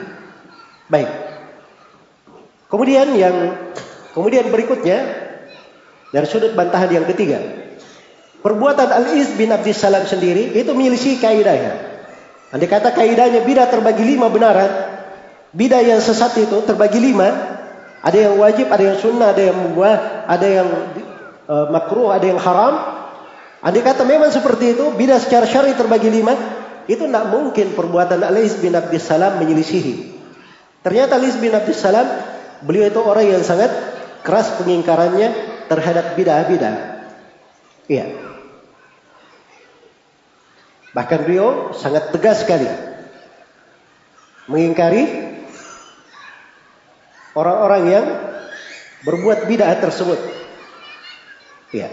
Baik. 0.87 1.11
Kemudian 2.71 3.11
yang 3.19 3.35
kemudian 4.15 4.47
berikutnya 4.47 5.03
dari 6.15 6.27
sudut 6.29 6.55
bantahan 6.55 6.87
yang 6.87 7.05
ketiga. 7.11 7.62
Perbuatan 8.43 8.91
Al-Iz 8.91 9.39
bin 9.39 9.55
Abdis 9.55 9.79
Salam 9.79 10.03
sendiri 10.03 10.51
itu 10.51 10.75
milisi 10.75 11.15
kaidahnya. 11.15 11.79
Andai 12.51 12.67
kata 12.67 12.91
kaidahnya 12.91 13.47
bidah 13.47 13.71
terbagi 13.71 14.03
lima 14.03 14.27
benaran. 14.27 14.67
Bidah 15.55 15.79
yang 15.79 16.03
sesat 16.03 16.35
itu 16.35 16.59
terbagi 16.67 16.99
lima. 16.99 17.31
Ada 18.03 18.27
yang 18.27 18.35
wajib, 18.35 18.67
ada 18.67 18.83
yang 18.83 18.99
sunnah, 18.99 19.31
ada 19.31 19.47
yang 19.47 19.57
mubah, 19.63 20.27
ada 20.27 20.43
yang 20.43 20.67
uh, 21.47 21.71
makruh, 21.71 22.11
ada 22.11 22.25
yang 22.27 22.35
haram. 22.35 22.73
Andai 23.63 23.79
kata 23.79 24.03
memang 24.03 24.27
seperti 24.27 24.75
itu, 24.75 24.91
bidah 24.91 25.23
secara 25.23 25.47
syar'i 25.47 25.71
terbagi 25.71 26.11
lima. 26.11 26.35
Itu 26.83 27.07
tidak 27.07 27.31
mungkin 27.31 27.71
perbuatan 27.79 28.27
Al-Iz 28.27 28.59
bin 28.59 28.75
Abdis 28.75 29.07
Salam 29.07 29.39
menyelisihi. 29.39 30.19
Ternyata 30.83 31.15
Al-Iz 31.15 31.39
bin 31.39 31.55
Abdis 31.55 31.79
Salam, 31.79 32.11
beliau 32.59 32.91
itu 32.91 32.99
orang 32.99 33.39
yang 33.39 33.43
sangat 33.47 33.71
keras 34.19 34.51
pengingkarannya 34.59 35.31
terhadap 35.71 36.19
bidah-bidah. 36.19 36.75
Iya. 37.87 38.32
Bahkan 40.93 41.19
beliau 41.25 41.73
sangat 41.73 42.13
tegas 42.13 42.45
sekali 42.45 42.69
mengingkari 44.45 45.09
orang-orang 47.33 47.83
yang 47.89 48.05
berbuat 49.01 49.49
bid'ah 49.49 49.73
tersebut. 49.81 50.19
Ya. 51.73 51.89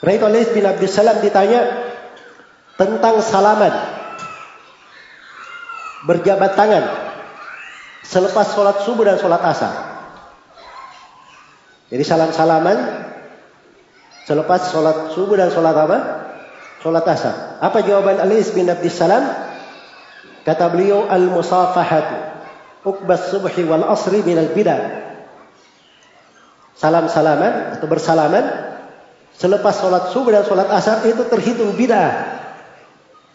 Karena 0.00 0.12
itu 0.16 0.24
Alis 0.24 0.50
bin 0.56 0.64
Abdul 0.64 0.88
Salam 0.88 1.20
ditanya 1.20 1.92
tentang 2.80 3.20
salaman. 3.20 3.72
Berjabat 6.04 6.52
tangan 6.56 6.84
selepas 8.04 8.52
sholat 8.52 8.84
subuh 8.84 9.04
dan 9.08 9.16
sholat 9.16 9.40
asar. 9.40 9.72
Jadi 11.88 12.04
salam-salaman 12.04 13.04
Selepas 14.24 14.72
sholat 14.72 15.12
subuh 15.12 15.36
dan 15.36 15.52
sholat 15.52 15.76
apa? 15.76 15.98
Sholat 16.84 17.08
asar. 17.08 17.64
Apa 17.64 17.80
jawaban 17.80 18.20
Alis 18.20 18.52
bin 18.52 18.68
Abdis 18.68 19.00
Salam? 19.00 19.24
Kata 20.44 20.68
beliau, 20.68 21.08
Al-musafahatu. 21.08 22.36
Uqbas 22.84 23.32
subhi 23.32 23.64
wal 23.64 23.88
asri 23.88 24.20
minal 24.20 24.52
bidah. 24.52 25.00
Salam-salaman 26.76 27.80
atau 27.80 27.88
bersalaman. 27.88 28.44
Selepas 29.32 29.80
sholat 29.80 30.12
subuh 30.12 30.36
dan 30.36 30.44
sholat 30.44 30.68
asar 30.68 31.00
itu 31.08 31.24
terhitung 31.24 31.72
bidah. 31.72 32.36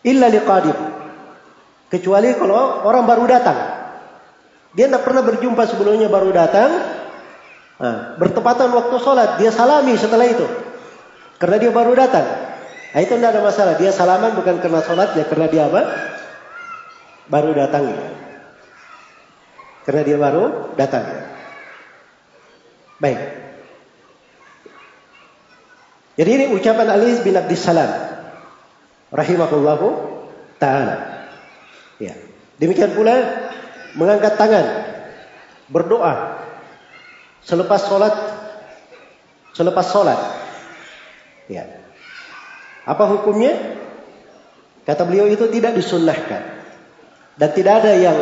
Illa 0.05 0.29
liqadib. 0.29 0.77
Kecuali 1.89 2.37
kalau 2.37 2.85
orang 2.85 3.09
baru 3.09 3.25
datang. 3.25 3.57
Dia 4.77 4.85
tidak 4.85 5.09
pernah 5.09 5.25
berjumpa 5.25 5.65
sebelumnya 5.65 6.05
baru 6.05 6.29
datang. 6.29 6.69
Nah, 7.81 8.13
bertepatan 8.21 8.69
waktu 8.77 8.95
sholat. 9.01 9.41
Dia 9.41 9.49
salami 9.49 9.97
setelah 9.97 10.29
itu. 10.29 10.45
Karena 11.41 11.57
dia 11.57 11.73
baru 11.73 11.97
datang. 11.97 12.48
Nah, 12.89 12.99
itu 13.05 13.13
tidak 13.13 13.37
ada 13.37 13.41
masalah. 13.45 13.73
Dia 13.77 13.93
salaman 13.93 14.33
bukan 14.33 14.57
karena 14.57 14.81
sholatnya. 14.81 15.23
Karena 15.29 15.45
dia 15.45 15.63
apa? 15.69 15.81
Baru 17.29 17.53
datang. 17.53 17.85
Karena 19.85 20.01
dia 20.01 20.17
baru 20.17 20.73
datang. 20.73 21.05
Baik. 22.97 23.19
Jadi 26.19 26.29
ini 26.35 26.45
ucapan 26.51 26.89
Ali 26.89 27.15
bin 27.21 27.37
Abdis 27.37 27.63
Salam. 27.63 27.87
Rahimahullahu 29.13 29.87
ta'ala. 30.59 31.25
Ya. 32.01 32.17
Demikian 32.59 32.91
pula 32.91 33.15
mengangkat 33.95 34.35
tangan. 34.35 34.65
Berdoa. 35.69 36.43
Selepas 37.45 37.85
sholat. 37.87 38.13
Selepas 39.55 39.85
sholat. 39.93 40.19
Ya. 41.47 41.78
Apa 42.87 43.03
hukumnya? 43.07 43.79
Kata 44.87 45.03
beliau 45.05 45.27
itu 45.29 45.47
tidak 45.51 45.75
disunnahkan. 45.75 46.43
Dan 47.39 47.49
tidak 47.55 47.83
ada 47.83 47.93
yang 47.95 48.17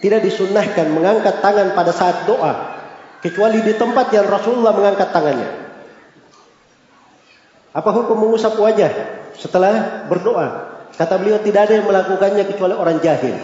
tidak 0.00 0.22
disunnahkan 0.24 0.86
mengangkat 0.90 1.42
tangan 1.44 1.74
pada 1.74 1.92
saat 1.92 2.24
doa. 2.24 2.78
Kecuali 3.20 3.60
di 3.60 3.76
tempat 3.76 4.08
yang 4.16 4.24
Rasulullah 4.28 4.72
mengangkat 4.72 5.12
tangannya. 5.12 5.50
Apa 7.70 7.90
hukum 7.94 8.16
mengusap 8.18 8.56
wajah 8.56 8.90
setelah 9.36 10.06
berdoa? 10.08 10.72
Kata 10.96 11.20
beliau 11.20 11.38
tidak 11.40 11.68
ada 11.68 11.78
yang 11.78 11.86
melakukannya 11.86 12.44
kecuali 12.48 12.74
orang 12.74 12.98
jahil. 12.98 13.36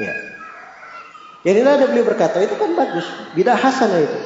Ya. 0.00 0.14
Jadi 1.44 1.58
ada 1.60 1.86
beliau 1.86 2.08
berkata 2.08 2.40
itu 2.40 2.56
kan 2.56 2.72
bagus, 2.72 3.04
bidah 3.36 3.54
hasanah 3.54 4.00
itu. 4.00 4.18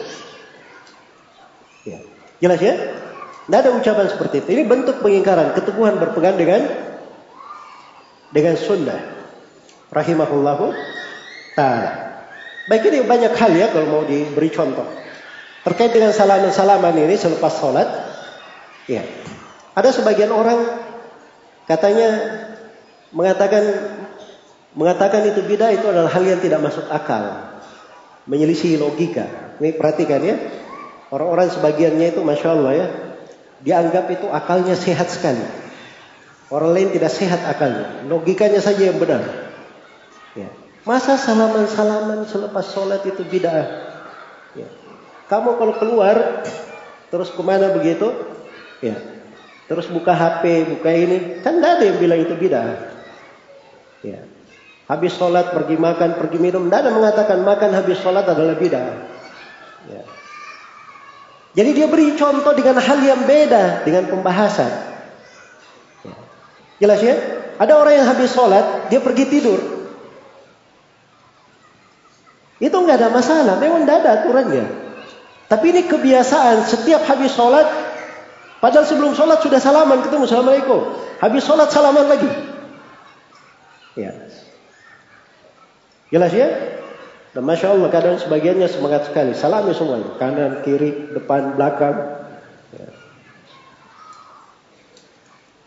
Ya. 1.88 1.98
Jelas 2.38 2.60
ya? 2.62 2.74
Tidak 3.48 3.64
ada 3.64 3.72
ucapan 3.72 4.12
seperti 4.12 4.44
itu. 4.44 4.60
Ini 4.60 4.68
bentuk 4.68 5.00
pengingkaran, 5.00 5.56
keteguhan 5.56 5.96
berpegang 5.96 6.36
dengan 6.36 6.68
dengan 8.28 8.60
sunnah. 8.60 9.00
Rahimahullahu 9.88 10.68
ta'ala. 11.56 11.90
Baik 12.68 12.92
ini 12.92 13.08
banyak 13.08 13.32
hal 13.32 13.52
ya 13.56 13.72
kalau 13.72 13.88
mau 13.88 14.04
diberi 14.04 14.52
contoh. 14.52 14.84
Terkait 15.64 15.96
dengan 15.96 16.12
salaman-salaman 16.12 16.92
ini 17.00 17.16
selepas 17.16 17.56
sholat. 17.56 17.88
Ya. 18.84 19.00
Ada 19.72 19.96
sebagian 19.96 20.28
orang 20.28 20.68
katanya 21.64 22.20
mengatakan 23.16 23.64
mengatakan 24.76 25.24
itu 25.24 25.40
bidah 25.48 25.72
itu 25.72 25.88
adalah 25.88 26.12
hal 26.12 26.20
yang 26.20 26.44
tidak 26.44 26.60
masuk 26.60 26.84
akal. 26.92 27.48
Menyelisih 28.28 28.76
logika. 28.76 29.56
Ini 29.56 29.72
perhatikan 29.72 30.20
ya. 30.20 30.36
Orang-orang 31.08 31.48
sebagiannya 31.48 32.12
itu 32.12 32.20
Masya 32.20 32.48
Allah 32.52 32.72
ya. 32.76 33.07
Dianggap 33.62 34.06
itu 34.14 34.26
akalnya 34.30 34.78
sehat 34.78 35.10
sekali. 35.10 35.42
Orang 36.48 36.72
lain 36.72 36.94
tidak 36.94 37.12
sehat 37.12 37.44
akalnya. 37.44 38.06
Logikanya 38.08 38.62
saja 38.62 38.88
yang 38.88 38.96
benar. 38.96 39.20
Ya. 40.32 40.48
Masa 40.86 41.20
salaman-salaman 41.20 42.24
selepas 42.24 42.64
sholat 42.72 43.04
itu 43.04 43.20
bid'ah? 43.26 43.66
Ya. 44.56 44.68
Kamu 45.28 45.60
kalau 45.60 45.74
keluar 45.76 46.46
terus 47.12 47.28
ke 47.34 47.42
mana 47.44 47.74
begitu? 47.76 48.08
Ya. 48.80 48.96
Terus 49.68 49.84
buka 49.92 50.16
HP, 50.16 50.64
buka 50.72 50.88
ini, 50.88 51.44
kan 51.44 51.60
tidak 51.60 51.70
ada 51.76 51.84
yang 51.84 51.98
bilang 52.00 52.20
itu 52.24 52.32
bid'ah. 52.32 52.96
Ya. 54.00 54.24
Habis 54.88 55.20
sholat 55.20 55.52
pergi 55.52 55.76
makan, 55.76 56.16
pergi 56.16 56.40
minum, 56.40 56.64
tidak 56.64 56.88
ada 56.88 56.90
mengatakan 56.96 57.44
makan 57.44 57.76
habis 57.76 58.00
sholat 58.00 58.24
adalah 58.24 58.56
bid'ah. 58.56 58.96
Ya. 59.92 60.02
Jadi 61.58 61.74
dia 61.74 61.90
beri 61.90 62.14
contoh 62.14 62.54
dengan 62.54 62.78
hal 62.78 63.02
yang 63.02 63.26
beda 63.26 63.82
dengan 63.82 64.06
pembahasan. 64.06 64.70
Jelas 66.78 67.02
ya? 67.02 67.18
Ada 67.58 67.74
orang 67.74 67.98
yang 67.98 68.06
habis 68.06 68.30
sholat, 68.30 68.86
dia 68.86 69.02
pergi 69.02 69.26
tidur. 69.26 69.58
Itu 72.62 72.74
nggak 72.78 73.02
ada 73.02 73.10
masalah, 73.10 73.58
memang 73.58 73.82
tidak 73.82 74.06
ada 74.06 74.10
aturannya. 74.22 74.64
Tapi 75.50 75.66
ini 75.74 75.82
kebiasaan 75.90 76.62
setiap 76.62 77.02
habis 77.10 77.34
sholat, 77.34 77.66
padahal 78.62 78.86
sebelum 78.86 79.18
sholat 79.18 79.42
sudah 79.42 79.58
salaman 79.58 80.06
ketemu 80.06 80.30
assalamualaikum. 80.30 80.94
Habis 81.18 81.42
sholat 81.42 81.74
salaman 81.74 82.06
lagi. 82.06 82.30
Ya. 83.98 84.14
Jelas 86.14 86.30
ya? 86.30 86.46
Dan 87.36 87.44
Masya 87.44 87.76
Allah 87.76 87.88
kadang 87.92 88.16
sebagiannya 88.16 88.68
semangat 88.72 89.12
sekali. 89.12 89.36
Salami 89.36 89.76
semuanya. 89.76 90.16
Kanan, 90.16 90.64
kiri, 90.64 91.12
depan, 91.12 91.54
belakang. 91.60 92.24
Ya. 92.72 92.88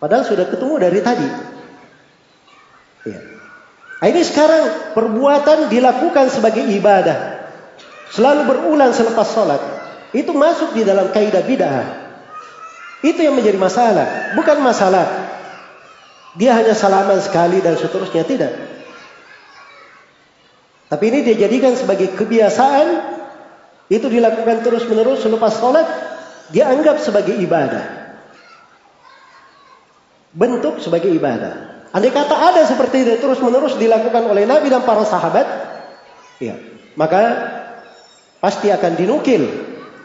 Padahal 0.01 0.25
sudah 0.25 0.49
ketemu 0.49 0.73
dari 0.81 0.99
tadi. 1.05 1.29
Ya. 3.05 3.21
Nah, 4.01 4.07
ini 4.09 4.21
sekarang 4.25 4.93
perbuatan 4.97 5.69
dilakukan 5.69 6.33
sebagai 6.33 6.65
ibadah. 6.65 7.45
Selalu 8.09 8.41
berulang 8.49 8.91
selepas 8.91 9.29
sholat. 9.29 9.61
Itu 10.11 10.33
masuk 10.33 10.73
di 10.73 10.81
dalam 10.81 11.13
kaidah 11.13 11.45
bid'ah. 11.45 11.85
Itu 13.05 13.21
yang 13.21 13.37
menjadi 13.37 13.61
masalah. 13.61 14.33
Bukan 14.33 14.57
masalah. 14.59 15.05
Dia 16.35 16.57
hanya 16.57 16.73
salaman 16.73 17.21
sekali 17.21 17.61
dan 17.61 17.77
seterusnya. 17.77 18.25
Tidak. 18.25 18.70
Tapi 20.91 21.03
ini 21.07 21.23
dia 21.23 21.47
jadikan 21.47 21.71
sebagai 21.79 22.11
kebiasaan. 22.19 23.15
Itu 23.87 24.11
dilakukan 24.11 24.59
terus 24.59 24.83
menerus 24.91 25.23
selepas 25.23 25.55
sholat. 25.55 25.87
Dia 26.51 26.67
anggap 26.67 26.99
sebagai 26.99 27.31
ibadah. 27.39 28.11
Bentuk 30.35 30.83
sebagai 30.83 31.07
ibadah. 31.11 31.87
Andai 31.95 32.11
kata 32.11 32.35
ada 32.35 32.63
seperti 32.67 33.03
itu 33.03 33.19
terus 33.19 33.39
menerus 33.39 33.75
dilakukan 33.75 34.27
oleh 34.27 34.43
Nabi 34.43 34.67
dan 34.67 34.83
para 34.83 35.03
sahabat. 35.07 35.47
Ya, 36.39 36.59
maka 36.95 37.23
pasti 38.39 38.71
akan 38.71 38.95
dinukil 38.95 39.47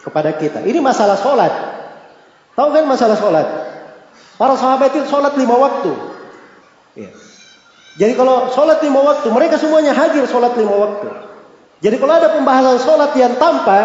kepada 0.02 0.34
kita. 0.38 0.62
Ini 0.62 0.78
masalah 0.78 1.18
sholat. 1.18 1.54
Tahu 2.54 2.68
kan 2.74 2.84
masalah 2.86 3.18
sholat? 3.18 3.46
Para 4.38 4.54
sahabat 4.58 4.94
itu 4.94 5.06
sholat 5.10 5.34
lima 5.34 5.56
waktu. 5.58 5.92
Ya. 6.94 7.10
Jadi 7.96 8.12
kalau 8.12 8.52
sholat 8.52 8.84
lima 8.84 9.00
waktu, 9.00 9.26
mereka 9.32 9.56
semuanya 9.56 9.96
hadir 9.96 10.28
sholat 10.28 10.52
lima 10.60 10.76
waktu. 10.76 11.08
Jadi 11.80 11.96
kalau 11.96 12.12
ada 12.16 12.28
pembahasan 12.36 12.76
sholat 12.84 13.12
yang 13.16 13.40
tanpa 13.40 13.78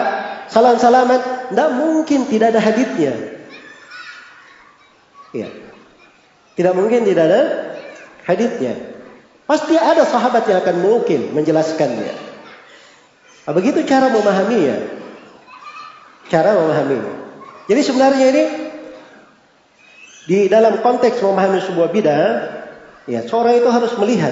salam-salaman, 0.52 1.48
tidak 1.52 1.70
mungkin 1.80 2.28
tidak 2.28 2.52
ada 2.56 2.60
haditnya. 2.60 3.14
Iya. 5.32 5.48
Tidak 6.60 6.74
mungkin 6.76 7.08
tidak 7.08 7.24
ada 7.32 7.42
haditnya. 8.28 8.76
Pasti 9.48 9.80
ada 9.80 10.04
sahabat 10.04 10.44
yang 10.48 10.60
akan 10.60 10.78
mungkin 10.84 11.32
menjelaskannya. 11.32 12.16
Nah, 13.48 13.54
begitu 13.56 13.84
cara 13.88 14.12
memahaminya. 14.12 14.78
Cara 16.28 16.56
memahaminya. 16.56 17.16
Jadi 17.72 17.82
sebenarnya 17.84 18.26
ini 18.32 18.44
di 20.28 20.40
dalam 20.52 20.84
konteks 20.84 21.24
memahami 21.24 21.60
sebuah 21.64 21.90
bidah 21.92 22.61
Ya, 23.12 23.28
seorang 23.28 23.60
itu 23.60 23.68
harus 23.68 23.92
melihat 24.00 24.32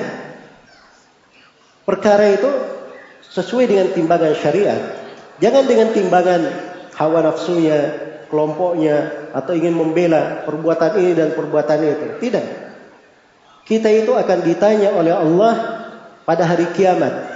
perkara 1.84 2.32
itu 2.32 2.48
sesuai 3.36 3.68
dengan 3.68 3.92
timbangan 3.92 4.32
syariat. 4.40 4.80
Jangan 5.44 5.68
dengan 5.68 5.92
timbangan 5.92 6.42
hawa 6.96 7.28
nafsunya, 7.28 7.92
kelompoknya, 8.32 9.28
atau 9.36 9.52
ingin 9.52 9.76
membela 9.76 10.48
perbuatan 10.48 10.96
ini 10.96 11.12
dan 11.12 11.36
perbuatan 11.36 11.80
itu. 11.84 12.08
Tidak. 12.24 12.46
Kita 13.68 13.92
itu 13.92 14.16
akan 14.16 14.40
ditanya 14.48 14.96
oleh 14.96 15.12
Allah 15.12 15.54
pada 16.24 16.48
hari 16.48 16.72
kiamat 16.72 17.36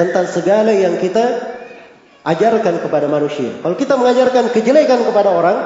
tentang 0.00 0.24
segala 0.32 0.72
yang 0.72 0.96
kita 0.96 1.54
ajarkan 2.24 2.80
kepada 2.80 3.04
manusia. 3.04 3.52
Kalau 3.60 3.76
kita 3.76 4.00
mengajarkan 4.00 4.48
kejelekan 4.48 5.04
kepada 5.04 5.28
orang, 5.28 5.56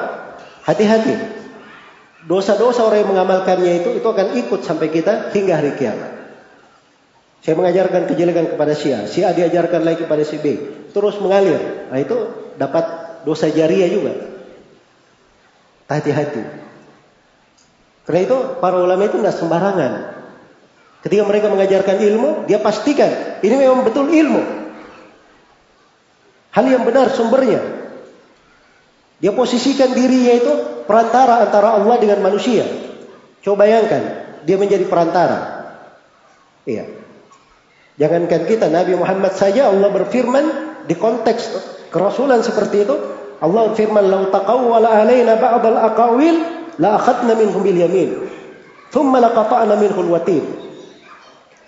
hati-hati 0.67 1.39
dosa-dosa 2.29 2.85
orang 2.85 3.01
yang 3.01 3.09
mengamalkannya 3.09 3.81
itu 3.81 3.89
itu 3.97 4.05
akan 4.05 4.37
ikut 4.37 4.61
sampai 4.61 4.93
kita 4.93 5.33
hingga 5.33 5.57
hari 5.57 5.73
kiamat. 5.73 6.13
Saya 7.41 7.57
mengajarkan 7.57 8.05
kejelekan 8.05 8.53
kepada 8.53 8.77
si 8.77 8.93
A, 8.93 9.09
si 9.09 9.25
A 9.25 9.33
diajarkan 9.33 9.81
lagi 9.81 10.05
kepada 10.05 10.21
si 10.21 10.37
B, 10.37 10.45
terus 10.93 11.17
mengalir. 11.17 11.89
Nah 11.89 11.97
itu 11.97 12.17
dapat 12.61 12.85
dosa 13.25 13.49
jariah 13.49 13.89
juga. 13.89 14.13
Hati-hati. 15.89 16.43
Karena 18.05 18.21
itu 18.21 18.37
para 18.61 18.77
ulama 18.77 19.09
itu 19.09 19.17
tidak 19.17 19.33
sembarangan. 19.33 19.93
Ketika 21.01 21.23
mereka 21.25 21.47
mengajarkan 21.49 21.97
ilmu, 21.97 22.29
dia 22.45 22.61
pastikan 22.61 23.41
ini 23.41 23.55
memang 23.57 23.87
betul 23.87 24.11
ilmu. 24.11 24.43
Hal 26.53 26.65
yang 26.67 26.83
benar 26.85 27.09
sumbernya. 27.09 27.78
Dia 29.19 29.35
posisikan 29.35 29.91
dirinya 29.91 30.33
itu 30.35 30.51
perantara 30.87 31.43
antara 31.43 31.75
Allah 31.75 31.95
dengan 31.99 32.23
manusia. 32.23 32.63
Coba 33.43 33.67
bayangkan, 33.67 34.01
dia 34.47 34.55
menjadi 34.55 34.87
perantara. 34.87 35.39
Iya. 36.63 36.87
Jangankan 37.99 38.47
kita, 38.47 38.71
Nabi 38.71 38.95
Muhammad 38.95 39.35
saja 39.35 39.67
Allah 39.67 39.91
berfirman 39.91 40.45
di 40.87 40.95
konteks 40.95 41.51
kerasulan 41.91 42.39
seperti 42.39 42.87
itu. 42.87 42.95
Allah 43.43 43.71
berfirman, 43.71 44.07
"Lau 44.07 44.31
taqawwala 44.31 44.87
alaina 44.87 45.35
ba'd 45.35 45.63
al-aqawil 45.67 46.35
la 46.79 46.95
akhadna 46.95 47.35
minhum 47.35 47.59
bil 47.59 47.75
yamin, 47.75 48.27
thumma 48.91 49.19
laqata'na 49.19 49.75
minhu 49.75 49.99
al-watin." 49.99 50.43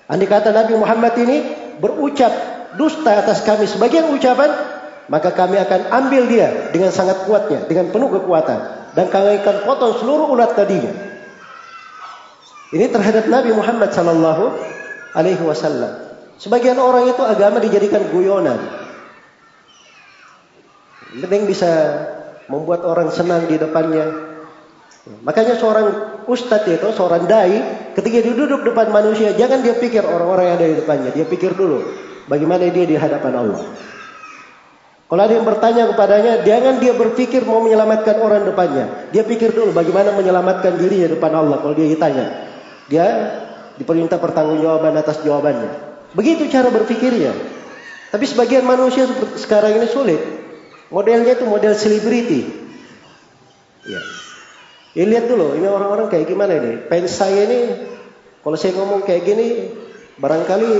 Andai 0.07 0.27
kata 0.27 0.55
Nabi 0.55 0.75
Muhammad 0.75 1.15
ini 1.19 1.37
berucap 1.79 2.31
dusta 2.75 3.23
atas 3.23 3.43
kami 3.43 3.67
sebagian 3.67 4.11
ucapan, 4.11 4.51
maka 5.11 5.35
kami 5.35 5.59
akan 5.59 5.91
ambil 5.91 6.23
dia 6.31 6.71
dengan 6.71 6.87
sangat 6.87 7.27
kuatnya, 7.27 7.67
dengan 7.67 7.91
penuh 7.91 8.07
kekuatan 8.07 8.59
dan 8.95 9.11
kami 9.11 9.43
akan 9.43 9.67
potong 9.67 9.99
seluruh 9.99 10.31
ulat 10.31 10.55
tadinya. 10.55 10.95
Ini 12.71 12.87
terhadap 12.87 13.27
Nabi 13.27 13.51
Muhammad 13.51 13.91
sallallahu 13.91 14.55
alaihi 15.11 15.43
wasallam. 15.43 16.15
Sebagian 16.39 16.79
orang 16.79 17.11
itu 17.11 17.19
agama 17.19 17.59
dijadikan 17.59 18.07
guyonan. 18.07 18.55
Penting 21.11 21.43
bisa 21.43 21.67
membuat 22.47 22.87
orang 22.87 23.11
senang 23.11 23.51
di 23.51 23.59
depannya. 23.59 24.31
Makanya 25.27 25.59
seorang 25.59 25.87
ustadz 26.23 26.71
itu, 26.71 26.87
seorang 26.95 27.27
dai, 27.27 27.59
ketika 27.99 28.23
dia 28.23 28.31
duduk 28.31 28.63
depan 28.63 28.87
manusia, 28.95 29.35
jangan 29.35 29.59
dia 29.59 29.75
pikir 29.75 30.07
orang-orang 30.07 30.45
yang 30.47 30.55
ada 30.55 30.67
di 30.71 30.77
depannya. 30.79 31.09
Dia 31.11 31.25
pikir 31.27 31.51
dulu, 31.51 31.83
bagaimana 32.31 32.63
dia 32.71 32.85
di 32.87 32.95
hadapan 32.95 33.33
Allah. 33.35 33.59
Kalau 35.11 35.27
ada 35.27 35.33
yang 35.35 35.43
bertanya 35.43 35.91
kepadanya, 35.91 36.39
jangan 36.47 36.79
dia 36.79 36.95
berpikir 36.95 37.43
mau 37.43 37.59
menyelamatkan 37.59 38.23
orang 38.23 38.47
depannya. 38.47 39.11
Dia 39.11 39.27
pikir 39.27 39.51
dulu 39.51 39.75
bagaimana 39.75 40.15
menyelamatkan 40.15 40.79
dirinya 40.79 41.11
depan 41.11 41.35
Allah 41.35 41.59
kalau 41.59 41.75
dia 41.75 41.91
ditanya. 41.91 42.47
Dia 42.87 43.07
diperintah 43.75 44.23
pertanggungjawaban 44.23 44.95
atas 44.95 45.19
jawabannya. 45.19 45.67
Begitu 46.15 46.47
cara 46.47 46.71
berpikirnya. 46.71 47.35
Tapi 48.07 48.23
sebagian 48.23 48.63
manusia 48.63 49.03
sekarang 49.35 49.83
ini 49.83 49.91
sulit. 49.91 50.23
Modelnya 50.87 51.35
itu 51.35 51.43
model 51.43 51.75
selebriti. 51.75 52.47
Ya. 53.83 53.99
Ya 54.95 55.03
lihat 55.11 55.27
dulu, 55.27 55.59
ini 55.59 55.67
orang-orang 55.67 56.07
kayak 56.07 56.31
gimana 56.31 56.55
ini. 56.55 56.87
Fans 56.87 57.11
saya 57.11 57.51
ini, 57.51 57.59
kalau 58.47 58.55
saya 58.55 58.79
ngomong 58.79 59.03
kayak 59.03 59.27
gini, 59.27 59.75
barangkali 60.23 60.71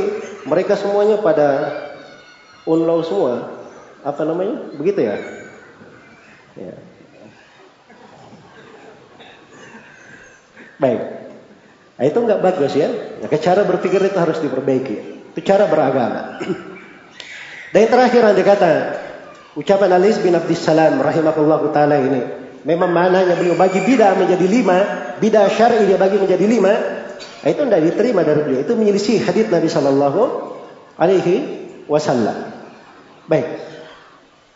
mereka 0.48 0.80
semuanya 0.80 1.20
pada 1.20 1.68
unlow 2.64 3.04
semua. 3.04 3.61
Apa 4.02 4.22
namanya? 4.26 4.74
Begitu 4.76 5.00
ya? 5.06 5.16
Ya. 6.58 6.74
Baik. 10.82 11.02
Nah, 12.02 12.06
itu 12.10 12.18
nggak 12.18 12.42
bagus 12.42 12.74
ya. 12.74 12.90
Nah, 13.22 13.30
cara 13.30 13.62
berpikir 13.62 14.02
itu 14.02 14.18
harus 14.18 14.42
diperbaiki. 14.42 14.98
Itu 15.38 15.40
cara 15.46 15.70
beragama. 15.70 16.42
Dan 17.72 17.88
yang 17.88 17.92
terakhir 17.94 18.22
yang 18.26 18.42
kata 18.42 18.72
ucapan 19.56 19.96
Alis 19.96 20.18
bin 20.20 20.34
Abdissalam 20.36 21.00
rahimahullah 21.00 21.62
taala 21.72 22.02
ini 22.02 22.22
memang 22.68 22.92
maknanya 22.92 23.38
beliau 23.38 23.56
bagi 23.56 23.80
bidah 23.86 24.18
menjadi 24.18 24.46
lima, 24.50 24.78
bidah 25.22 25.48
syar'i 25.54 25.88
dia 25.88 25.96
bagi 26.02 26.18
menjadi 26.20 26.46
lima, 26.46 26.74
nah, 27.46 27.48
itu 27.48 27.62
tidak 27.64 27.82
diterima 27.94 28.22
dari 28.26 28.42
beliau. 28.44 28.62
Itu 28.66 28.74
menyelisih 28.74 29.24
hadis 29.24 29.48
Nabi 29.48 29.70
Shallallahu 29.70 30.22
Alaihi 30.98 31.36
Wasallam. 31.86 32.50
Baik. 33.30 33.71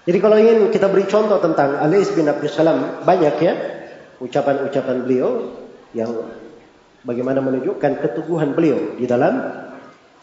Jadi 0.06 0.18
kalau 0.22 0.38
ingin 0.38 0.70
kita 0.70 0.86
beri 0.86 1.10
contoh 1.10 1.42
tentang 1.42 1.82
Alis 1.82 2.14
bin 2.14 2.30
Abdissalam 2.30 3.02
banyak 3.02 3.36
ya 3.42 3.54
ucapan-ucapan 4.22 5.02
beliau 5.02 5.58
yang 5.98 6.30
bagaimana 7.02 7.42
menunjukkan 7.42 8.06
keteguhan 8.06 8.54
beliau 8.54 8.98
di 9.02 9.10
dalam 9.10 9.42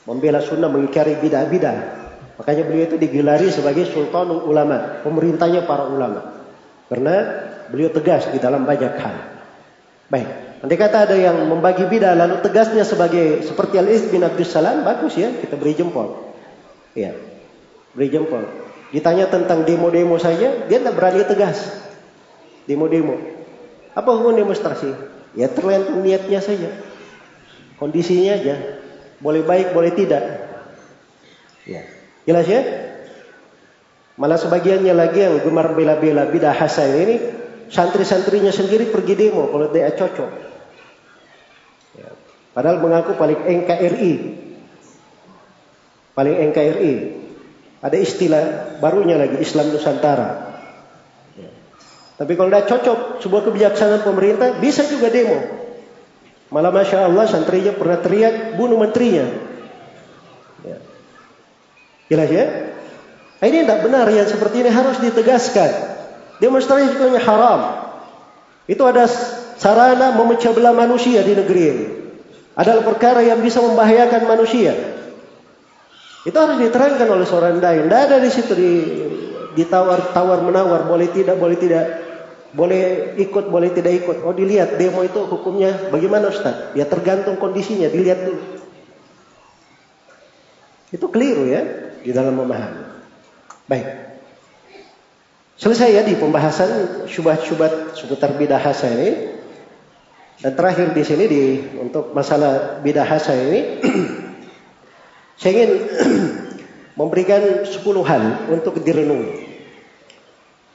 membela 0.07 0.39
sunnah 0.39 0.71
mengingkari 0.71 1.19
bidah-bidah. 1.19 2.03
Makanya 2.39 2.63
beliau 2.63 2.85
itu 2.95 2.97
digelari 2.99 3.51
sebagai 3.51 3.91
sultanul 3.91 4.47
ulama, 4.47 5.03
pemerintahnya 5.03 5.67
para 5.67 5.91
ulama. 5.91 6.47
Karena 6.87 7.15
beliau 7.71 7.91
tegas 7.91 8.31
di 8.31 8.39
dalam 8.39 8.63
banyak 8.63 8.93
hal. 9.03 9.17
Baik, 10.07 10.29
nanti 10.63 10.75
kata 10.79 11.11
ada 11.11 11.17
yang 11.19 11.43
membagi 11.51 11.91
bidah 11.91 12.15
lalu 12.15 12.39
tegasnya 12.39 12.87
sebagai 12.87 13.43
seperti 13.43 13.83
Al-Is 13.83 14.07
bin 14.13 14.23
Abdul 14.23 14.47
Salam, 14.47 14.87
bagus 14.87 15.19
ya, 15.19 15.33
kita 15.43 15.59
beri 15.59 15.75
jempol. 15.75 16.37
Iya, 16.93 17.17
beri 17.97 18.09
jempol. 18.13 18.62
Ditanya 18.93 19.27
tentang 19.33 19.65
demo-demo 19.65 20.21
saja, 20.21 20.69
dia 20.69 20.79
tidak 20.79 20.95
berani 20.95 21.25
tegas. 21.25 21.65
Demo-demo. 22.69 23.17
Apa 23.97 24.13
hukum 24.13 24.37
demonstrasi? 24.37 24.93
Ya 25.33 25.49
tergantung 25.49 26.05
niatnya 26.05 26.45
saja. 26.45 26.69
Kondisinya 27.81 28.37
aja. 28.37 28.85
Boleh 29.19 29.41
baik, 29.41 29.73
boleh 29.73 29.97
tidak. 29.97 30.21
Ya. 31.65 31.89
Jelas 32.29 32.47
ya? 32.47 32.61
Malah 34.21 34.37
sebagiannya 34.37 34.93
lagi 34.93 35.25
yang 35.25 35.41
gemar 35.41 35.73
bela-bela 35.73 36.29
bidah 36.29 36.53
hasan 36.53 36.93
ini 37.01 37.17
santri-santrinya 37.73 38.53
sendiri 38.53 38.93
pergi 38.93 39.17
demo 39.17 39.49
kalau 39.49 39.73
dia 39.73 39.89
cocok. 39.89 40.31
Ya. 41.97 42.13
Padahal 42.53 42.85
mengaku 42.85 43.17
paling 43.17 43.41
NKRI. 43.41 44.13
Paling 46.13 46.37
NKRI. 46.53 47.22
Ada 47.83 47.99
istilah 47.99 48.45
barunya 48.79 49.19
lagi 49.19 49.43
Islam 49.43 49.75
Nusantara. 49.75 50.55
Ya. 51.35 51.51
Tapi 52.15 52.39
kalau 52.39 52.55
tidak 52.55 52.71
cocok 52.71 52.99
sebuah 53.19 53.43
kebijaksanaan 53.51 54.07
pemerintah 54.07 54.55
bisa 54.63 54.87
juga 54.87 55.11
demo. 55.11 55.43
Malah 56.55 56.71
Masya 56.71 57.11
Allah 57.11 57.27
santrinya 57.27 57.75
pernah 57.75 57.99
teriak 57.99 58.55
bunuh 58.55 58.79
menterinya. 58.79 59.27
Ya. 60.63 60.79
Jelas 62.07 62.31
ya? 62.31 62.47
Nah, 63.43 63.47
ini 63.51 63.67
tidak 63.67 63.83
benar 63.83 64.07
yang 64.07 64.31
seperti 64.31 64.63
ini 64.63 64.71
harus 64.71 65.03
ditegaskan. 65.03 65.71
Demonstrasi 66.39 66.95
itu 66.95 67.19
haram. 67.27 67.61
Itu 68.71 68.87
ada 68.87 69.11
sarana 69.59 70.15
memecah 70.15 70.55
belah 70.55 70.71
manusia 70.71 71.27
di 71.27 71.35
negeri 71.35 71.63
ini. 71.67 71.87
Adalah 72.55 72.87
perkara 72.87 73.27
yang 73.27 73.43
bisa 73.43 73.59
membahayakan 73.59 74.23
manusia. 74.31 74.71
Itu 76.23 76.37
harus 76.39 76.59
diterangkan 76.63 77.09
oleh 77.11 77.27
seorang 77.27 77.59
dai. 77.59 77.83
Tidak 77.83 78.01
ada 78.07 78.17
di 78.23 78.31
situ 78.31 78.53
di 78.55 78.71
ditawar 79.53 80.15
tawar 80.17 80.41
menawar 80.41 80.89
boleh 80.89 81.13
tidak 81.13 81.37
boleh 81.37 81.59
tidak 81.59 81.85
boleh 82.53 83.17
ikut, 83.17 83.49
boleh 83.49 83.71
tidak 83.73 84.05
ikut. 84.05 84.23
Oh 84.23 84.37
dilihat 84.37 84.77
demo 84.77 85.03
itu 85.03 85.25
hukumnya 85.25 85.89
bagaimana 85.89 86.29
Ustaz? 86.29 86.77
Ya 86.77 86.85
tergantung 86.85 87.41
kondisinya, 87.41 87.89
dilihat 87.89 88.29
dulu. 88.29 88.43
Itu 90.93 91.09
keliru 91.09 91.49
ya 91.49 91.63
di 92.05 92.13
dalam 92.13 92.37
memahami. 92.37 92.85
Baik. 93.67 93.87
Selesai 95.57 95.97
ya 95.97 96.03
di 96.05 96.19
pembahasan 96.19 97.05
syubhat-syubhat 97.09 97.97
seputar 97.97 98.37
bidah 98.37 98.61
hasan 98.61 98.93
ini. 99.01 99.13
Dan 100.43 100.59
terakhir 100.59 100.91
di 100.93 101.03
sini 101.07 101.25
di 101.31 101.43
untuk 101.79 102.13
masalah 102.13 102.83
bidah 102.83 103.07
hasan 103.07 103.37
ini 103.49 103.61
saya 105.43 105.59
ingin 105.59 105.71
memberikan 107.03 107.67
10 107.67 107.83
hal 108.07 108.47
untuk 108.47 108.79
direnungi. 108.79 109.51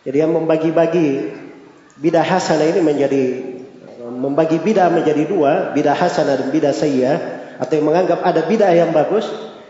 Jadi 0.04 0.18
yang 0.20 0.36
membagi-bagi 0.36 1.32
bidah 2.04 2.28
hasanah 2.28 2.76
ini 2.76 2.84
menjadi 2.84 3.24
membagi 4.08 4.60
bidah 4.60 4.92
menjadi 4.92 5.24
dua, 5.24 5.72
bidah 5.72 5.96
hasanah 5.96 6.36
dan 6.36 6.48
bidah 6.52 6.76
sayyah 6.76 7.16
atau 7.64 7.80
yang 7.80 7.88
menganggap 7.88 8.20
ada 8.24 8.44
bidah 8.44 8.72
yang 8.76 8.92
bagus, 8.92 9.24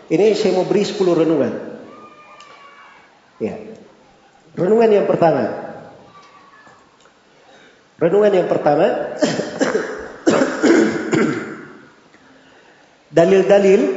ini 0.10 0.34
saya 0.34 0.58
mau 0.58 0.66
beri 0.66 0.82
10 0.82 0.98
renungan. 0.98 1.54
Ya. 3.38 3.54
Renungan 4.58 4.90
yang 4.90 5.06
pertama. 5.06 5.46
Renungan 8.02 8.34
yang 8.34 8.50
pertama 8.50 8.86
dalil-dalil 13.18 13.97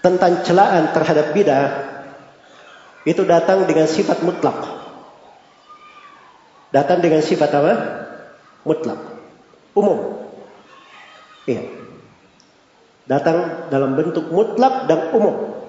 tentang 0.00 0.44
celaan 0.44 0.92
terhadap 0.96 1.32
bidah 1.36 1.66
itu 3.04 3.24
datang 3.24 3.64
dengan 3.64 3.88
sifat 3.88 4.20
mutlak. 4.20 4.56
Datang 6.70 7.00
dengan 7.00 7.24
sifat 7.24 7.50
apa? 7.52 7.74
Mutlak. 8.64 9.00
Umum. 9.72 10.20
Iya. 11.48 11.64
Datang 13.08 13.68
dalam 13.72 13.96
bentuk 13.96 14.28
mutlak 14.28 14.86
dan 14.86 15.16
umum. 15.16 15.64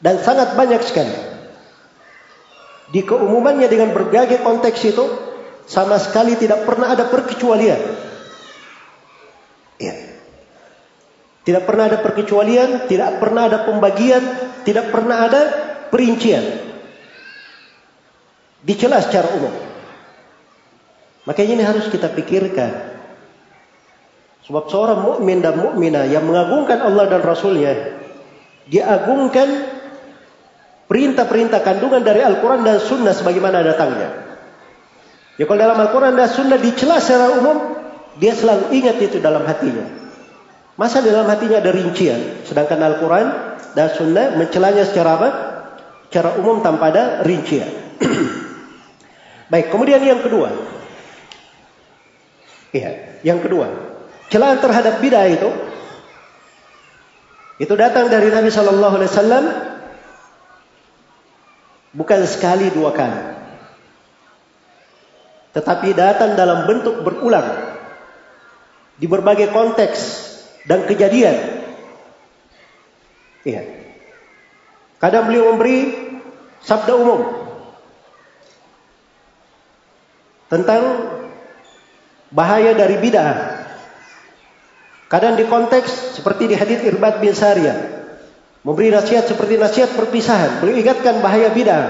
Dan 0.00 0.22
sangat 0.22 0.54
banyak 0.54 0.82
sekali. 0.86 1.36
di 2.86 3.02
keumumannya 3.02 3.66
dengan 3.66 3.90
berbagai 3.90 4.46
konteks 4.46 4.80
itu 4.86 5.04
sama 5.66 5.98
sekali 5.98 6.38
tidak 6.38 6.62
pernah 6.62 6.94
ada 6.94 7.10
perkecualian. 7.10 7.80
Ya. 9.82 9.94
Tidak 11.46 11.62
pernah 11.62 11.86
ada 11.86 12.02
perkecualian, 12.02 12.90
tidak 12.90 13.22
pernah 13.22 13.46
ada 13.46 13.62
pembagian, 13.62 14.22
tidak 14.66 14.90
pernah 14.90 15.30
ada 15.30 15.40
perincian. 15.94 16.42
Dicela 18.66 18.98
secara 18.98 19.30
umum. 19.38 19.54
Makanya 21.22 21.52
ini 21.54 21.62
harus 21.62 21.86
kita 21.86 22.10
pikirkan. 22.10 22.98
Sebab 24.50 24.66
seorang 24.66 25.06
mukmin 25.06 25.38
dan 25.38 25.58
mukminah 25.58 26.10
yang 26.10 26.26
mengagungkan 26.26 26.82
Allah 26.82 27.14
dan 27.14 27.22
Rasulnya, 27.22 27.94
dia 28.66 28.90
agungkan 28.90 29.46
perintah-perintah 30.90 31.62
kandungan 31.62 32.02
dari 32.02 32.26
Al-Quran 32.26 32.66
dan 32.66 32.82
Sunnah 32.82 33.14
sebagaimana 33.14 33.62
datangnya. 33.62 34.10
Ya 35.38 35.46
kalau 35.46 35.62
dalam 35.62 35.78
Al-Quran 35.78 36.14
dan 36.18 36.30
Sunnah 36.30 36.58
dicela 36.58 36.98
secara 36.98 37.38
umum, 37.38 37.74
dia 38.18 38.34
selalu 38.34 38.74
ingat 38.74 38.98
itu 38.98 39.22
dalam 39.22 39.46
hatinya. 39.46 40.05
Masa 40.76 41.00
dalam 41.00 41.24
hatinya 41.24 41.56
ada 41.56 41.72
rincian, 41.72 42.44
sedangkan 42.44 42.76
Al-Quran 42.76 43.26
dan 43.72 43.96
Sunnah 43.96 44.36
mencelanya 44.36 44.84
secara 44.84 45.16
apa? 45.16 45.28
Secara 46.08 46.36
umum 46.36 46.60
tanpa 46.60 46.92
ada 46.92 47.24
rincian. 47.24 47.96
Baik, 49.52 49.72
kemudian 49.72 50.04
yang 50.04 50.20
kedua. 50.20 50.52
Iya, 52.76 53.20
yang 53.24 53.40
kedua. 53.40 53.72
Celaan 54.28 54.60
terhadap 54.60 55.00
bid'ah 55.00 55.32
itu 55.32 55.48
itu 57.56 57.72
datang 57.72 58.12
dari 58.12 58.28
Nabi 58.28 58.52
Shallallahu 58.52 58.94
Alaihi 59.00 59.12
Wasallam 59.16 59.44
bukan 61.96 62.20
sekali 62.28 62.68
dua 62.68 62.92
kali, 62.92 63.22
tetapi 65.56 65.88
datang 65.96 66.36
dalam 66.36 66.68
bentuk 66.68 67.00
berulang 67.00 67.80
di 69.00 69.08
berbagai 69.08 69.48
konteks 69.56 70.25
dan 70.66 70.84
kejadian. 70.84 71.36
Iya. 73.46 73.62
Kadang 74.98 75.30
beliau 75.30 75.54
memberi 75.54 75.94
sabda 76.60 76.92
umum 76.98 77.20
tentang 80.50 80.82
bahaya 82.34 82.74
dari 82.74 82.98
bid'ah 82.98 83.56
Kadang 85.06 85.38
di 85.38 85.46
konteks 85.46 86.18
seperti 86.18 86.50
di 86.50 86.58
hadis 86.58 86.82
Irbad 86.82 87.22
bin 87.22 87.30
Sariyah 87.30 87.96
memberi 88.66 88.90
nasihat 88.90 89.30
seperti 89.30 89.54
nasihat 89.54 89.94
perpisahan. 89.94 90.58
Beliau 90.58 90.82
ingatkan 90.82 91.22
bahaya 91.22 91.54
bid'ah. 91.54 91.84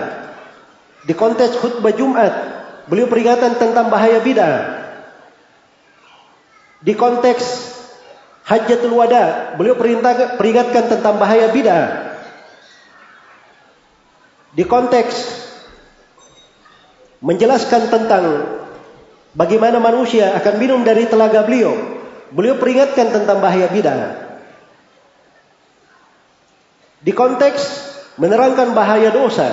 Di 1.08 1.16
konteks 1.16 1.56
khutbah 1.56 1.96
Jumat, 1.96 2.32
beliau 2.92 3.08
peringatan 3.08 3.56
tentang 3.56 3.88
bahaya 3.88 4.20
bid'ah. 4.20 4.84
Di 6.84 6.92
konteks 6.92 7.72
Hajatul 8.47 8.94
Wada, 8.94 9.59
beliau 9.59 9.74
peringatkan 10.38 10.86
tentang 10.86 11.18
bahaya 11.18 11.51
bid'ah. 11.51 11.86
Di 14.55 14.62
konteks 14.62 15.14
menjelaskan 17.20 17.90
tentang 17.90 18.24
bagaimana 19.34 19.82
manusia 19.82 20.30
akan 20.38 20.55
minum 20.62 20.80
dari 20.86 21.11
telaga 21.11 21.42
beliau, 21.42 21.97
Beliau 22.34 22.59
peringatkan 22.59 23.14
tentang 23.14 23.38
bahaya 23.38 23.70
bid'ah. 23.70 24.26
Di 26.99 27.14
konteks 27.14 27.61
menerangkan 28.18 28.74
bahaya 28.74 29.14
dosa, 29.14 29.47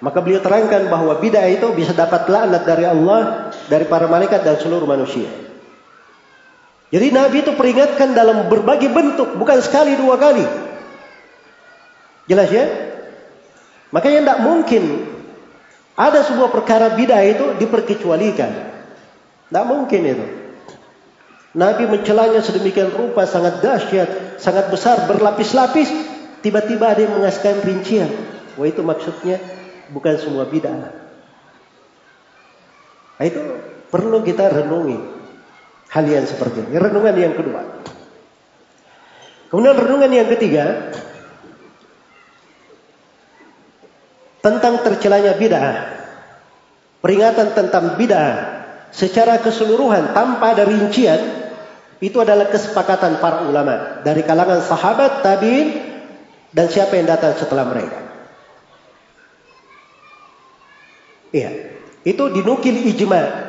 maka 0.00 0.24
beliau 0.24 0.40
terangkan 0.40 0.88
bahwa 0.88 1.20
bid'ah 1.20 1.44
itu 1.52 1.68
bisa 1.76 1.92
dapat 1.92 2.24
laknat 2.24 2.64
dari 2.64 2.88
Allah, 2.88 3.52
dari 3.68 3.84
para 3.84 4.08
malaikat 4.08 4.40
dan 4.40 4.56
seluruh 4.56 4.88
manusia. 4.88 5.45
Jadi 6.86 7.10
Nabi 7.10 7.42
itu 7.42 7.52
peringatkan 7.58 8.14
dalam 8.14 8.46
berbagai 8.46 8.86
bentuk, 8.94 9.34
bukan 9.34 9.58
sekali 9.58 9.98
dua 9.98 10.14
kali. 10.22 10.46
Jelas 12.30 12.50
ya? 12.50 12.66
Makanya 13.90 14.18
tidak 14.22 14.40
mungkin 14.42 14.82
ada 15.98 16.22
sebuah 16.22 16.54
perkara 16.54 16.94
bid'ah 16.94 17.22
itu 17.26 17.58
diperkecualikan. 17.58 18.50
Tidak 19.50 19.64
mungkin 19.66 20.00
itu. 20.06 20.26
Nabi 21.56 21.88
mencelanya 21.88 22.44
sedemikian 22.44 22.92
rupa 22.92 23.24
sangat 23.24 23.64
dahsyat, 23.64 24.38
sangat 24.38 24.68
besar, 24.70 25.08
berlapis-lapis. 25.10 25.88
Tiba-tiba 26.44 26.92
ada 26.94 27.00
yang 27.02 27.18
mengasihkan 27.18 27.64
rincian. 27.66 28.10
Wah 28.54 28.68
itu 28.70 28.84
maksudnya 28.86 29.42
bukan 29.90 30.14
semua 30.22 30.46
bid'ah. 30.46 30.94
Nah, 33.16 33.24
itu 33.24 33.40
perlu 33.88 34.20
kita 34.20 34.52
renungi 34.52 35.15
hal 35.90 36.04
yang 36.06 36.26
seperti 36.26 36.66
ini. 36.66 36.76
Renungan 36.78 37.14
yang 37.14 37.34
kedua. 37.34 37.62
Kemudian 39.46 39.78
renungan 39.78 40.10
yang 40.10 40.28
ketiga 40.34 40.90
tentang 44.42 44.82
tercelanya 44.82 45.38
bid'ah. 45.38 45.76
Peringatan 47.02 47.54
tentang 47.54 47.94
bid'ah 47.94 48.30
secara 48.90 49.38
keseluruhan 49.38 50.10
tanpa 50.14 50.54
ada 50.58 50.66
rincian 50.66 51.46
itu 52.02 52.18
adalah 52.20 52.50
kesepakatan 52.50 53.22
para 53.22 53.46
ulama 53.46 54.02
dari 54.02 54.26
kalangan 54.26 54.60
sahabat, 54.60 55.22
tabiin 55.22 55.68
dan 56.50 56.66
siapa 56.68 56.98
yang 56.98 57.06
datang 57.08 57.38
setelah 57.38 57.64
mereka. 57.70 57.98
Iya, 61.34 61.50
itu 62.06 62.22
dinukil 62.32 62.86
ijma 62.86 63.45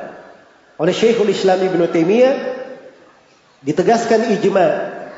oleh 0.77 0.93
Syekhul 0.93 1.33
Islam 1.33 1.61
Ibn 1.61 1.81
Taimiyah 1.89 2.35
ditegaskan 3.65 4.33
ijma 4.37 4.65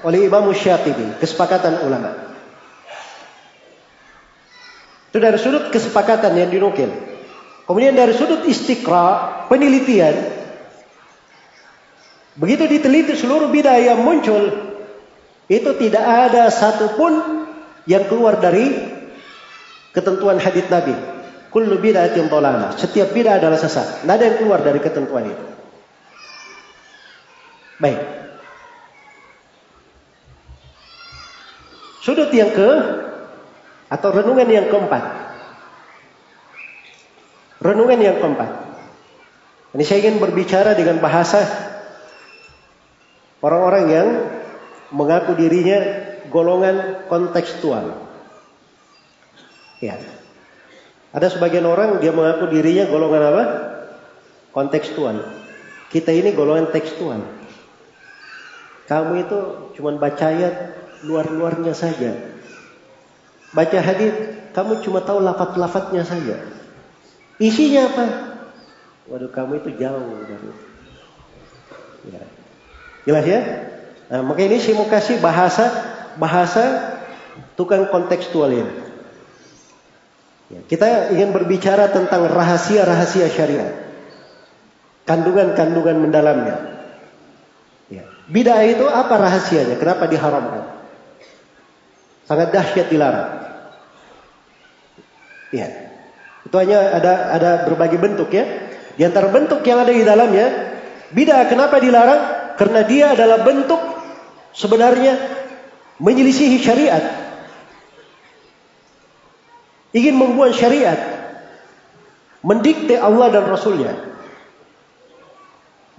oleh 0.07 0.25
Imam 0.25 0.47
Syatibi, 0.55 1.19
kesepakatan 1.19 1.83
ulama. 1.83 2.31
Itu 5.11 5.17
dari 5.19 5.37
sudut 5.41 5.73
kesepakatan 5.73 6.37
yang 6.37 6.49
dinukil. 6.53 6.87
Kemudian 7.67 7.93
dari 7.93 8.15
sudut 8.15 8.47
istiqra, 8.47 9.45
penelitian, 9.51 10.39
Begitu 12.39 12.71
diteliti 12.71 13.19
seluruh 13.19 13.51
bidah 13.51 13.75
yang 13.83 13.99
muncul, 13.99 14.47
itu 15.51 15.69
tidak 15.75 16.05
ada 16.31 16.47
satupun 16.47 17.43
yang 17.83 18.07
keluar 18.07 18.39
dari 18.39 18.95
ketentuan 19.91 20.39
hadis 20.39 20.63
Nabi. 20.71 21.18
Kullu 21.49 21.81
bid'atin 21.81 22.29
dhalalah. 22.29 22.77
Setiap 22.77 23.09
bidah 23.09 23.41
adalah 23.41 23.57
sesat. 23.57 24.05
Tidak 24.05 24.13
ada 24.13 24.23
yang 24.25 24.37
keluar 24.37 24.61
dari 24.61 24.77
ketentuan 24.77 25.25
itu. 25.29 25.45
Baik. 27.81 27.99
Sudut 32.05 32.29
yang 32.29 32.53
ke 32.53 32.69
atau 33.89 34.09
renungan 34.13 34.49
yang 34.49 34.67
keempat. 34.69 35.03
Renungan 37.59 37.99
yang 37.99 38.17
keempat. 38.21 38.49
Ini 39.73 39.83
saya 39.85 39.99
ingin 40.05 40.21
berbicara 40.21 40.73
dengan 40.77 41.01
bahasa 41.01 41.69
Orang-orang 43.39 43.85
yang 43.87 44.07
mengaku 44.91 45.31
dirinya 45.39 45.79
golongan 46.27 47.07
kontekstual. 47.07 47.95
Ya. 49.79 49.95
Ada 51.09 51.33
sebagian 51.33 51.65
orang 51.65 51.97
dia 51.97 52.13
mengaku 52.13 52.53
dirinya 52.53 52.85
golongan 52.85 53.23
apa? 53.33 53.43
Kontekstual. 54.53 55.25
Kita 55.89 56.13
ini 56.13 56.37
golongan 56.37 56.69
tekstual. 56.69 57.21
Kamu 58.85 59.11
itu 59.21 59.37
cuma 59.77 59.97
baca 59.97 60.25
ayat 60.29 60.77
luar-luarnya 61.05 61.73
saja. 61.73 62.13
Baca 63.53 63.79
hadis, 63.81 64.13
kamu 64.53 64.85
cuma 64.85 65.01
tahu 65.01 65.21
lafat-lafatnya 65.21 66.05
saja. 66.05 66.37
Isinya 67.41 67.89
apa? 67.89 68.05
Waduh, 69.09 69.33
kamu 69.33 69.65
itu 69.65 69.69
jauh 69.81 70.21
dari. 70.25 70.49
Ya. 72.13 72.21
Jelas 73.09 73.25
ya? 73.25 73.41
Nah, 74.09 74.21
maka 74.25 74.41
ini 74.45 74.61
saya 74.61 74.77
mau 74.77 74.85
kasih 74.85 75.17
bahasa 75.21 75.65
bahasa 76.17 76.97
tukang 77.57 77.89
kontekstual 77.89 78.53
ini. 78.53 78.88
Ya, 80.49 80.59
kita 80.65 81.13
ingin 81.13 81.29
berbicara 81.29 81.93
tentang 81.93 82.25
rahasia-rahasia 82.25 83.29
syariat. 83.29 83.73
Kandungan-kandungan 85.05 86.01
mendalamnya. 86.01 86.57
Ya. 87.89 88.05
Bidah 88.25 88.65
itu 88.65 88.85
apa 88.89 89.13
rahasianya? 89.13 89.77
Kenapa 89.77 90.09
diharamkan? 90.09 90.65
Sangat 92.25 92.49
dahsyat 92.53 92.89
dilarang. 92.89 93.29
Ya. 95.53 95.93
Itu 96.45 96.55
hanya 96.57 96.97
ada 96.97 97.13
ada 97.37 97.51
berbagai 97.69 98.01
bentuk 98.01 98.33
ya. 98.33 98.45
Di 98.97 99.05
antara 99.05 99.29
bentuk 99.29 99.61
yang 99.65 99.85
ada 99.85 99.93
di 99.93 100.01
dalamnya, 100.01 100.47
bidah 101.13 101.45
kenapa 101.45 101.77
dilarang? 101.77 102.53
Karena 102.57 102.81
dia 102.85 103.13
adalah 103.13 103.45
bentuk 103.45 103.79
sebenarnya 104.53 105.13
menyelisihi 106.01 106.57
syariat. 106.57 107.28
Ingin 109.95 110.15
membuat 110.17 110.53
syariat. 110.53 111.17
mendikte 112.39 112.95
Allah 112.95 113.35
dan 113.35 113.51
Rasulnya. 113.51 113.91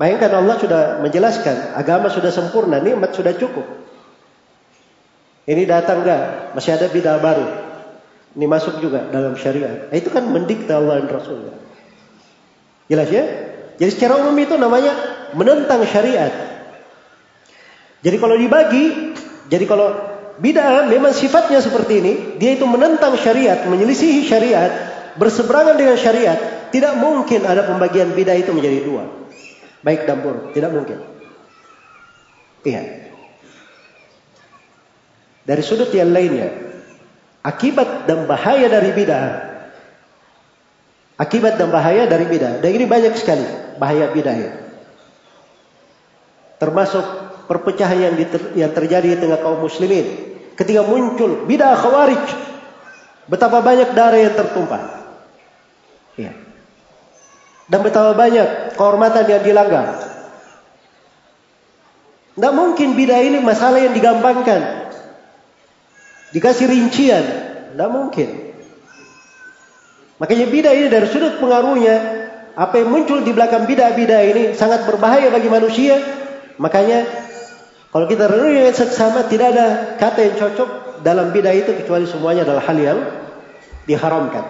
Bayangkan 0.01 0.41
Allah 0.41 0.57
sudah 0.57 0.83
menjelaskan, 1.05 1.77
agama 1.77 2.09
sudah 2.09 2.33
sempurna, 2.33 2.81
nikmat 2.81 3.13
sudah 3.13 3.37
cukup. 3.37 3.69
Ini 5.45 5.69
datang 5.69 6.01
enggak? 6.01 6.57
Masih 6.57 6.81
ada 6.81 6.89
bidah 6.89 7.21
baru. 7.21 7.45
Ini 8.33 8.47
masuk 8.49 8.81
juga 8.81 9.05
dalam 9.13 9.37
syariat. 9.37 9.93
Nah, 9.93 9.97
itu 10.01 10.09
kan 10.09 10.25
mendikte 10.33 10.73
Allah 10.73 11.05
dan 11.05 11.13
Rasulnya. 11.13 11.53
Jelas 12.89 13.09
ya? 13.13 13.25
Jadi 13.77 13.91
secara 13.93 14.25
umum 14.25 14.33
itu 14.41 14.57
namanya 14.57 14.97
menentang 15.37 15.85
syariat. 15.85 16.33
Jadi 18.01 18.17
kalau 18.17 18.41
dibagi, 18.41 19.13
jadi 19.53 19.65
kalau 19.69 19.93
bid'ah 20.41 20.89
memang 20.89 21.13
sifatnya 21.13 21.61
seperti 21.61 22.01
ini, 22.01 22.13
dia 22.41 22.57
itu 22.57 22.65
menentang 22.65 23.15
syariat, 23.21 23.69
menyelisihi 23.69 24.25
syariat, 24.25 24.73
berseberangan 25.21 25.77
dengan 25.77 26.01
syariat, 26.01 26.39
tidak 26.73 26.97
mungkin 26.97 27.45
ada 27.45 27.69
pembagian 27.69 28.17
bid'ah 28.17 28.41
itu 28.41 28.51
menjadi 28.57 28.81
dua. 28.83 29.05
Baik 29.85 30.09
dan 30.09 30.25
buruk, 30.25 30.57
tidak 30.57 30.73
mungkin. 30.73 30.99
Iya. 32.65 33.13
Dari 35.45 35.63
sudut 35.65 35.89
yang 35.93 36.13
lainnya, 36.13 36.53
akibat 37.41 38.09
dan 38.09 38.29
bahaya 38.29 38.69
dari 38.69 38.93
bid'ah. 38.93 39.29
Akibat 41.21 41.61
dan 41.61 41.69
bahaya 41.69 42.09
dari 42.09 42.25
bid'ah. 42.29 42.65
Dan 42.65 42.71
ini 42.77 42.85
banyak 42.89 43.13
sekali 43.17 43.45
bahaya 43.77 44.09
bid'ah 44.13 44.37
ya. 44.37 44.53
Termasuk 46.61 47.05
perpecahan 47.49 47.99
yang, 47.99 48.15
yang 48.53 48.71
terjadi 48.71 49.17
di 49.17 49.19
tengah 49.19 49.41
kaum 49.41 49.65
muslimin. 49.65 50.30
Ketika 50.57 50.87
muncul 50.87 51.45
bid'ah 51.45 51.77
khawarij. 51.79 52.25
Betapa 53.31 53.63
banyak 53.63 53.95
darah 53.95 54.19
yang 54.19 54.35
tertumpah. 54.35 54.83
Ya. 56.19 56.35
Dan 57.71 57.81
betapa 57.87 58.19
banyak 58.19 58.75
kehormatan 58.75 59.25
yang 59.31 59.43
dilanggar. 59.47 59.87
Tidak 62.35 62.53
mungkin 62.57 62.99
bid'ah 62.99 63.23
ini 63.23 63.39
masalah 63.39 63.79
yang 63.79 63.95
digampangkan. 63.95 64.91
Dikasih 66.35 66.67
rincian. 66.67 67.25
Tidak 67.71 67.91
mungkin. 67.91 68.29
Makanya 70.21 70.47
bid'ah 70.51 70.75
ini 70.75 70.89
dari 70.91 71.07
sudut 71.09 71.39
pengaruhnya. 71.39 71.97
Apa 72.59 72.83
yang 72.83 72.91
muncul 72.91 73.23
di 73.23 73.31
belakang 73.31 73.65
bid'ah-bid'ah 73.65 74.23
ini 74.27 74.43
sangat 74.59 74.85
berbahaya 74.85 75.31
bagi 75.31 75.47
manusia. 75.47 75.97
Makanya 76.61 77.07
kalau 77.91 78.07
kita 78.07 78.31
renungi 78.31 78.55
dengan 78.55 78.77
seksama 78.77 79.27
tidak 79.27 79.51
ada 79.51 79.67
kata 79.99 80.19
yang 80.23 80.37
cocok 80.39 80.71
dalam 81.03 81.35
bid'ah 81.35 81.55
itu 81.59 81.75
kecuali 81.75 82.07
semuanya 82.07 82.47
adalah 82.47 82.63
hal 82.63 82.79
yang 82.79 82.99
diharamkan. 83.91 84.47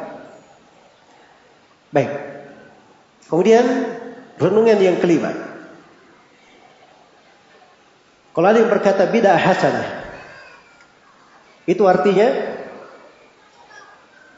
Baik. 1.88 2.12
Kemudian 3.32 3.64
renungan 4.36 4.76
yang 4.76 5.00
kelima. 5.00 5.32
Kalau 8.36 8.46
ada 8.46 8.60
yang 8.60 8.68
berkata 8.68 9.08
bid'ah 9.08 9.40
hasanah, 9.40 9.88
itu 11.64 11.82
artinya 11.88 12.28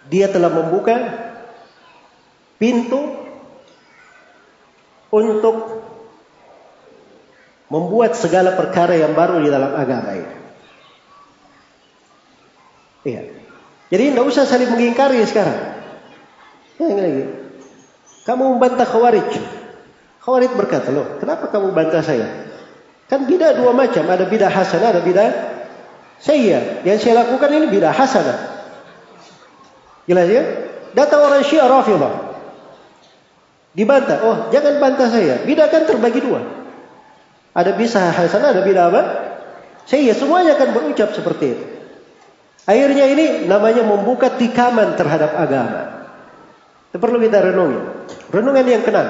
dia 0.06 0.30
telah 0.30 0.48
membuka 0.48 0.94
pintu 2.62 3.18
untuk 5.10 5.82
membuat 7.72 8.12
segala 8.12 8.52
perkara 8.52 8.92
yang 8.92 9.16
baru 9.16 9.40
di 9.40 9.48
dalam 9.48 9.72
agama 9.72 10.12
ini. 10.12 10.34
Iya. 13.08 13.22
Jadi 13.88 14.02
tidak 14.12 14.24
usah 14.28 14.44
saling 14.44 14.68
mengingkari 14.68 15.24
sekarang. 15.24 15.56
Ya, 16.76 16.92
lagi. 16.92 17.24
Kamu 18.28 18.56
membantah 18.56 18.84
khawarij. 18.84 19.32
Khawarij 20.20 20.52
berkata, 20.52 20.92
loh 20.92 21.16
kenapa 21.16 21.48
kamu 21.48 21.72
bantah 21.72 22.04
saya? 22.04 22.52
Kan 23.08 23.24
bidah 23.24 23.56
dua 23.56 23.72
macam. 23.72 24.04
Ada 24.04 24.28
bidah 24.28 24.52
hasanah, 24.52 24.88
ada 24.92 25.00
bidah 25.00 25.28
saya. 26.20 26.84
Yang 26.84 27.08
saya 27.08 27.24
lakukan 27.24 27.50
ini 27.56 27.66
bidah 27.72 27.90
hasanah. 27.90 28.38
Jelas 30.04 30.28
ya? 30.28 30.42
Datang 30.92 31.24
orang 31.24 31.42
syiah 31.42 31.66
rafidah. 31.72 32.36
Dibantah. 33.72 34.18
Oh 34.22 34.36
jangan 34.52 34.76
bantah 34.76 35.08
saya. 35.08 35.40
Bidah 35.42 35.72
kan 35.72 35.88
terbagi 35.88 36.20
dua. 36.20 36.61
Ada 37.52 37.76
bisa 37.76 38.08
hasanah, 38.08 38.56
ada 38.56 38.62
bidah 38.64 38.88
apa? 38.88 39.02
Saya 39.84 40.16
semuanya 40.16 40.56
akan 40.56 40.68
berucap 40.72 41.12
seperti 41.12 41.44
itu. 41.52 41.64
Akhirnya 42.64 43.10
ini 43.10 43.44
namanya 43.50 43.82
membuka 43.82 44.32
tikaman 44.32 44.94
terhadap 44.94 45.34
agama. 45.34 46.08
Itu 46.88 46.96
perlu 47.02 47.18
kita 47.18 47.52
renungi. 47.52 47.80
Renungan 48.30 48.64
yang 48.64 48.82
kenal. 48.86 49.06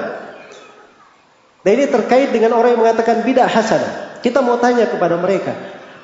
Dan 1.63 1.71
ini 1.79 1.85
terkait 1.87 2.35
dengan 2.35 2.59
orang 2.59 2.75
yang 2.75 2.81
mengatakan 2.83 3.23
bidah 3.23 3.47
hasanah. 3.47 4.19
Kita 4.19 4.43
mau 4.43 4.59
tanya 4.59 4.87
kepada 4.87 5.15
mereka, 5.15 5.55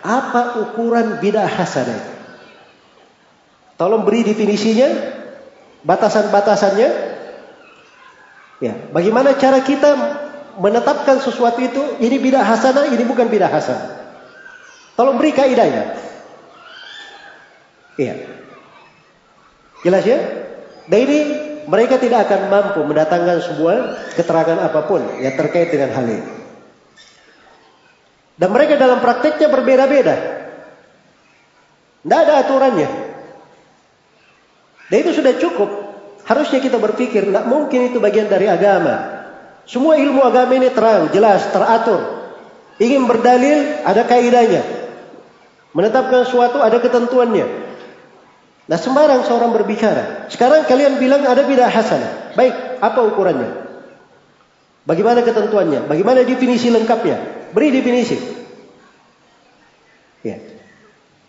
apa 0.03 0.63
ukuran 0.63 1.19
bidah 1.19 1.47
hasanah? 1.47 1.99
Tolong 3.79 4.03
beri 4.03 4.27
definisinya, 4.27 4.91
batasan-batasannya. 5.87 6.89
Ya, 8.59 8.73
bagaimana 8.91 9.39
cara 9.39 9.63
kita 9.63 9.89
menetapkan 10.59 11.23
sesuatu 11.23 11.63
itu 11.63 11.81
ini 12.03 12.19
bidah 12.19 12.43
hasanah, 12.43 12.91
ini 12.91 13.03
bukan 13.07 13.31
bidah 13.31 13.47
hasanah. 13.47 13.99
Tolong 14.99 15.15
beri 15.15 15.31
kaidahnya. 15.31 15.95
Iya. 17.95 18.15
Jelas 19.87 20.03
ya? 20.03 20.19
Dan 20.91 20.99
ini 21.07 21.19
mereka 21.71 21.95
tidak 21.95 22.27
akan 22.27 22.51
mampu 22.51 22.79
mendatangkan 22.83 23.39
sebuah 23.39 23.77
keterangan 24.19 24.59
apa 24.59 24.83
pun 24.87 24.99
yang 25.23 25.39
terkait 25.39 25.71
dengan 25.71 25.95
hal 25.95 26.03
ini. 26.03 26.31
Dan 28.39 28.55
mereka 28.55 28.79
dalam 28.79 29.03
prakteknya 29.03 29.51
berbeda-beda. 29.51 30.15
Tidak 32.03 32.19
ada 32.19 32.33
aturannya. 32.43 32.89
Dan 34.87 34.97
itu 35.03 35.11
sudah 35.11 35.35
cukup. 35.35 35.69
Harusnya 36.23 36.63
kita 36.63 36.79
berpikir, 36.79 37.27
tidak 37.27 37.45
mungkin 37.51 37.91
itu 37.91 37.99
bagian 37.99 38.31
dari 38.31 38.47
agama. 38.47 39.18
Semua 39.69 40.01
ilmu 40.01 40.25
agama 40.25 40.57
ini 40.57 40.73
terang, 40.73 41.13
jelas, 41.13 41.45
teratur. 41.53 42.01
Ingin 42.81 43.05
berdalil, 43.05 43.85
ada 43.85 44.01
kaidahnya. 44.01 44.65
Menetapkan 45.77 46.25
sesuatu, 46.25 46.57
ada 46.57 46.81
ketentuannya. 46.81 47.69
Nah 48.65 48.77
sembarang 48.77 49.29
seorang 49.29 49.53
berbicara. 49.53 50.25
Sekarang 50.33 50.65
kalian 50.65 50.97
bilang 50.97 51.21
ada 51.21 51.45
bidah 51.45 51.69
hasanah. 51.69 52.33
Baik, 52.33 52.81
apa 52.81 52.99
ukurannya? 53.13 53.49
Bagaimana 54.89 55.21
ketentuannya? 55.21 55.85
Bagaimana 55.85 56.25
definisi 56.25 56.73
lengkapnya? 56.73 57.49
Beri 57.53 57.69
definisi. 57.69 58.17
Ya. 60.25 60.37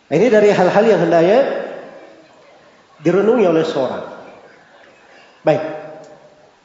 Nah, 0.09 0.14
ini 0.16 0.26
dari 0.32 0.49
hal-hal 0.53 0.84
yang 0.84 1.01
hendaknya 1.01 1.41
direnungi 3.05 3.45
oleh 3.45 3.64
seorang. 3.68 4.05
Baik. 5.45 5.80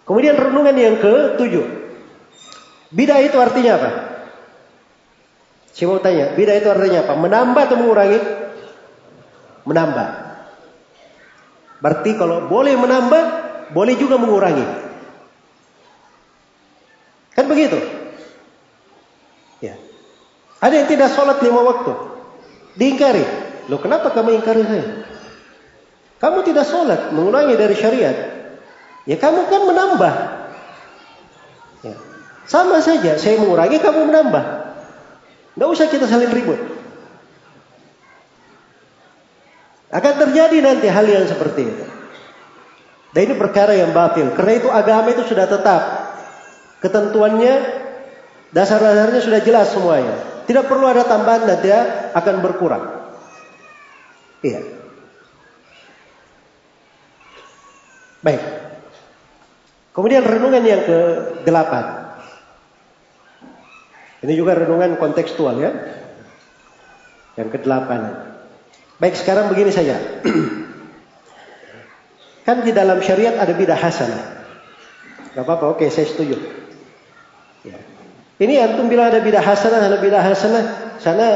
Kemudian 0.06 0.38
renungan 0.38 0.78
yang 0.78 1.02
ke-7. 1.02 1.54
Bidah 2.94 3.20
itu 3.26 3.38
artinya 3.42 3.74
apa? 3.82 3.90
Mau 5.76 6.00
tanya, 6.00 6.32
bidah 6.38 6.56
itu 6.56 6.70
artinya 6.70 7.04
apa? 7.04 7.14
Menambah 7.18 7.62
atau 7.66 7.78
mengurangi? 7.82 8.20
Menambah. 9.66 10.08
Berarti 11.82 12.12
kalau 12.16 12.46
boleh 12.46 12.78
menambah, 12.78 13.24
boleh 13.74 13.96
juga 13.98 14.22
mengurangi. 14.22 14.64
Kan 17.36 17.50
begitu? 17.52 17.76
Ya. 19.60 19.76
Ada 20.62 20.86
yang 20.86 20.88
tidak 20.88 21.12
sholat 21.18 21.42
lima 21.44 21.66
waktu. 21.66 21.92
Diingkari. 22.78 23.26
Loh 23.68 23.82
kenapa 23.82 24.14
kamu 24.14 24.38
ingkari 24.40 24.64
saya? 24.64 24.88
Kamu 26.22 26.46
tidak 26.48 26.70
sholat, 26.70 27.12
mengurangi 27.12 27.58
dari 27.58 27.76
syariat. 27.76 28.35
Ya 29.06 29.22
kamu 29.22 29.46
kan 29.48 29.62
menambah. 29.70 30.14
Ya. 31.86 31.96
Sama 32.50 32.82
saja, 32.82 33.22
saya 33.22 33.38
mengurangi, 33.38 33.78
kamu 33.78 34.10
menambah. 34.10 34.44
Tidak 35.56 35.70
usah 35.70 35.88
kita 35.88 36.10
saling 36.10 36.34
ribut. 36.34 36.58
Akan 39.94 40.14
terjadi 40.20 40.60
nanti 40.60 40.90
hal 40.90 41.06
yang 41.06 41.24
seperti 41.30 41.70
itu. 41.70 41.86
Dan 43.16 43.32
ini 43.32 43.36
perkara 43.40 43.72
yang 43.72 43.96
batil. 43.96 44.36
Karena 44.36 44.60
itu 44.60 44.68
agama 44.68 45.08
itu 45.14 45.24
sudah 45.24 45.48
tetap. 45.48 45.82
Ketentuannya, 46.84 47.56
dasar-dasarnya 48.52 49.22
sudah 49.24 49.40
jelas 49.40 49.72
semuanya. 49.72 50.44
Tidak 50.44 50.68
perlu 50.68 50.92
ada 50.92 51.08
tambahan 51.08 51.48
dan 51.48 51.58
tidak 51.64 51.84
akan 52.12 52.36
berkurang. 52.44 52.84
Iya. 54.44 54.62
Baik. 58.20 58.65
Kemudian 59.96 60.28
renungan 60.28 60.64
yang 60.68 60.84
ke-8. 60.84 61.74
Ini 64.28 64.34
juga 64.36 64.60
renungan 64.60 65.00
kontekstual 65.00 65.56
ya. 65.64 65.72
Yang 67.40 67.50
ke-8. 67.56 67.90
Baik, 69.00 69.16
sekarang 69.16 69.48
begini 69.48 69.72
saja. 69.72 69.96
kan 72.48 72.68
di 72.68 72.76
dalam 72.76 73.00
syariat 73.00 73.40
ada 73.40 73.56
bidah 73.56 73.80
hasanah. 73.80 74.24
Gak 75.32 75.44
apa-apa, 75.48 75.80
oke 75.80 75.88
saya 75.88 76.12
setuju. 76.12 76.44
Ya. 77.64 77.80
Ini 78.36 78.68
antum 78.68 78.92
bilang 78.92 79.16
ada 79.16 79.24
bidah 79.24 79.44
hasanah, 79.44 79.80
ada 79.80 80.00
bidah 80.00 80.20
hasanah, 80.20 80.64
sana 81.00 81.28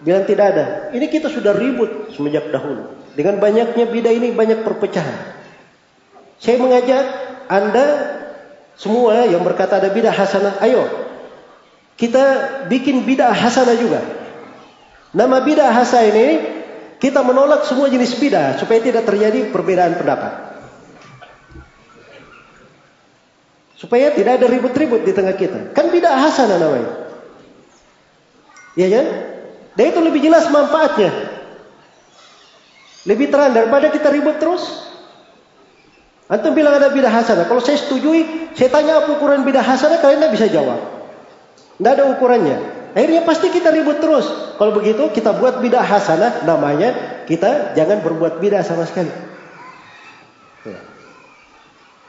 bilang 0.00 0.24
tidak 0.24 0.56
ada. 0.56 0.64
Ini 0.96 1.04
kita 1.08 1.28
sudah 1.28 1.52
ribut 1.52 2.16
semenjak 2.16 2.48
dahulu. 2.48 2.96
Dengan 3.12 3.36
banyaknya 3.36 3.92
bidah 3.92 4.12
ini 4.12 4.32
banyak 4.32 4.64
perpecahan. 4.64 5.36
Saya 6.42 6.58
mengajak 6.58 7.21
Anda 7.52 7.86
semua 8.80 9.28
yang 9.28 9.44
berkata 9.44 9.76
ada 9.76 9.92
bidah 9.92 10.16
hasanah, 10.16 10.56
ayo 10.64 10.88
kita 12.00 12.24
bikin 12.72 13.04
bidah 13.04 13.36
hasanah 13.36 13.76
juga. 13.76 14.00
Nama 15.12 15.36
bidah 15.44 15.68
hasanah 15.68 16.08
ini 16.08 16.26
kita 16.96 17.20
menolak 17.20 17.68
semua 17.68 17.92
jenis 17.92 18.16
bidah 18.16 18.56
supaya 18.56 18.80
tidak 18.80 19.04
terjadi 19.04 19.52
perbedaan 19.52 20.00
pendapat. 20.00 20.32
Supaya 23.76 24.14
tidak 24.14 24.40
ada 24.40 24.46
ribut-ribut 24.48 25.04
di 25.04 25.12
tengah 25.12 25.36
kita. 25.36 25.76
Kan 25.76 25.92
bidah 25.92 26.16
hasanah 26.16 26.56
namanya. 26.56 26.92
Iya 28.78 28.88
kan? 28.88 29.06
Dan 29.76 29.84
itu 29.92 30.00
lebih 30.00 30.20
jelas 30.24 30.48
manfaatnya. 30.48 31.10
Lebih 33.04 33.28
terang 33.28 33.52
daripada 33.52 33.90
kita 33.90 34.08
ribut 34.08 34.38
terus. 34.38 34.91
Antum 36.32 36.56
bilang 36.56 36.80
ada 36.80 36.88
bidah 36.88 37.12
hasanah. 37.12 37.44
Kalau 37.44 37.60
saya 37.60 37.76
setujui, 37.76 38.48
saya 38.56 38.72
tanya 38.72 39.04
apa 39.04 39.12
ukuran 39.12 39.44
bidah 39.44 39.60
hasanah, 39.60 40.00
kalian 40.00 40.24
tidak 40.24 40.32
bisa 40.32 40.46
jawab. 40.48 40.80
Tidak 41.76 41.92
ada 41.92 42.08
ukurannya. 42.08 42.56
Akhirnya 42.96 43.20
pasti 43.28 43.52
kita 43.52 43.68
ribut 43.68 44.00
terus. 44.00 44.56
Kalau 44.56 44.72
begitu 44.72 45.12
kita 45.12 45.36
buat 45.36 45.60
bidah 45.60 45.84
hasanah, 45.84 46.48
namanya 46.48 47.20
kita 47.28 47.76
jangan 47.76 48.00
berbuat 48.00 48.40
bidah 48.40 48.64
sama 48.64 48.88
sekali. 48.88 49.12
Ya. 50.64 50.80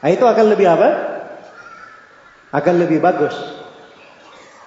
Nah, 0.00 0.08
itu 0.08 0.24
akan 0.24 0.46
lebih 0.48 0.72
apa? 0.72 0.88
akan 2.54 2.74
lebih 2.86 3.02
bagus. 3.02 3.34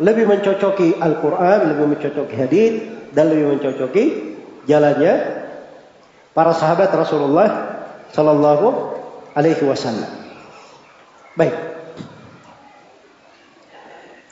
Lebih 0.03 0.27
mencocoki 0.27 0.99
Al-Quran, 0.99 1.73
lebih 1.73 1.85
mencocoki 1.95 2.35
hadis 2.35 2.73
dan 3.15 3.31
lebih 3.31 3.57
mencocoki 3.57 4.05
jalannya 4.67 5.13
para 6.35 6.51
sahabat 6.51 6.91
Rasulullah 6.91 7.79
Sallallahu 8.11 8.96
Alaihi 9.37 9.61
Wasallam. 9.61 10.09
Baik. 11.37 11.53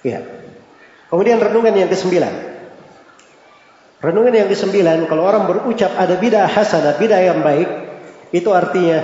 Ya. 0.01 0.25
Kemudian 1.13 1.37
renungan 1.37 1.77
yang 1.77 1.89
kesembilan. 1.89 2.33
Renungan 4.01 4.33
yang 4.33 4.49
kesembilan, 4.49 5.05
kalau 5.05 5.25
orang 5.25 5.45
berucap 5.45 5.93
ada 5.97 6.17
bidah 6.17 6.49
hasanah, 6.49 6.97
bidah 6.97 7.21
yang 7.21 7.45
baik, 7.45 7.69
itu 8.33 8.49
artinya 8.53 9.01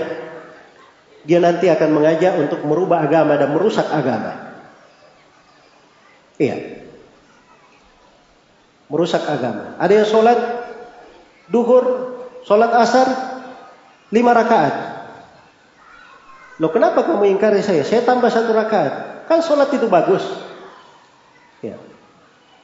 dia 1.21 1.37
nanti 1.37 1.69
akan 1.69 1.89
mengajak 1.93 2.33
untuk 2.37 2.65
merubah 2.65 3.05
agama 3.05 3.37
dan 3.37 3.53
merusak 3.53 3.85
agama. 3.89 4.57
Iya. 6.41 6.81
Merusak 8.89 9.23
agama. 9.29 9.77
Ada 9.77 10.03
yang 10.03 10.07
sholat 10.09 10.39
duhur, 11.47 11.85
sholat 12.45 12.73
asar, 12.81 13.07
lima 14.09 14.33
rakaat. 14.33 14.90
Loh 16.61 16.69
kenapa 16.69 17.01
kamu 17.01 17.25
ingkari 17.33 17.65
saya? 17.65 17.81
Saya 17.81 18.05
tambah 18.05 18.29
satu 18.29 18.53
rakaat. 18.53 19.25
Kan 19.25 19.41
sholat 19.41 19.73
itu 19.73 19.89
bagus. 19.89 20.21
Ya. 21.65 21.73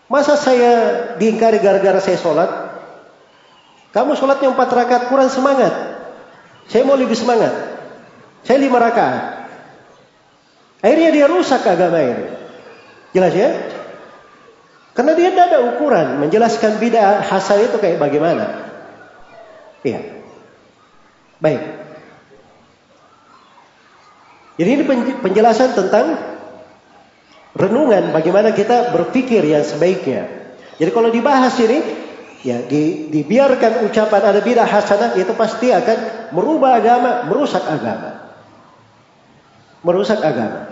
Masa 0.06 0.38
saya 0.38 0.74
diingkari 1.18 1.58
gara-gara 1.58 1.98
saya 1.98 2.22
sholat? 2.22 2.45
Kamu 3.98 4.14
sholatnya 4.14 4.54
empat 4.54 4.70
rakaat 4.70 5.04
kurang 5.10 5.34
semangat. 5.34 5.74
Saya 6.70 6.86
mau 6.86 6.93
lebih 6.93 7.18
semangat. 7.18 7.50
Saya 8.45 8.62
lima 8.62 8.78
rakaat. 8.78 9.50
Akhirnya 10.86 11.10
dia 11.10 11.26
rusak 11.26 11.66
agama 11.66 11.98
ini. 11.98 12.26
Jelas 13.18 13.34
ya? 13.34 13.50
Karena 14.93 15.18
dia 15.18 15.34
tidak 15.34 15.45
ada 15.50 15.60
ukuran 15.74 16.22
menjelaskan 16.22 16.78
bidah 16.78 17.26
hasan 17.26 17.66
itu 17.66 17.82
kayak 17.82 17.98
bagaimana. 17.98 18.45
Iya. 19.82 20.22
Baik. 21.41 21.76
Jadi 24.58 24.70
ini 24.74 24.84
penjelasan 25.22 25.78
tentang 25.78 26.18
renungan 27.53 28.10
bagaimana 28.10 28.53
kita 28.53 28.93
berpikir 28.93 29.45
yang 29.45 29.62
sebaiknya. 29.62 30.49
Jadi 30.82 30.89
kalau 30.93 31.14
dibahas 31.14 31.53
ini, 31.62 31.80
ya 32.41 32.66
di, 32.66 33.10
dibiarkan 33.14 33.86
ucapan 33.86 34.22
ada 34.34 34.41
bidah 34.41 34.66
hasanah 34.66 35.14
itu 35.18 35.34
pasti 35.38 35.70
akan 35.70 36.30
merubah 36.34 36.82
agama, 36.82 37.30
merusak 37.30 37.62
agama 37.66 38.28
merusak 39.88 40.20
agama. 40.20 40.68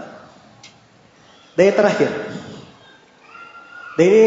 Dan 1.55 1.71
yang 1.71 1.77
terakhir, 1.79 2.11
dan 3.95 4.03
ini 4.03 4.23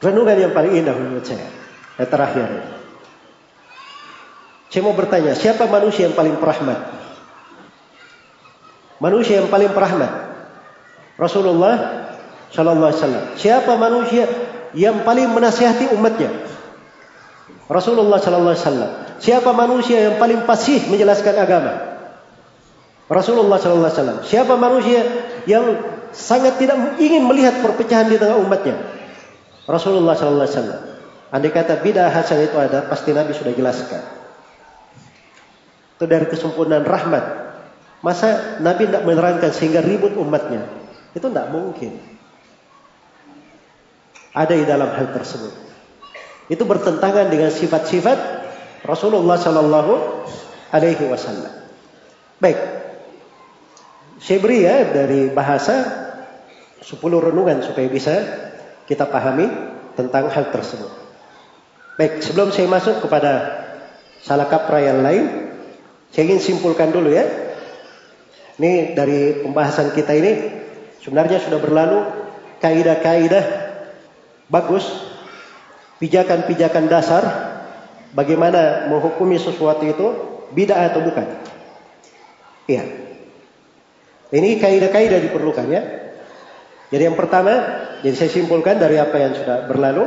renungan 0.00 0.36
yang 0.40 0.52
paling 0.56 0.72
indah 0.72 0.96
menurut 0.96 1.24
saya. 1.28 1.52
Yang 2.00 2.08
terakhir, 2.08 2.48
saya 4.72 4.80
mau 4.80 4.96
bertanya, 4.96 5.36
siapa 5.36 5.68
manusia 5.68 6.08
yang 6.08 6.16
paling 6.16 6.40
perahmat? 6.40 7.04
Manusia 8.96 9.44
yang 9.44 9.48
paling 9.52 9.70
perahmat? 9.76 10.12
Rasulullah 11.20 11.74
Shallallahu 12.52 12.88
Alaihi 12.88 13.00
Wasallam. 13.02 13.24
Siapa 13.36 13.72
manusia 13.76 14.24
yang 14.72 15.04
paling 15.04 15.28
menasihati 15.32 15.92
umatnya? 15.96 16.32
Rasulullah 17.68 18.20
Shallallahu 18.20 18.54
Alaihi 18.54 18.64
Wasallam. 18.64 18.90
Siapa 19.16 19.50
manusia 19.56 19.98
yang 20.12 20.16
paling 20.20 20.44
pasih 20.44 20.86
menjelaskan 20.88 21.34
agama? 21.36 21.72
Rasulullah 23.08 23.60
Sallallahu 23.60 23.86
Alaihi 23.88 23.98
Wasallam. 24.00 24.18
Siapa 24.24 24.54
manusia 24.56 25.00
yang 25.44 25.64
sangat 26.12 26.56
tidak 26.56 26.98
ingin 26.98 27.24
melihat 27.24 27.60
perpecahan 27.60 28.08
di 28.08 28.16
tengah 28.16 28.40
umatnya? 28.40 28.76
Rasulullah 29.66 30.14
Sallallahu 30.14 30.46
Alaihi 30.46 30.56
Wasallam. 30.56 30.80
Andai 31.26 31.50
kata 31.50 31.82
bidah 31.82 32.06
hasan 32.06 32.46
itu 32.46 32.54
ada, 32.54 32.86
pasti 32.86 33.10
Nabi 33.10 33.34
sudah 33.34 33.50
jelaskan. 33.50 33.98
Itu 35.98 36.04
dari 36.06 36.28
kesempurnaan 36.30 36.86
rahmat. 36.86 37.24
Masa 38.04 38.60
Nabi 38.60 38.88
tidak 38.88 39.04
menerangkan 39.08 39.50
sehingga 39.52 39.80
ribut 39.80 40.16
umatnya? 40.16 40.68
Itu 41.16 41.32
tidak 41.32 41.48
mungkin. 41.52 41.96
Ada 44.36 44.52
di 44.52 44.64
dalam 44.68 44.92
hal 44.92 45.16
tersebut. 45.16 45.52
Itu 46.52 46.68
bertentangan 46.68 47.32
dengan 47.32 47.48
sifat-sifat 47.48 48.18
Rasulullah 48.84 49.40
Sallallahu 49.40 49.92
Alaihi 50.70 51.08
Wasallam. 51.08 51.50
Baik, 52.36 52.58
saya 54.20 54.38
beri 54.44 54.58
ya 54.62 54.76
dari 54.92 55.32
bahasa 55.32 55.74
10 56.84 57.00
renungan 57.00 57.64
supaya 57.64 57.88
bisa 57.88 58.14
kita 58.84 59.08
pahami 59.08 59.48
tentang 59.96 60.28
hal 60.28 60.52
tersebut. 60.52 60.92
Baik, 61.96 62.20
sebelum 62.20 62.52
saya 62.52 62.68
masuk 62.68 63.00
kepada 63.00 63.64
salah 64.20 64.46
kaprah 64.46 64.84
yang 64.84 65.00
lain, 65.00 65.48
saya 66.12 66.28
ingin 66.28 66.44
simpulkan 66.44 66.92
dulu 66.92 67.08
ya. 67.08 67.24
Ini 68.56 68.96
dari 68.96 69.44
pembahasan 69.44 69.92
kita 69.92 70.16
ini 70.16 70.32
sebenarnya 71.04 71.44
sudah 71.44 71.60
berlalu 71.60 72.00
kaidah-kaidah 72.64 73.44
bagus, 74.48 74.88
pijakan-pijakan 76.00 76.88
dasar 76.88 77.22
bagaimana 78.16 78.88
menghukumi 78.88 79.36
sesuatu 79.36 79.84
itu 79.84 80.06
bid'ah 80.56 80.88
atau 80.88 81.04
bukan. 81.04 81.26
Iya. 82.64 82.84
Ini 84.32 84.58
kaidah-kaidah 84.58 85.20
diperlukan 85.20 85.66
ya. 85.70 85.82
Jadi 86.90 87.02
yang 87.02 87.18
pertama, 87.18 87.52
jadi 88.02 88.14
saya 88.14 88.30
simpulkan 88.30 88.78
dari 88.78 88.98
apa 88.98 89.16
yang 89.18 89.34
sudah 89.34 89.66
berlalu, 89.66 90.06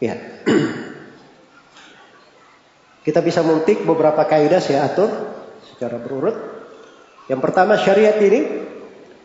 ya. 0.00 0.16
Kita 3.04 3.20
bisa 3.24 3.42
memetik 3.42 3.82
beberapa 3.82 4.22
kaidah 4.28 4.62
saya 4.62 4.86
atur 4.86 5.10
secara 5.66 5.98
berurut. 5.98 6.51
Yang 7.32 7.40
pertama 7.40 7.80
syariat 7.80 8.20
ini 8.20 8.44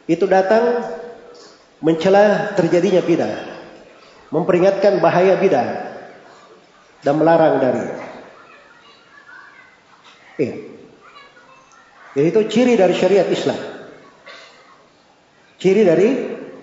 itu 0.08 0.24
datang 0.32 0.80
mencela 1.84 2.56
terjadinya 2.56 3.04
bidah, 3.04 3.36
memperingatkan 4.32 5.04
bahaya 5.04 5.36
bidah 5.36 5.68
dan 7.04 7.20
melarang 7.20 7.60
dari. 7.60 7.84
Iya. 10.40 10.56
Jadi 12.16 12.28
itu 12.32 12.42
ciri 12.48 12.74
dari 12.80 12.96
syariat 12.96 13.28
Islam. 13.28 13.60
Ciri 15.60 15.84
dari 15.84 16.10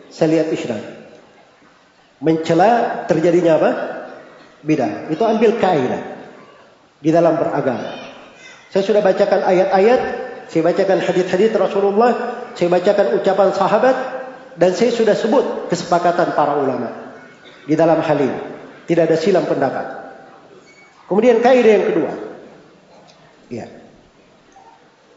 seliat 0.08 0.48
isyrak. 0.48 0.82
Mencela 2.24 3.04
terjadinya 3.04 3.60
apa? 3.60 3.70
Bidah. 4.64 5.12
Itu 5.12 5.28
ambil 5.28 5.60
kaidah 5.60 6.02
di 7.04 7.12
dalam 7.12 7.36
beragama. 7.36 8.00
Saya 8.72 8.82
sudah 8.86 9.02
bacakan 9.04 9.44
ayat-ayat, 9.44 10.23
saya 10.48 10.62
bacakan 10.64 10.98
hadis-hadis 11.00 11.50
Rasulullah, 11.54 12.12
saya 12.54 12.68
bacakan 12.70 13.18
ucapan 13.18 13.48
sahabat, 13.52 13.96
dan 14.54 14.70
saya 14.76 14.94
sudah 14.94 15.16
sebut 15.18 15.70
kesepakatan 15.70 16.36
para 16.36 16.58
ulama 16.58 17.14
di 17.66 17.74
dalam 17.74 17.98
hal 17.98 18.18
ini. 18.20 18.40
Tidak 18.84 19.02
ada 19.08 19.16
silam 19.16 19.48
pendapat. 19.48 19.86
Kemudian 21.08 21.40
kaidah 21.40 21.72
yang 21.72 21.86
kedua. 21.88 22.12
Ya. 23.48 23.66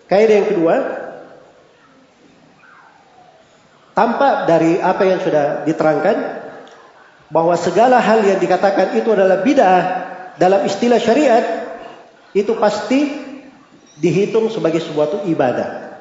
Kaidah 0.07 0.35
yang 0.39 0.47
kedua, 0.47 0.75
tampak 3.91 4.47
dari 4.47 4.79
apa 4.79 5.03
yang 5.03 5.19
sudah 5.19 5.67
diterangkan 5.67 6.17
bahwa 7.27 7.59
segala 7.59 7.99
hal 7.99 8.23
yang 8.23 8.39
dikatakan 8.39 8.95
itu 8.95 9.11
adalah 9.11 9.43
bid'ah 9.43 9.83
dalam 10.39 10.63
istilah 10.63 11.01
syariat 11.01 11.43
itu 12.31 12.55
pasti 12.55 13.26
dihitung 13.97 14.49
sebagai 14.53 14.81
suatu 14.81 15.25
ibadah. 15.25 15.99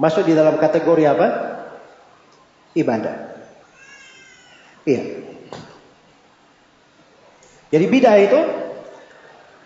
Masuk 0.00 0.24
di 0.24 0.32
dalam 0.32 0.56
kategori 0.56 1.04
apa? 1.08 1.28
Ibadah. 2.72 3.14
Iya. 4.88 5.02
Jadi 7.70 7.84
bid'ah 7.86 8.18
itu 8.18 8.40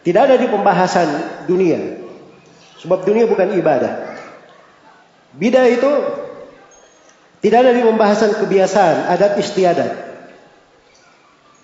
tidak 0.04 0.22
ada 0.28 0.36
di 0.36 0.46
pembahasan 0.50 1.08
dunia. 1.46 2.02
Sebab 2.82 3.06
dunia 3.06 3.24
bukan 3.24 3.54
ibadah. 3.56 4.18
Bid'ah 5.38 5.70
itu 5.70 5.90
tidak 7.40 7.58
ada 7.64 7.72
di 7.76 7.82
pembahasan 7.84 8.36
kebiasaan, 8.40 9.08
adat 9.08 9.38
istiadat. 9.38 9.92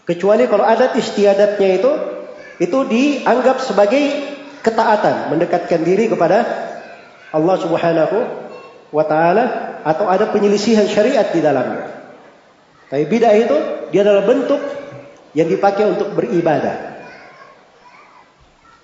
Kecuali 0.07 0.45
kalau 0.47 0.65
adat 0.65 0.95
istiadatnya 0.95 1.71
itu 1.81 1.93
itu 2.61 2.79
dianggap 2.85 3.65
sebagai 3.65 4.30
ketaatan, 4.61 5.33
mendekatkan 5.35 5.81
diri 5.83 6.09
kepada 6.09 6.45
Allah 7.31 7.57
Subhanahu 7.61 8.19
wa 8.91 9.05
taala 9.07 9.45
atau 9.87 10.11
ada 10.11 10.29
penyelisihan 10.29 10.87
syariat 10.87 11.31
di 11.31 11.41
dalamnya. 11.41 11.89
Tapi 12.91 13.07
bid'ah 13.07 13.35
itu 13.39 13.57
dia 13.95 14.03
adalah 14.03 14.27
bentuk 14.27 14.59
yang 15.33 15.47
dipakai 15.47 15.95
untuk 15.95 16.11
beribadah. 16.19 16.91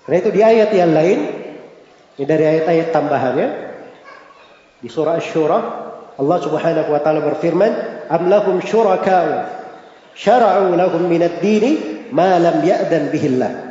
Karena 0.07 0.17
itu 0.23 0.29
di 0.31 0.41
ayat 0.41 0.71
yang 0.71 0.95
lain 0.95 1.19
ini 2.15 2.25
dari 2.25 2.43
ayat-ayat 2.47 2.87
tambahannya 2.95 3.47
di 4.79 4.87
surah 4.87 5.19
Asy-Syura 5.19 5.59
Allah 6.17 6.37
Subhanahu 6.41 6.89
wa 6.89 7.01
taala 7.03 7.21
berfirman, 7.21 7.71
"Am 8.09 8.25
lahum 8.25 8.57
syuraka'u 8.57 9.45
syara'u 10.17 10.73
lahum 10.73 11.05
minad 11.05 11.43
dini 11.43 12.07
ma 12.09 12.41
lam 12.41 12.65
ya'dan 12.65 13.13
bihillah." 13.13 13.66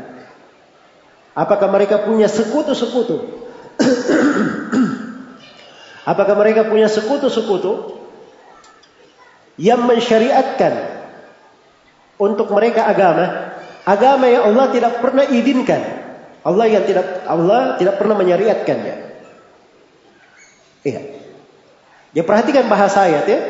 Apakah 1.36 1.68
mereka 1.68 2.00
punya 2.08 2.32
sekutu-sekutu? 2.32 3.44
Apakah 6.10 6.34
mereka 6.40 6.64
punya 6.64 6.88
sekutu-sekutu 6.88 8.00
yang 9.60 9.84
mensyariatkan 9.84 10.96
untuk 12.16 12.48
mereka 12.48 12.88
agama, 12.88 13.52
agama 13.84 14.24
yang 14.32 14.48
Allah 14.48 14.72
tidak 14.72 15.04
pernah 15.04 15.28
izinkan 15.28 16.06
Allah 16.46 16.70
yang 16.70 16.86
tidak 16.86 17.26
Allah 17.26 17.74
tidak 17.74 17.98
pernah 17.98 18.14
menyariatkannya. 18.14 18.94
Iya. 20.86 21.00
Ya 22.14 22.22
perhatikan 22.22 22.70
bahasa 22.70 23.02
ayat 23.10 23.26
ya. 23.26 23.40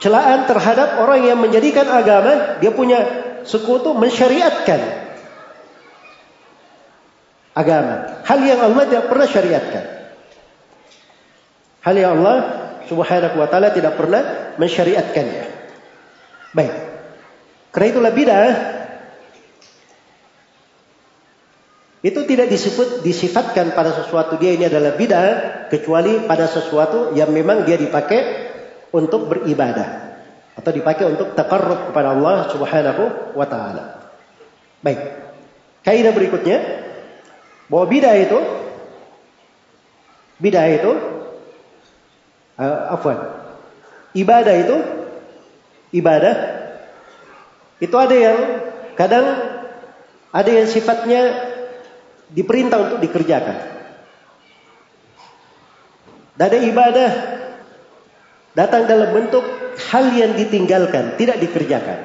Celaan 0.00 0.48
terhadap 0.48 0.96
orang 1.04 1.28
yang 1.28 1.36
menjadikan 1.36 1.84
agama 1.92 2.56
dia 2.64 2.72
punya 2.72 3.04
sekutu 3.44 3.92
mensyariatkan 3.92 5.01
agama. 7.52 8.24
Hal 8.24 8.40
yang 8.44 8.60
Allah 8.60 8.82
tidak 8.88 9.06
pernah 9.08 9.28
syariatkan. 9.28 9.84
Hal 11.82 11.94
yang 11.98 12.10
Allah 12.20 12.36
Subhanahu 12.86 13.36
wa 13.38 13.48
taala 13.48 13.72
tidak 13.72 13.94
pernah 13.96 14.54
mensyariatkannya. 14.58 15.44
Baik. 16.52 16.74
Karena 17.72 17.86
itulah 17.88 18.12
bid'ah 18.12 18.52
Itu 22.02 22.26
tidak 22.26 22.50
disebut 22.50 23.06
disifatkan 23.06 23.78
pada 23.78 23.94
sesuatu 23.94 24.34
dia 24.34 24.58
ini 24.58 24.66
adalah 24.66 24.98
bid'ah 24.98 25.70
kecuali 25.70 26.26
pada 26.26 26.50
sesuatu 26.50 27.14
yang 27.14 27.30
memang 27.30 27.62
dia 27.62 27.78
dipakai 27.78 28.50
untuk 28.90 29.30
beribadah 29.30 30.18
atau 30.58 30.70
dipakai 30.74 31.06
untuk 31.14 31.38
taqarrub 31.38 31.94
kepada 31.94 32.18
Allah 32.18 32.50
Subhanahu 32.50 33.38
wa 33.38 33.46
taala. 33.46 33.84
Baik. 34.82 34.98
Kaidah 35.86 36.10
berikutnya 36.10 36.58
bahwa 37.72 37.88
bid'ah 37.88 38.16
itu 38.20 38.38
bid'ah 40.36 40.68
itu 40.68 40.92
uh, 42.60 42.92
afwan. 42.92 43.16
Ibadah 44.12 44.54
itu 44.60 44.76
ibadah 45.96 46.34
itu 47.80 47.96
ada 47.96 48.12
yang 48.12 48.38
kadang 48.92 49.24
ada 50.28 50.50
yang 50.52 50.68
sifatnya 50.68 51.48
diperintah 52.28 52.76
untuk 52.92 53.00
dikerjakan. 53.00 53.56
Dan 56.36 56.44
ada 56.48 56.58
ibadah 56.60 57.10
datang 58.52 58.84
dalam 58.84 59.16
bentuk 59.16 59.44
hal 59.88 60.12
yang 60.12 60.36
ditinggalkan, 60.36 61.16
tidak 61.16 61.40
dikerjakan. 61.40 61.98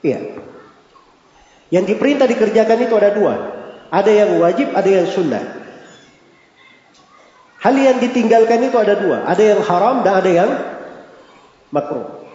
Iya. 0.00 0.20
Yang 1.70 1.96
diperintah 1.96 2.26
dikerjakan 2.26 2.78
itu 2.82 2.94
ada 2.98 3.10
dua. 3.14 3.34
Ada 3.90 4.10
yang 4.10 4.30
wajib, 4.42 4.74
ada 4.74 4.90
yang 4.90 5.06
sunnah. 5.06 5.42
Hal 7.62 7.74
yang 7.78 7.98
ditinggalkan 8.02 8.66
itu 8.66 8.76
ada 8.78 8.98
dua. 8.98 9.22
Ada 9.26 9.42
yang 9.54 9.60
haram 9.62 10.02
dan 10.02 10.14
ada 10.18 10.30
yang 10.30 10.50
makruh. 11.70 12.26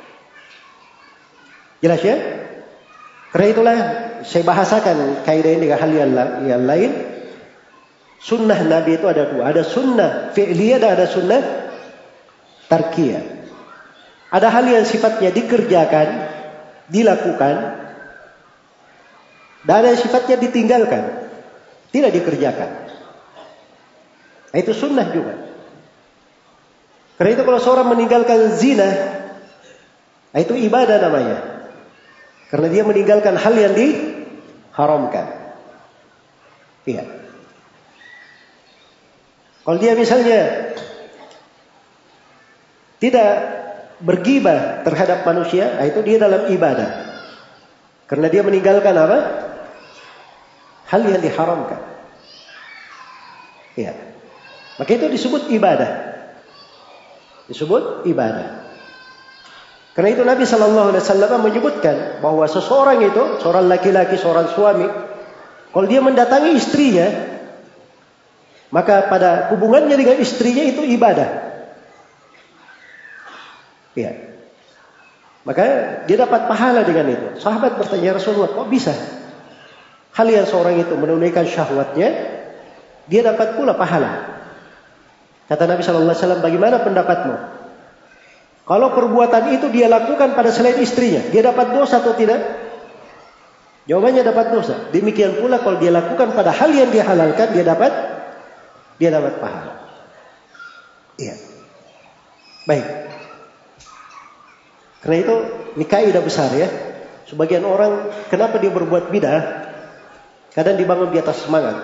Jelas 1.83 2.01
ya? 2.01 2.15
Karena 3.35 3.47
itulah 3.51 3.77
saya 4.23 4.43
bahasakan 4.47 5.27
kaidah 5.27 5.51
ini 5.59 5.67
dengan 5.67 5.79
hal 5.79 5.91
yang, 5.91 6.63
lain. 6.63 6.91
Sunnah 8.23 8.57
Nabi 8.63 8.95
itu 8.95 9.05
ada 9.05 9.27
dua. 9.27 9.51
Ada 9.51 9.61
sunnah 9.67 10.31
fi'liyah 10.31 10.79
dan 10.79 10.95
ada 10.95 11.05
sunnah 11.05 11.41
tarkiyah. 12.71 13.21
Ada 14.31 14.47
hal 14.49 14.65
yang 14.65 14.85
sifatnya 14.87 15.29
dikerjakan, 15.35 16.07
dilakukan, 16.89 17.84
dan 19.65 19.81
yang 19.81 19.97
sifatnya 19.97 20.37
ditinggalkan, 20.37 21.03
tidak 21.89 22.11
dikerjakan. 22.13 22.69
Nah, 24.53 24.57
itu 24.61 24.71
sunnah 24.77 25.09
juga. 25.09 25.33
Karena 27.17 27.31
itu 27.33 27.43
kalau 27.43 27.59
seorang 27.59 27.87
meninggalkan 27.89 28.53
zina, 28.53 28.87
nah 30.29 30.39
itu 30.39 30.53
ibadah 30.53 31.01
namanya. 31.01 31.37
Karena 32.53 32.67
dia 32.69 32.83
meninggalkan 32.85 33.35
hal 33.35 33.55
yang 33.57 33.73
diharamkan. 33.73 35.25
Iya. 36.85 37.03
Kalau 39.65 39.77
dia 39.81 39.97
misalnya 39.97 40.71
tidak 43.01 43.31
bergibah 43.97 44.85
terhadap 44.85 45.25
manusia, 45.25 45.73
nah 45.73 45.89
itu 45.89 46.05
dia 46.05 46.21
dalam 46.21 46.45
ibadah. 46.53 46.89
Karena 48.05 48.27
dia 48.29 48.45
meninggalkan 48.45 48.93
apa? 48.93 49.19
Hal 50.85 51.01
yang 51.01 51.21
diharamkan. 51.21 51.81
Iya. 53.75 53.93
Maka 54.77 54.91
itu 54.91 55.07
disebut 55.09 55.49
ibadah. 55.51 55.91
Disebut 57.49 58.05
ibadah. 58.05 58.65
Karena 59.95 60.09
itu 60.11 60.23
Nabi 60.27 60.43
Shallallahu 60.43 60.91
Alaihi 60.91 61.03
Wasallam 61.07 61.39
menyebutkan 61.39 62.19
bahwa 62.19 62.43
seseorang 62.51 62.99
itu, 62.99 63.39
seorang 63.39 63.71
laki-laki, 63.71 64.19
seorang 64.19 64.51
suami, 64.51 64.87
kalau 65.71 65.87
dia 65.87 66.03
mendatangi 66.03 66.51
istrinya, 66.51 67.07
maka 68.75 69.07
pada 69.07 69.55
hubungannya 69.55 69.95
dengan 69.95 70.19
istrinya 70.19 70.67
itu 70.67 70.83
ibadah. 70.83 71.29
Ya. 73.95 74.11
Maka 75.47 75.63
dia 76.03 76.17
dapat 76.19 76.51
pahala 76.51 76.83
dengan 76.83 77.07
itu. 77.15 77.27
Sahabat 77.39 77.79
bertanya 77.79 78.19
Rasulullah, 78.19 78.51
kok 78.51 78.67
bisa? 78.67 78.91
Hal 80.15 80.27
yang 80.31 80.47
seorang 80.47 80.79
itu 80.79 80.95
menunaikan 80.95 81.43
syahwatnya, 81.43 82.07
dia 83.11 83.21
dapat 83.21 83.59
pula 83.59 83.75
pahala. 83.75 84.39
Kata 85.45 85.67
Nabi 85.67 85.83
Shallallahu 85.83 86.09
Alaihi 86.09 86.23
Wasallam, 86.23 86.41
bagaimana 86.41 86.75
pendapatmu? 86.81 87.35
Kalau 88.65 88.87
perbuatan 88.97 89.43
itu 89.53 89.69
dia 89.69 89.85
lakukan 89.85 90.33
pada 90.33 90.49
selain 90.49 90.81
istrinya, 90.81 91.21
dia 91.29 91.45
dapat 91.45 91.75
dosa 91.75 92.01
atau 92.01 92.17
tidak? 92.17 92.41
Jawabannya 93.85 94.25
dapat 94.25 94.49
dosa. 94.49 94.89
Demikian 94.89 95.37
pula 95.37 95.61
kalau 95.61 95.77
dia 95.77 95.93
lakukan 95.93 96.33
pada 96.33 96.49
hal 96.49 96.73
yang 96.73 96.89
dihalalkan, 96.89 97.53
dia 97.53 97.61
dapat 97.61 97.93
dia 98.97 99.13
dapat 99.13 99.37
pahala. 99.37 99.85
Iya. 101.21 101.35
Baik. 102.65 102.87
Karena 105.05 105.17
itu 105.21 105.35
ini 105.77 105.85
kaidah 105.85 106.23
besar 106.25 106.49
ya. 106.57 106.65
Sebagian 107.29 107.61
orang 107.61 108.09
kenapa 108.33 108.57
dia 108.57 108.73
berbuat 108.73 109.13
bidah? 109.13 109.69
Kadang 110.55 110.79
dibangun 110.79 111.11
di 111.11 111.19
atas 111.19 111.43
semangat. 111.43 111.75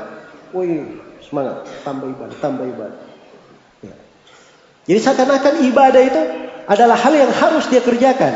Woi, 0.56 0.96
semangat, 1.20 1.68
tambah 1.84 2.08
ibadah, 2.08 2.38
tambah 2.40 2.66
ibadah. 2.72 3.02
Ya. 3.84 3.96
Jadi 4.88 5.00
seakan-akan 5.04 5.56
ibadah 5.68 6.02
itu 6.02 6.22
adalah 6.72 6.96
hal 6.96 7.12
yang 7.12 7.32
harus 7.36 7.68
dia 7.68 7.84
kerjakan. 7.84 8.32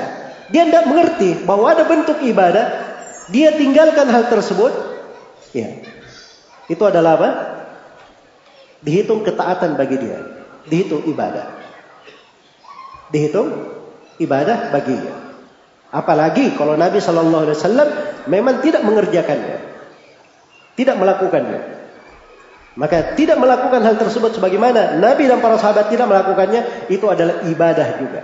Dia 0.51 0.67
tidak 0.67 0.91
mengerti 0.91 1.47
bahwa 1.47 1.71
ada 1.71 1.87
bentuk 1.87 2.19
ibadah, 2.21 2.65
dia 3.31 3.55
tinggalkan 3.55 4.11
hal 4.11 4.29
tersebut, 4.29 4.71
ya, 5.55 5.81
itu 6.69 6.83
adalah 6.85 7.17
apa? 7.17 7.29
Dihitung 8.85 9.25
ketaatan 9.25 9.73
bagi 9.73 9.97
dia, 9.97 10.19
dihitung 10.69 11.07
ibadah. 11.09 11.49
Dihitung 13.09 13.49
ibadah 14.21 14.69
bagi 14.69 14.93
dia. 14.93 15.15
Apalagi 15.89 16.53
kalau 16.59 16.75
Nabi 16.75 16.99
Shallallahu 16.99 17.43
Alaihi 17.49 17.57
Wasallam 17.57 17.89
memang 18.29 18.61
tidak 18.61 18.83
mengerjakannya, 18.85 19.64
tidak 20.75 20.95
melakukannya. 20.99 21.59
Maka 22.75 23.15
tidak 23.15 23.39
melakukan 23.39 23.79
hal 23.87 23.95
tersebut 23.95 24.35
sebagaimana 24.35 24.99
Nabi 24.99 25.31
dan 25.31 25.39
para 25.39 25.55
sahabat 25.55 25.87
tidak 25.87 26.11
melakukannya, 26.11 26.91
itu 26.91 27.07
adalah 27.07 27.47
ibadah 27.47 27.87
juga. 28.03 28.21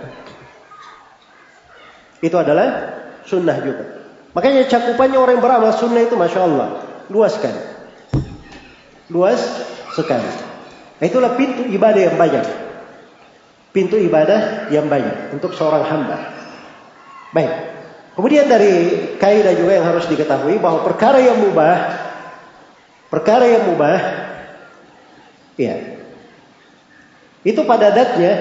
Itu 2.20 2.36
adalah 2.36 2.68
sunnah 3.24 3.56
juga. 3.64 3.84
Makanya 4.36 4.68
cakupannya 4.68 5.16
orang 5.16 5.40
yang 5.40 5.44
beramal 5.44 5.72
sunnah 5.72 6.04
itu 6.04 6.16
Masya 6.16 6.40
Allah. 6.44 6.68
Luas 7.08 7.32
sekali. 7.36 7.60
Luas 9.08 9.40
sekali. 9.96 10.28
Nah, 11.00 11.04
itulah 11.08 11.32
pintu 11.34 11.64
ibadah 11.66 12.00
yang 12.12 12.16
banyak. 12.20 12.44
Pintu 13.72 13.96
ibadah 13.96 14.68
yang 14.68 14.86
banyak 14.86 15.32
untuk 15.32 15.56
seorang 15.56 15.84
hamba. 15.88 16.16
Baik. 17.32 17.52
Kemudian 18.12 18.44
dari 18.44 18.72
kaidah 19.16 19.56
juga 19.56 19.80
yang 19.80 19.88
harus 19.88 20.04
diketahui 20.04 20.60
bahwa 20.60 20.84
perkara 20.84 21.16
yang 21.24 21.40
mubah, 21.40 21.76
perkara 23.12 23.44
yang 23.44 23.68
mubah, 23.68 24.00
ya, 25.60 26.00
itu 27.44 27.60
pada 27.68 27.92
datnya 27.92 28.32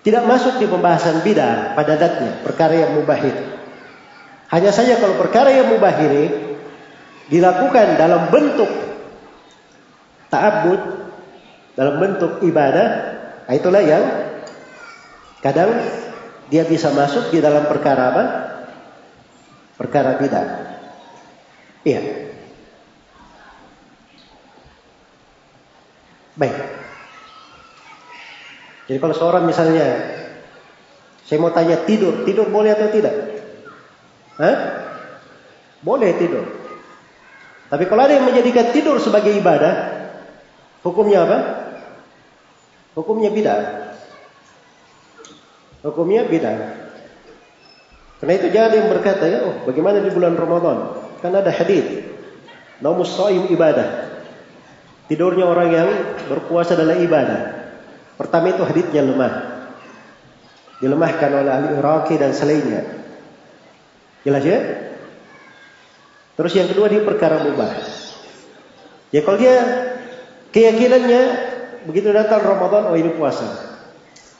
tidak 0.00 0.24
masuk 0.24 0.56
di 0.56 0.64
pembahasan 0.64 1.20
bidah 1.20 1.76
pada 1.76 2.00
datnya, 2.00 2.40
perkara 2.40 2.72
yang 2.72 2.96
mubah 2.96 3.20
itu. 3.20 3.44
Hanya 4.48 4.72
saja 4.72 4.96
kalau 4.96 5.20
perkara 5.20 5.52
yang 5.52 5.68
mubah 5.68 5.92
ini 6.00 6.24
dilakukan 7.28 8.00
dalam 8.00 8.32
bentuk 8.32 8.72
ta'abbud, 10.32 10.80
dalam 11.76 11.94
bentuk 12.00 12.40
ibadah, 12.42 12.88
nah 13.44 13.54
itulah 13.54 13.84
yang 13.84 14.04
kadang 15.44 15.70
dia 16.48 16.64
bisa 16.64 16.90
masuk 16.96 17.28
di 17.28 17.38
dalam 17.44 17.68
perkara 17.68 18.02
apa? 18.10 18.24
Perkara 19.78 20.16
bidah. 20.18 20.48
Iya. 21.84 22.29
Baik. 26.38 26.56
Jadi 28.90 28.98
kalau 28.98 29.14
seorang 29.14 29.46
misalnya, 29.46 29.86
saya 31.22 31.38
mau 31.38 31.54
tanya 31.54 31.78
tidur, 31.86 32.26
tidur 32.26 32.50
boleh 32.50 32.74
atau 32.74 32.90
tidak? 32.90 33.14
Hah? 34.34 34.56
Boleh 35.78 36.10
tidur. 36.18 36.42
Tapi 37.70 37.86
kalau 37.86 38.02
ada 38.02 38.18
yang 38.18 38.26
menjadikan 38.26 38.74
tidur 38.74 38.98
sebagai 38.98 39.30
ibadah, 39.30 39.74
hukumnya 40.82 41.22
apa? 41.22 41.38
Hukumnya 42.98 43.30
bid'ah. 43.30 43.94
Hukumnya 45.86 46.26
bid'ah. 46.26 46.58
Karena 48.18 48.32
itu 48.36 48.46
jangan 48.50 48.72
yang 48.74 48.88
berkata 48.90 49.24
ya, 49.30 49.38
oh 49.46 49.54
bagaimana 49.64 50.02
di 50.02 50.10
bulan 50.10 50.34
Ramadan? 50.34 50.98
Kan 51.22 51.30
ada 51.30 51.48
hadis. 51.54 52.10
Naumus 52.82 53.14
shaim 53.14 53.46
ibadah. 53.54 54.09
Tidurnya 55.10 55.42
orang 55.42 55.68
yang 55.74 55.88
berpuasa 56.30 56.78
adalah 56.78 56.94
ibadah. 56.94 57.40
Pertama 58.14 58.54
itu 58.54 58.62
hadisnya 58.62 59.02
lemah. 59.02 59.34
Dilemahkan 60.78 61.30
oleh 61.34 61.50
ahli 61.50 61.68
Iraqi 61.82 62.14
dan 62.14 62.30
selainnya. 62.30 62.86
Jelas 64.22 64.46
ya? 64.46 64.58
Terus 66.38 66.52
yang 66.54 66.70
kedua 66.70 66.86
dia 66.86 67.02
perkara 67.02 67.42
mubah. 67.42 67.74
Ya 69.10 69.26
kalau 69.26 69.34
dia 69.34 69.56
keyakinannya 70.54 71.22
begitu 71.90 72.14
datang 72.14 72.46
Ramadan 72.46 72.94
oh 72.94 72.96
ini 72.96 73.10
puasa. 73.10 73.50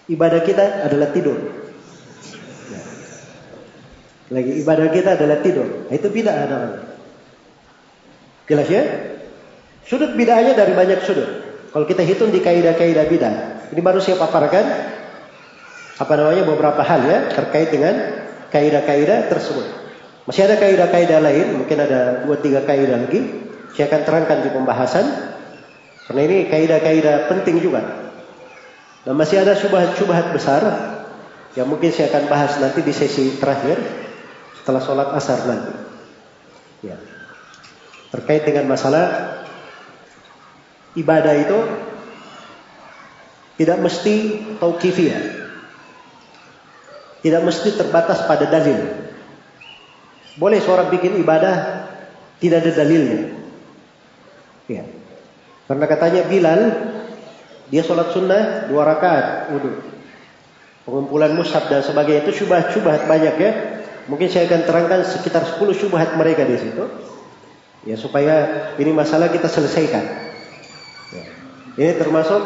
Ibadah 0.06 0.40
kita 0.46 0.86
adalah 0.86 1.10
tidur. 1.10 1.38
Lagi 4.30 4.52
ibadah 4.62 4.86
kita 4.94 5.18
adalah 5.18 5.42
tidur. 5.42 5.90
Nah, 5.90 5.94
itu 5.98 6.06
bid'ah 6.06 6.46
namanya. 6.46 6.94
Jelas 8.46 8.68
ya? 8.70 8.82
Sudut 9.90 10.14
bid'ahnya 10.14 10.54
dari 10.54 10.70
banyak 10.70 11.02
sudut. 11.02 11.26
Kalau 11.74 11.82
kita 11.82 12.06
hitung 12.06 12.30
di 12.30 12.38
kaidah-kaidah 12.38 13.10
bidah. 13.10 13.34
Ini 13.74 13.80
baru 13.82 13.98
saya 13.98 14.22
paparkan 14.22 14.62
apa 15.98 16.12
namanya 16.14 16.46
beberapa 16.46 16.78
hal 16.86 17.02
ya 17.10 17.18
terkait 17.34 17.74
dengan 17.74 17.94
kaidah-kaidah 18.54 19.26
tersebut. 19.26 19.66
Masih 20.30 20.46
ada 20.46 20.62
kaidah-kaidah 20.62 21.18
lain, 21.18 21.58
mungkin 21.58 21.78
ada 21.82 22.22
dua 22.22 22.38
tiga 22.38 22.62
kaidah 22.62 23.02
lagi. 23.02 23.50
Saya 23.74 23.90
akan 23.90 24.02
terangkan 24.06 24.38
di 24.46 24.50
pembahasan 24.54 25.06
karena 26.06 26.20
ini 26.22 26.36
kaidah-kaidah 26.46 27.26
penting 27.26 27.58
juga. 27.58 27.82
Dan 29.02 29.18
masih 29.18 29.42
ada 29.42 29.58
syubhat-syubhat 29.58 30.30
besar 30.30 30.62
yang 31.58 31.66
mungkin 31.66 31.90
saya 31.90 32.14
akan 32.14 32.30
bahas 32.30 32.62
nanti 32.62 32.78
di 32.86 32.94
sesi 32.94 33.42
terakhir 33.42 33.78
setelah 34.62 34.82
sholat 34.82 35.08
asar 35.18 35.38
nanti. 35.50 35.74
Ya. 36.86 36.98
Terkait 38.10 38.42
dengan 38.46 38.70
masalah 38.70 39.29
ibadah 40.98 41.34
itu 41.38 41.58
tidak 43.60 43.78
mesti 43.84 44.14
tauqifiyah. 44.56 45.22
Tidak 47.20 47.42
mesti 47.44 47.76
terbatas 47.76 48.24
pada 48.24 48.48
dalil. 48.48 48.80
Boleh 50.40 50.56
seorang 50.64 50.88
bikin 50.88 51.20
ibadah 51.20 51.84
tidak 52.40 52.64
ada 52.64 52.72
dalilnya. 52.80 53.36
Ya. 54.64 54.88
Karena 55.68 55.84
katanya 55.84 56.22
Bilal 56.24 56.60
dia 57.68 57.84
sholat 57.84 58.16
sunnah 58.16 58.72
dua 58.72 58.88
rakaat 58.88 59.52
wudhu. 59.52 59.84
Pengumpulan 60.88 61.36
mushaf 61.36 61.68
dan 61.68 61.84
sebagainya 61.84 62.24
itu 62.24 62.42
syubhat-syubhat 62.42 63.04
banyak 63.04 63.36
ya. 63.36 63.52
Mungkin 64.08 64.26
saya 64.32 64.48
akan 64.48 64.64
terangkan 64.66 65.00
sekitar 65.06 65.44
10 65.44 65.70
syubhat 65.76 66.16
mereka 66.16 66.42
di 66.42 66.56
situ. 66.56 66.82
Ya 67.84 67.94
supaya 68.00 68.34
ini 68.80 68.90
masalah 68.90 69.28
kita 69.28 69.46
selesaikan. 69.46 70.02
Ini 71.78 71.98
termasuk 71.98 72.42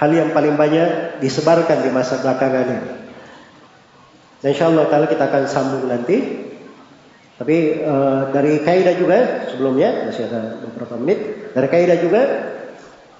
hal 0.00 0.10
yang 0.10 0.32
paling 0.32 0.56
banyak 0.56 1.20
disebarkan 1.20 1.84
di 1.84 1.90
masa 1.92 2.18
belakangan 2.24 2.66
ini. 2.66 2.90
Dan 4.40 4.48
insya 4.56 4.72
Allah 4.72 4.88
kita 4.88 5.28
akan 5.28 5.44
sambung 5.44 5.84
nanti. 5.86 6.48
Tapi 7.36 7.56
e, 7.80 7.94
dari 8.36 8.60
kaidah 8.60 8.94
juga 8.96 9.48
sebelumnya 9.48 10.08
masih 10.08 10.28
ada 10.28 10.60
beberapa 10.60 10.96
menit. 11.00 11.52
Dari 11.52 11.68
kaidah 11.68 11.96
juga 12.00 12.22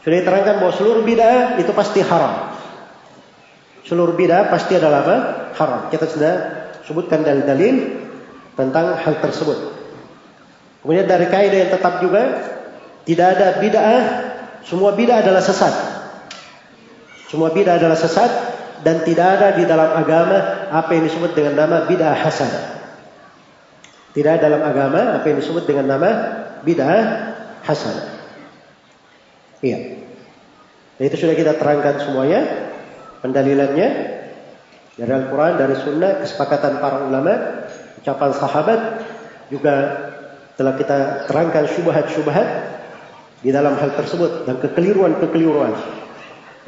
sudah 0.00 0.16
diterangkan 0.24 0.60
bahwa 0.60 0.72
seluruh 0.76 1.04
bid'ah 1.04 1.60
itu 1.60 1.72
pasti 1.76 2.00
haram. 2.04 2.56
Seluruh 3.84 4.16
bid'ah 4.16 4.48
pasti 4.48 4.76
adalah 4.76 5.04
apa? 5.04 5.16
Haram. 5.56 5.80
Kita 5.92 6.04
sudah 6.08 6.34
sebutkan 6.88 7.20
dalil-dalil 7.24 8.00
tentang 8.56 8.96
hal 8.96 9.14
tersebut. 9.20 9.56
Kemudian 10.80 11.04
dari 11.04 11.28
kaidah 11.28 11.58
yang 11.68 11.72
tetap 11.72 12.00
juga 12.00 12.22
tidak 13.04 13.26
ada 13.36 13.46
bid'ah, 13.60 14.02
semua 14.64 14.92
bid'ah 14.96 15.24
adalah 15.24 15.42
sesat. 15.42 15.74
Semua 17.30 17.54
bid'ah 17.54 17.78
adalah 17.78 17.96
sesat 17.96 18.30
dan 18.80 19.04
tidak 19.04 19.38
ada 19.38 19.48
di 19.56 19.64
dalam 19.68 19.92
agama 19.92 20.68
apa 20.72 20.90
yang 20.96 21.04
disebut 21.06 21.36
dengan 21.36 21.54
nama 21.66 21.76
bid'ah 21.84 22.16
hasanah. 22.16 22.64
Tidak 24.10 24.30
ada 24.30 24.42
dalam 24.50 24.62
agama 24.66 25.20
apa 25.20 25.26
yang 25.30 25.38
disebut 25.38 25.64
dengan 25.68 25.86
nama 25.96 26.10
bid'ah 26.66 27.00
hasanah. 27.62 28.08
Iya. 29.60 29.78
Dan 30.96 31.04
itu 31.04 31.16
sudah 31.16 31.36
kita 31.36 31.56
terangkan 31.56 32.00
semuanya 32.02 32.40
pendalilannya 33.20 33.88
dari 35.00 35.12
Al-Quran, 35.16 35.52
dari 35.56 35.76
Sunnah, 35.80 36.20
kesepakatan 36.20 36.76
para 36.76 37.08
ulama, 37.08 37.64
ucapan 38.00 38.30
sahabat 38.36 38.80
juga 39.48 39.74
telah 40.60 40.76
kita 40.76 41.24
terangkan 41.24 41.64
syubhat-syubhat 41.72 42.48
di 43.40 43.50
dalam 43.50 43.76
hal 43.76 43.96
tersebut 43.96 44.44
dan 44.44 44.60
kekeliruan-kekeliruan 44.60 46.00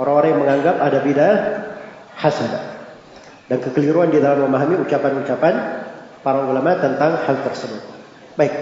Orang-orang 0.00 0.28
yang 0.32 0.40
menganggap 0.40 0.76
ada 0.80 0.98
bidah 1.04 1.34
hasanah. 2.16 2.64
Dan 3.46 3.60
kekeliruan 3.60 4.08
di 4.08 4.24
dalam 4.24 4.48
memahami 4.48 4.80
ucapan-ucapan 4.80 5.54
para 6.24 6.48
ulama 6.48 6.80
tentang 6.80 7.20
hal 7.20 7.36
tersebut. 7.44 7.82
Baik, 8.40 8.54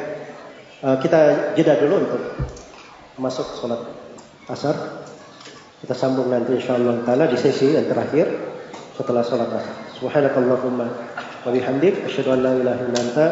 eh, 0.82 0.97
kita 0.99 1.55
jeda 1.55 1.78
dulu 1.78 1.95
untuk 2.03 2.23
masuk 3.20 3.47
sholat 3.62 3.78
asar. 4.51 5.07
Kita 5.81 5.95
sambung 5.95 6.28
nanti 6.28 6.59
insyaallah 6.59 7.07
taala 7.07 7.31
di 7.31 7.39
sesi 7.39 7.78
yang 7.78 7.87
terakhir 7.87 8.27
setelah 8.99 9.23
sholat 9.23 9.49
asar. 9.55 9.77
Subhanakallahumma 10.03 10.87
wa 11.47 11.51
bihamdik 11.55 12.11
asyhadu 12.11 12.35
an 12.35 12.41
la 12.43 12.53
ilaha 12.59 12.81
illa 12.91 12.99
anta 12.99 13.27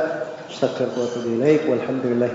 astaghfiruka 0.46 0.96
wa 0.96 1.06
atubu 1.10 1.28
ilaik 1.34 1.66
walhamdulillahi 1.66 2.34